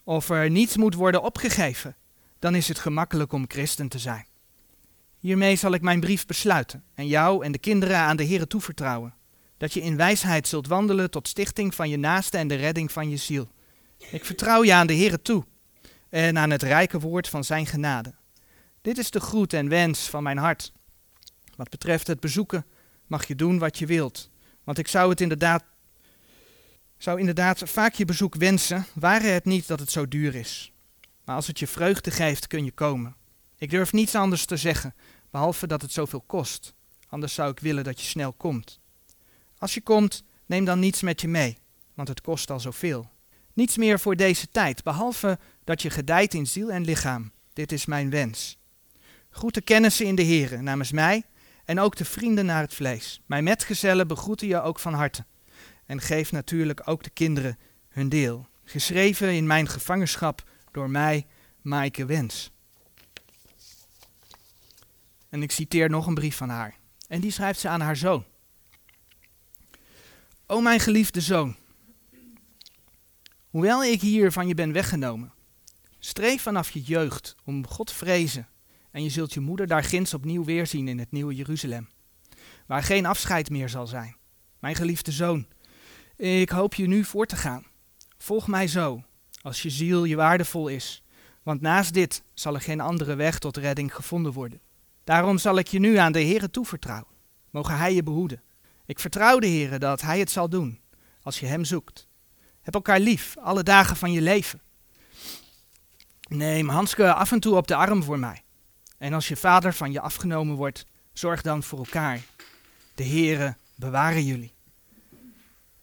Of 0.04 0.30
er 0.30 0.50
niets 0.50 0.76
moet 0.76 0.94
worden 0.94 1.22
opgegeven, 1.22 1.96
dan 2.38 2.54
is 2.54 2.68
het 2.68 2.78
gemakkelijk 2.78 3.32
om 3.32 3.44
christen 3.48 3.88
te 3.88 3.98
zijn. 3.98 4.26
Hiermee 5.18 5.56
zal 5.56 5.72
ik 5.72 5.82
mijn 5.82 6.00
brief 6.00 6.26
besluiten 6.26 6.84
en 6.94 7.06
jou 7.06 7.44
en 7.44 7.52
de 7.52 7.58
kinderen 7.58 7.96
aan 7.96 8.16
de 8.16 8.26
Heere 8.26 8.46
toevertrouwen, 8.46 9.14
dat 9.56 9.72
je 9.72 9.80
in 9.80 9.96
wijsheid 9.96 10.48
zult 10.48 10.66
wandelen 10.66 11.10
tot 11.10 11.28
stichting 11.28 11.74
van 11.74 11.88
je 11.88 11.96
naaste 11.96 12.38
en 12.38 12.48
de 12.48 12.54
redding 12.54 12.92
van 12.92 13.10
je 13.10 13.16
ziel. 13.16 13.48
Ik 14.10 14.24
vertrouw 14.24 14.64
je 14.64 14.74
aan 14.74 14.86
de 14.86 14.96
Heere 14.96 15.22
toe 15.22 15.44
en 16.08 16.38
aan 16.38 16.50
het 16.50 16.62
rijke 16.62 17.00
woord 17.00 17.28
van 17.28 17.44
zijn 17.44 17.66
genade. 17.66 18.14
Dit 18.82 18.98
is 18.98 19.10
de 19.10 19.20
groet 19.20 19.52
en 19.52 19.68
wens 19.68 20.08
van 20.08 20.22
mijn 20.22 20.38
hart. 20.38 20.72
Wat 21.56 21.68
betreft 21.68 22.06
het 22.06 22.20
bezoeken 22.20 22.66
mag 23.06 23.26
je 23.26 23.34
doen 23.34 23.58
wat 23.58 23.78
je 23.78 23.86
wilt, 23.86 24.30
want 24.64 24.78
ik 24.78 24.88
zou 24.88 25.10
het 25.10 25.20
inderdaad 25.20 25.64
zou 26.98 27.18
inderdaad 27.18 27.62
vaak 27.64 27.94
je 27.94 28.04
bezoek 28.04 28.34
wensen, 28.34 28.86
ware 28.94 29.26
het 29.26 29.44
niet 29.44 29.66
dat 29.66 29.80
het 29.80 29.90
zo 29.90 30.08
duur 30.08 30.34
is. 30.34 30.72
Maar 31.24 31.34
als 31.36 31.46
het 31.46 31.58
je 31.58 31.66
vreugde 31.66 32.10
geeft, 32.10 32.46
kun 32.46 32.64
je 32.64 32.72
komen. 32.72 33.16
Ik 33.58 33.70
durf 33.70 33.92
niets 33.92 34.14
anders 34.14 34.44
te 34.44 34.56
zeggen, 34.56 34.94
behalve 35.30 35.66
dat 35.66 35.82
het 35.82 35.92
zoveel 35.92 36.20
kost. 36.20 36.74
Anders 37.08 37.34
zou 37.34 37.50
ik 37.50 37.60
willen 37.60 37.84
dat 37.84 38.00
je 38.00 38.06
snel 38.06 38.32
komt. 38.32 38.80
Als 39.58 39.74
je 39.74 39.80
komt, 39.80 40.24
neem 40.46 40.64
dan 40.64 40.78
niets 40.78 41.02
met 41.02 41.20
je 41.20 41.28
mee, 41.28 41.58
want 41.94 42.08
het 42.08 42.20
kost 42.20 42.50
al 42.50 42.60
zoveel. 42.60 43.10
Niets 43.52 43.76
meer 43.76 44.00
voor 44.00 44.16
deze 44.16 44.48
tijd, 44.48 44.82
behalve 44.82 45.38
dat 45.64 45.82
je 45.82 45.90
gedijt 45.90 46.34
in 46.34 46.46
ziel 46.46 46.70
en 46.70 46.84
lichaam. 46.84 47.32
Dit 47.52 47.72
is 47.72 47.86
mijn 47.86 48.10
wens. 48.10 48.58
Groete 49.30 49.60
kennissen 49.60 50.06
in 50.06 50.14
de 50.14 50.24
Here 50.24 50.62
namens 50.62 50.92
mij 50.92 51.22
en 51.64 51.80
ook 51.80 51.96
de 51.96 52.04
vrienden 52.04 52.46
naar 52.46 52.62
het 52.62 52.74
vlees. 52.74 53.20
Mijn 53.26 53.44
metgezellen 53.44 54.08
begroeten 54.08 54.46
je 54.46 54.62
ook 54.62 54.78
van 54.78 54.94
harte. 54.94 55.24
En 55.86 56.00
geef 56.00 56.32
natuurlijk 56.32 56.82
ook 56.84 57.02
de 57.02 57.10
kinderen 57.10 57.58
hun 57.88 58.08
deel. 58.08 58.48
Geschreven 58.64 59.34
in 59.34 59.46
mijn 59.46 59.68
gevangenschap 59.68 60.50
door 60.70 60.90
mij, 60.90 61.26
Maaike 61.62 62.04
Wens. 62.04 62.50
En 65.28 65.42
ik 65.42 65.50
citeer 65.50 65.90
nog 65.90 66.06
een 66.06 66.14
brief 66.14 66.36
van 66.36 66.48
haar. 66.48 66.76
En 67.08 67.20
die 67.20 67.30
schrijft 67.30 67.60
ze 67.60 67.68
aan 67.68 67.80
haar 67.80 67.96
zoon. 67.96 68.24
O 70.46 70.60
mijn 70.60 70.80
geliefde 70.80 71.20
zoon, 71.20 71.56
hoewel 73.50 73.84
ik 73.84 74.00
hier 74.00 74.32
van 74.32 74.48
je 74.48 74.54
ben 74.54 74.72
weggenomen, 74.72 75.32
streef 75.98 76.42
vanaf 76.42 76.70
je 76.70 76.80
jeugd 76.80 77.36
om 77.44 77.66
God 77.66 77.92
vrezen 77.92 78.48
en 78.90 79.02
je 79.02 79.10
zult 79.10 79.32
je 79.32 79.40
moeder 79.40 79.66
daar 79.66 79.84
ginds 79.84 80.14
opnieuw 80.14 80.44
weerzien 80.44 80.88
in 80.88 80.98
het 80.98 81.12
nieuwe 81.12 81.34
Jeruzalem, 81.34 81.88
waar 82.66 82.82
geen 82.82 83.06
afscheid 83.06 83.50
meer 83.50 83.68
zal 83.68 83.86
zijn. 83.86 84.16
Mijn 84.58 84.74
geliefde 84.74 85.12
zoon, 85.12 85.46
ik 86.16 86.50
hoop 86.50 86.74
je 86.74 86.86
nu 86.86 87.04
voor 87.04 87.26
te 87.26 87.36
gaan. 87.36 87.66
Volg 88.18 88.46
mij 88.46 88.66
zo, 88.66 89.02
als 89.42 89.62
je 89.62 89.70
ziel 89.70 90.04
je 90.04 90.16
waardevol 90.16 90.68
is, 90.68 91.02
want 91.42 91.60
naast 91.60 91.94
dit 91.94 92.22
zal 92.34 92.54
er 92.54 92.60
geen 92.60 92.80
andere 92.80 93.14
weg 93.14 93.38
tot 93.38 93.56
redding 93.56 93.94
gevonden 93.94 94.32
worden. 94.32 94.60
Daarom 95.08 95.38
zal 95.38 95.58
ik 95.58 95.68
je 95.68 95.78
nu 95.78 95.96
aan 95.96 96.12
de 96.12 96.22
Heere 96.22 96.50
toevertrouwen. 96.50 97.12
Mogen 97.50 97.76
Hij 97.76 97.94
je 97.94 98.02
behoeden. 98.02 98.42
Ik 98.86 98.98
vertrouw 98.98 99.38
de 99.38 99.46
Heere 99.46 99.78
dat 99.78 100.00
Hij 100.00 100.18
het 100.18 100.30
zal 100.30 100.48
doen, 100.48 100.80
als 101.22 101.40
je 101.40 101.46
Hem 101.46 101.64
zoekt. 101.64 102.08
Heb 102.60 102.74
elkaar 102.74 103.00
lief, 103.00 103.36
alle 103.36 103.62
dagen 103.62 103.96
van 103.96 104.12
je 104.12 104.20
leven. 104.20 104.60
Neem 106.28 106.68
Hanske 106.68 107.12
af 107.12 107.32
en 107.32 107.40
toe 107.40 107.56
op 107.56 107.66
de 107.66 107.74
arm 107.74 108.02
voor 108.02 108.18
mij. 108.18 108.42
En 108.98 109.12
als 109.12 109.28
je 109.28 109.36
vader 109.36 109.74
van 109.74 109.92
je 109.92 110.00
afgenomen 110.00 110.56
wordt, 110.56 110.86
zorg 111.12 111.42
dan 111.42 111.62
voor 111.62 111.78
elkaar. 111.78 112.20
De 112.94 113.04
Heere 113.04 113.56
bewaren 113.74 114.24
jullie. 114.24 114.54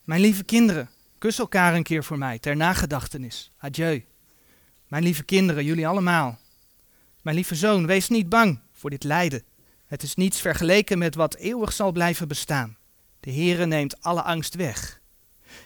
Mijn 0.04 0.22
lieve 0.22 0.44
kinderen, 0.44 0.90
kus 1.18 1.40
elkaar 1.40 1.76
een 1.76 1.84
keer 1.84 2.04
voor 2.04 2.18
mij, 2.18 2.40
ter 2.40 2.56
nagedachtenis. 2.56 3.52
Adieu. 3.58 4.06
Mijn 4.88 5.04
lieve 5.04 5.24
kinderen, 5.24 5.66
jullie 5.66 5.88
allemaal. 5.88 6.38
Mijn 7.22 7.36
lieve 7.36 7.56
zoon, 7.56 7.86
wees 7.86 8.10
niet 8.10 8.30
bang 8.30 8.64
voor 8.86 8.94
dit 8.94 9.04
lijden. 9.04 9.44
Het 9.86 10.04
is 10.04 10.16
niets 10.16 10.42
vergeleken 10.42 10.98
met 10.98 11.16
wat 11.16 11.36
eeuwig 11.36 11.74
zal 11.74 11.92
blijven 11.92 12.28
bestaan. 12.28 12.78
De 13.20 13.32
Heere 13.32 13.66
neemt 13.66 14.02
alle 14.02 14.22
angst 14.22 14.56
weg. 14.56 15.02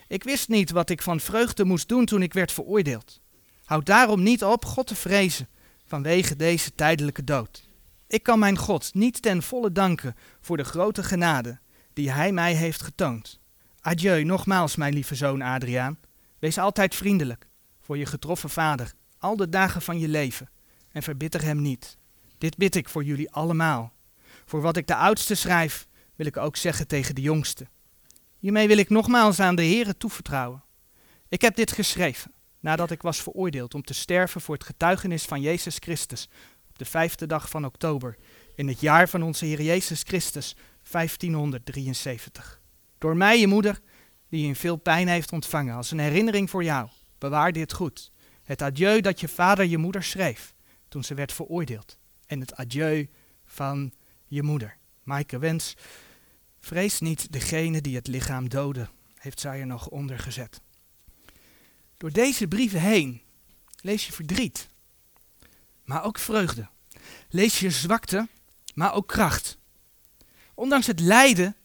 Ik 0.08 0.24
wist 0.24 0.48
niet 0.48 0.70
wat 0.70 0.90
ik 0.90 1.02
van 1.02 1.20
vreugde 1.20 1.64
moest 1.64 1.88
doen 1.88 2.04
toen 2.04 2.22
ik 2.22 2.32
werd 2.32 2.52
veroordeeld. 2.52 3.20
Houd 3.64 3.86
daarom 3.86 4.22
niet 4.22 4.44
op 4.44 4.64
God 4.64 4.86
te 4.86 4.94
vrezen 4.94 5.48
vanwege 5.86 6.36
deze 6.36 6.74
tijdelijke 6.74 7.24
dood. 7.24 7.68
Ik 8.06 8.22
kan 8.22 8.38
mijn 8.38 8.56
God 8.56 8.94
niet 8.94 9.22
ten 9.22 9.42
volle 9.42 9.72
danken 9.72 10.16
voor 10.40 10.56
de 10.56 10.64
grote 10.64 11.02
genade 11.02 11.58
die 11.92 12.10
Hij 12.10 12.32
mij 12.32 12.54
heeft 12.54 12.82
getoond. 12.82 13.40
Adieu 13.80 14.24
nogmaals, 14.24 14.76
mijn 14.76 14.94
lieve 14.94 15.14
zoon 15.14 15.42
Adriaan. 15.42 15.98
Wees 16.38 16.58
altijd 16.58 16.94
vriendelijk 16.94 17.48
voor 17.80 17.98
je 17.98 18.06
getroffen 18.06 18.50
vader, 18.50 18.92
al 19.18 19.36
de 19.36 19.48
dagen 19.48 19.82
van 19.82 19.98
je 19.98 20.08
leven, 20.08 20.50
en 20.92 21.02
verbitter 21.02 21.42
hem 21.42 21.62
niet. 21.62 21.98
Dit 22.40 22.56
bid 22.56 22.74
ik 22.74 22.88
voor 22.88 23.04
jullie 23.04 23.30
allemaal. 23.30 23.92
Voor 24.44 24.60
wat 24.60 24.76
ik 24.76 24.86
de 24.86 24.94
oudste 24.94 25.34
schrijf, 25.34 25.86
wil 26.16 26.26
ik 26.26 26.36
ook 26.36 26.56
zeggen 26.56 26.86
tegen 26.86 27.14
de 27.14 27.20
jongste. 27.20 27.66
Hiermee 28.38 28.68
wil 28.68 28.76
ik 28.76 28.88
nogmaals 28.88 29.40
aan 29.40 29.54
de 29.54 29.62
Heere 29.62 29.96
toevertrouwen. 29.96 30.64
Ik 31.28 31.40
heb 31.40 31.56
dit 31.56 31.72
geschreven 31.72 32.32
nadat 32.60 32.90
ik 32.90 33.02
was 33.02 33.22
veroordeeld 33.22 33.74
om 33.74 33.82
te 33.82 33.94
sterven 33.94 34.40
voor 34.40 34.54
het 34.54 34.64
getuigenis 34.64 35.24
van 35.24 35.40
Jezus 35.40 35.76
Christus 35.78 36.28
op 36.68 36.78
de 36.78 36.84
vijfde 36.84 37.26
dag 37.26 37.48
van 37.48 37.64
oktober 37.64 38.16
in 38.54 38.68
het 38.68 38.80
jaar 38.80 39.08
van 39.08 39.22
onze 39.22 39.44
Heer 39.44 39.62
Jezus 39.62 40.02
Christus 40.02 40.56
1573. 40.90 42.60
Door 42.98 43.16
mij, 43.16 43.40
je 43.40 43.46
moeder, 43.46 43.80
die 44.28 44.40
je 44.40 44.46
in 44.46 44.56
veel 44.56 44.76
pijn 44.76 45.08
heeft 45.08 45.32
ontvangen, 45.32 45.74
als 45.76 45.90
een 45.90 45.98
herinnering 45.98 46.50
voor 46.50 46.64
jou, 46.64 46.88
bewaar 47.18 47.52
dit 47.52 47.72
goed. 47.72 48.12
Het 48.42 48.62
adieu 48.62 49.00
dat 49.00 49.20
je 49.20 49.28
vader 49.28 49.64
je 49.64 49.78
moeder 49.78 50.02
schreef 50.02 50.54
toen 50.88 51.04
ze 51.04 51.14
werd 51.14 51.32
veroordeeld. 51.32 51.99
En 52.30 52.40
het 52.40 52.54
adieu 52.54 53.08
van 53.44 53.92
je 54.26 54.42
moeder. 54.42 54.76
Maaike 55.02 55.38
Wens, 55.38 55.76
vrees 56.60 57.00
niet 57.00 57.32
degene 57.32 57.80
die 57.80 57.96
het 57.96 58.06
lichaam 58.06 58.48
doden, 58.48 58.90
heeft 59.14 59.40
zij 59.40 59.60
er 59.60 59.66
nog 59.66 59.88
onder 59.88 60.18
gezet. 60.18 60.60
Door 61.96 62.12
deze 62.12 62.48
brieven 62.48 62.80
heen 62.80 63.22
lees 63.80 64.06
je 64.06 64.12
verdriet, 64.12 64.68
maar 65.84 66.04
ook 66.04 66.18
vreugde. 66.18 66.68
Lees 67.28 67.60
je 67.60 67.70
zwakte, 67.70 68.28
maar 68.74 68.92
ook 68.92 69.08
kracht. 69.08 69.58
Ondanks 70.54 70.86
het 70.86 71.00
lijden 71.00 71.56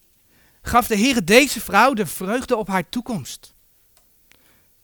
gaf 0.61 0.88
de 0.88 0.95
Heer 0.95 1.26
deze 1.26 1.61
vrouw 1.61 1.93
de 1.93 2.05
vreugde 2.05 2.55
op 2.55 2.68
haar 2.68 2.89
toekomst. 2.89 3.53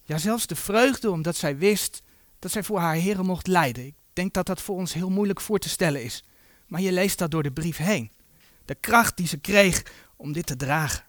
Ja, 0.04 0.18
zelfs 0.18 0.48
de 0.48 0.56
vreugde 0.56 1.12
omdat 1.12 1.36
zij 1.36 1.58
wist 1.58 2.02
dat 2.40 2.52
zij 2.52 2.64
voor 2.64 2.80
haar 2.80 2.96
Heer 2.96 3.26
mocht 3.26 3.48
lijden. 3.48 3.86
Ik 3.86 3.96
denk 4.14 4.34
dat 4.34 4.46
dat 4.46 4.62
voor 4.62 4.76
ons 4.76 4.94
heel 4.94 5.10
moeilijk 5.10 5.42
voor 5.42 5.60
te 5.60 5.70
stellen 5.70 6.04
is. 6.04 6.24
Maar 6.68 6.82
je 6.82 6.92
leest 6.92 7.18
dat 7.18 7.32
door 7.32 7.44
de 7.44 7.52
brief 7.52 7.78
heen. 7.78 8.12
De 8.66 8.76
kracht 8.76 9.18
die 9.18 9.28
ze 9.28 9.38
kreeg 9.38 9.84
om 10.16 10.32
dit 10.32 10.46
te 10.46 10.56
dragen. 10.56 11.04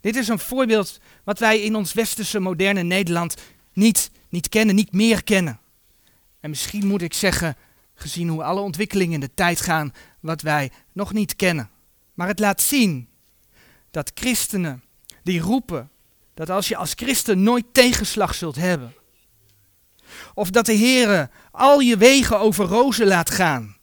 Dit 0.00 0.16
is 0.16 0.28
een 0.28 0.38
voorbeeld 0.38 1.00
wat 1.24 1.38
wij 1.38 1.60
in 1.60 1.74
ons 1.74 1.92
westerse 1.92 2.40
moderne 2.40 2.82
Nederland 2.82 3.34
niet, 3.72 4.10
niet 4.28 4.48
kennen, 4.48 4.74
niet 4.74 4.92
meer 4.92 5.24
kennen. 5.24 5.60
En 6.40 6.50
misschien 6.50 6.86
moet 6.86 7.02
ik 7.02 7.14
zeggen, 7.14 7.56
gezien 7.94 8.28
hoe 8.28 8.42
alle 8.42 8.60
ontwikkelingen 8.60 9.14
in 9.14 9.20
de 9.20 9.34
tijd 9.34 9.60
gaan, 9.60 9.92
wat 10.20 10.40
wij 10.40 10.70
nog 10.92 11.12
niet 11.12 11.36
kennen. 11.36 11.70
Maar 12.14 12.28
het 12.28 12.38
laat 12.38 12.60
zien 12.60 13.08
dat 13.90 14.10
christenen 14.14 14.82
die 15.22 15.40
roepen 15.40 15.90
dat 16.34 16.50
als 16.50 16.68
je 16.68 16.76
als 16.76 16.92
christen 16.94 17.42
nooit 17.42 17.64
tegenslag 17.72 18.34
zult 18.34 18.56
hebben, 18.56 18.94
of 20.34 20.50
dat 20.50 20.66
de 20.66 20.76
Heere 20.76 21.30
al 21.50 21.80
je 21.80 21.96
wegen 21.96 22.38
over 22.38 22.64
rozen 22.64 23.06
laat 23.06 23.30
gaan, 23.30 23.76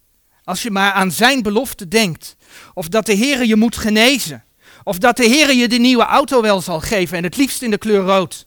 als 0.44 0.62
je 0.62 0.70
maar 0.70 0.92
aan 0.92 1.10
zijn 1.10 1.42
belofte 1.42 1.88
denkt, 1.88 2.36
of 2.74 2.88
dat 2.88 3.06
de 3.06 3.16
Heere 3.16 3.46
je 3.46 3.56
moet 3.56 3.76
genezen, 3.76 4.44
of 4.84 4.98
dat 4.98 5.16
de 5.16 5.26
Heere 5.26 5.56
je 5.56 5.68
de 5.68 5.78
nieuwe 5.78 6.04
auto 6.04 6.42
wel 6.42 6.60
zal 6.60 6.80
geven 6.80 7.16
en 7.16 7.24
het 7.24 7.36
liefst 7.36 7.62
in 7.62 7.70
de 7.70 7.78
kleur 7.78 8.02
rood 8.02 8.46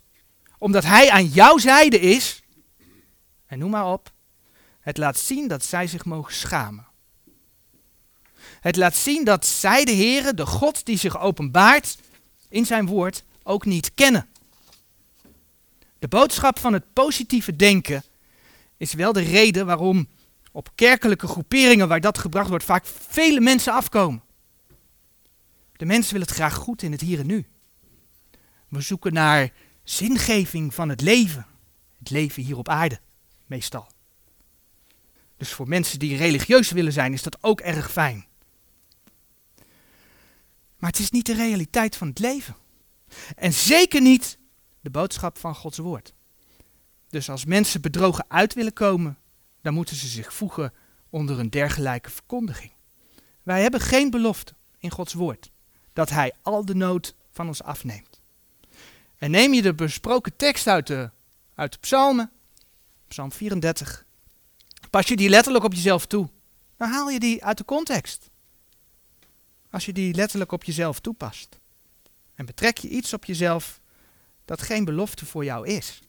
omdat 0.57 0.83
hij 0.83 1.09
aan 1.09 1.25
jouw 1.25 1.57
zijde 1.57 1.99
is. 1.99 2.41
En 3.45 3.59
noem 3.59 3.69
maar 3.69 3.91
op. 3.91 4.11
Het 4.79 4.97
laat 4.97 5.17
zien 5.17 5.47
dat 5.47 5.65
zij 5.65 5.87
zich 5.87 6.05
mogen 6.05 6.33
schamen. 6.33 6.87
Het 8.59 8.75
laat 8.75 8.95
zien 8.95 9.23
dat 9.23 9.45
zij 9.45 9.85
de 9.85 9.91
Heere, 9.91 10.33
de 10.33 10.45
God 10.45 10.85
die 10.85 10.97
zich 10.97 11.19
openbaart 11.19 11.97
in 12.49 12.65
zijn 12.65 12.85
woord, 12.85 13.23
ook 13.43 13.65
niet 13.65 13.93
kennen. 13.93 14.29
De 15.99 16.07
boodschap 16.07 16.59
van 16.59 16.73
het 16.73 16.93
positieve 16.93 17.55
denken 17.55 18.03
is 18.77 18.93
wel 18.93 19.13
de 19.13 19.21
reden 19.21 19.65
waarom 19.65 20.07
op 20.51 20.69
kerkelijke 20.75 21.27
groeperingen 21.27 21.87
waar 21.87 22.01
dat 22.01 22.17
gebracht 22.17 22.49
wordt 22.49 22.63
vaak 22.63 22.85
vele 22.85 23.39
mensen 23.39 23.73
afkomen. 23.73 24.23
De 25.75 25.85
mensen 25.85 26.11
willen 26.11 26.27
het 26.27 26.35
graag 26.35 26.55
goed 26.55 26.81
in 26.81 26.91
het 26.91 27.01
hier 27.01 27.19
en 27.19 27.27
nu. 27.27 27.45
We 28.67 28.81
zoeken 28.81 29.13
naar 29.13 29.53
zingeving 29.83 30.73
van 30.73 30.89
het 30.89 31.01
leven. 31.01 31.45
Het 31.99 32.09
leven 32.09 32.43
hier 32.43 32.57
op 32.57 32.69
aarde, 32.69 32.99
meestal. 33.45 33.87
Dus 35.37 35.53
voor 35.53 35.67
mensen 35.67 35.99
die 35.99 36.17
religieus 36.17 36.71
willen 36.71 36.93
zijn, 36.93 37.13
is 37.13 37.23
dat 37.23 37.43
ook 37.43 37.59
erg 37.59 37.91
fijn. 37.91 38.25
Maar 40.77 40.89
het 40.89 40.99
is 40.99 41.11
niet 41.11 41.25
de 41.25 41.33
realiteit 41.33 41.95
van 41.95 42.07
het 42.07 42.19
leven. 42.19 42.55
En 43.35 43.53
zeker 43.53 44.01
niet 44.01 44.37
de 44.87 44.99
boodschap 44.99 45.37
van 45.37 45.55
Gods 45.55 45.77
woord. 45.77 46.13
Dus 47.09 47.29
als 47.29 47.45
mensen 47.45 47.81
bedrogen 47.81 48.25
uit 48.27 48.53
willen 48.53 48.73
komen, 48.73 49.17
dan 49.61 49.73
moeten 49.73 49.95
ze 49.95 50.07
zich 50.07 50.33
voegen 50.33 50.73
onder 51.09 51.39
een 51.39 51.49
dergelijke 51.49 52.09
verkondiging. 52.09 52.71
Wij 53.43 53.61
hebben 53.61 53.79
geen 53.79 54.09
belofte 54.09 54.53
in 54.77 54.91
Gods 54.91 55.13
woord 55.13 55.51
dat 55.93 56.09
Hij 56.09 56.33
al 56.41 56.65
de 56.65 56.75
nood 56.75 57.15
van 57.31 57.47
ons 57.47 57.63
afneemt. 57.63 58.21
En 59.17 59.31
neem 59.31 59.53
je 59.53 59.61
de 59.61 59.73
besproken 59.73 60.35
tekst 60.35 60.67
uit 60.67 60.87
de, 60.87 61.09
uit 61.55 61.71
de 61.71 61.79
psalmen, 61.79 62.31
psalm 63.07 63.31
34, 63.31 64.05
pas 64.89 65.07
je 65.07 65.15
die 65.15 65.29
letterlijk 65.29 65.65
op 65.65 65.73
jezelf 65.73 66.05
toe, 66.05 66.29
dan 66.77 66.89
haal 66.89 67.09
je 67.09 67.19
die 67.19 67.43
uit 67.43 67.57
de 67.57 67.65
context. 67.65 68.29
Als 69.71 69.85
je 69.85 69.93
die 69.93 70.13
letterlijk 70.13 70.51
op 70.51 70.63
jezelf 70.63 70.99
toepast. 70.99 71.59
En 72.35 72.45
betrek 72.45 72.77
je 72.77 72.89
iets 72.89 73.13
op 73.13 73.25
jezelf 73.25 73.79
dat 74.47 74.61
geen 74.61 74.85
belofte 74.85 75.25
voor 75.25 75.43
jou 75.43 75.67
is. 75.67 75.99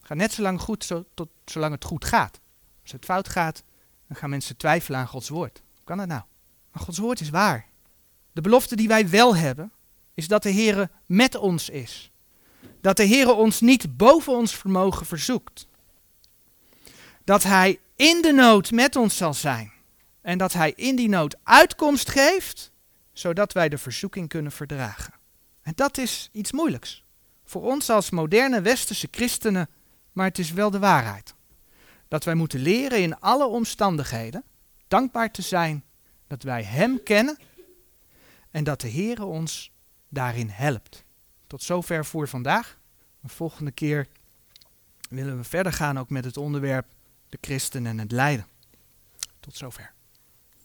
Ga 0.00 0.14
net 0.14 0.32
zo 0.32 0.42
lang 0.42 0.60
goed 0.60 0.84
zo, 0.84 1.04
tot 1.14 1.28
zolang 1.44 1.72
het 1.72 1.84
goed 1.84 2.04
gaat. 2.04 2.40
Als 2.82 2.92
het 2.92 3.04
fout 3.04 3.28
gaat, 3.28 3.62
dan 4.06 4.16
gaan 4.16 4.30
mensen 4.30 4.56
twijfelen 4.56 5.00
aan 5.00 5.06
Gods 5.06 5.28
woord. 5.28 5.62
Hoe 5.74 5.84
kan 5.84 5.96
dat 5.96 6.06
nou? 6.06 6.22
Maar 6.72 6.82
Gods 6.82 6.98
woord 6.98 7.20
is 7.20 7.30
waar. 7.30 7.66
De 8.32 8.40
belofte 8.40 8.76
die 8.76 8.88
wij 8.88 9.08
wel 9.08 9.36
hebben, 9.36 9.72
is 10.14 10.28
dat 10.28 10.42
de 10.42 10.50
Heer 10.50 10.90
met 11.06 11.34
ons 11.34 11.68
is 11.68 12.10
dat 12.80 12.96
de 12.96 13.04
Heer 13.04 13.34
ons 13.34 13.60
niet 13.60 13.96
boven 13.96 14.32
ons 14.32 14.56
vermogen 14.56 15.06
verzoekt. 15.06 15.66
Dat 17.24 17.42
Hij 17.42 17.80
in 17.96 18.22
de 18.22 18.32
nood 18.32 18.70
met 18.70 18.96
ons 18.96 19.16
zal 19.16 19.34
zijn. 19.34 19.72
En 20.20 20.38
dat 20.38 20.52
Hij 20.52 20.72
in 20.76 20.96
die 20.96 21.08
nood 21.08 21.36
uitkomst 21.42 22.10
geeft, 22.10 22.72
zodat 23.12 23.52
wij 23.52 23.68
de 23.68 23.78
verzoeking 23.78 24.28
kunnen 24.28 24.52
verdragen. 24.52 25.14
En 25.62 25.72
dat 25.74 25.98
is 25.98 26.28
iets 26.32 26.52
moeilijks. 26.52 27.04
Voor 27.48 27.62
ons 27.62 27.90
als 27.90 28.10
moderne 28.10 28.60
westerse 28.60 29.08
christenen, 29.10 29.68
maar 30.12 30.26
het 30.26 30.38
is 30.38 30.52
wel 30.52 30.70
de 30.70 30.78
waarheid. 30.78 31.34
Dat 32.08 32.24
wij 32.24 32.34
moeten 32.34 32.60
leren 32.60 33.02
in 33.02 33.20
alle 33.20 33.46
omstandigheden 33.46 34.44
dankbaar 34.88 35.30
te 35.30 35.42
zijn 35.42 35.84
dat 36.26 36.42
wij 36.42 36.62
Hem 36.62 37.02
kennen 37.02 37.38
en 38.50 38.64
dat 38.64 38.80
de 38.80 38.88
Heer 38.88 39.24
ons 39.24 39.72
daarin 40.08 40.48
helpt. 40.48 41.04
Tot 41.46 41.62
zover 41.62 42.04
voor 42.04 42.28
vandaag. 42.28 42.78
De 43.20 43.28
volgende 43.28 43.70
keer 43.70 44.08
willen 45.08 45.36
we 45.36 45.44
verder 45.44 45.72
gaan 45.72 45.98
ook 45.98 46.10
met 46.10 46.24
het 46.24 46.36
onderwerp 46.36 46.86
de 47.28 47.38
christen 47.40 47.86
en 47.86 47.98
het 47.98 48.12
lijden. 48.12 48.46
Tot 49.40 49.56
zover. 49.56 49.92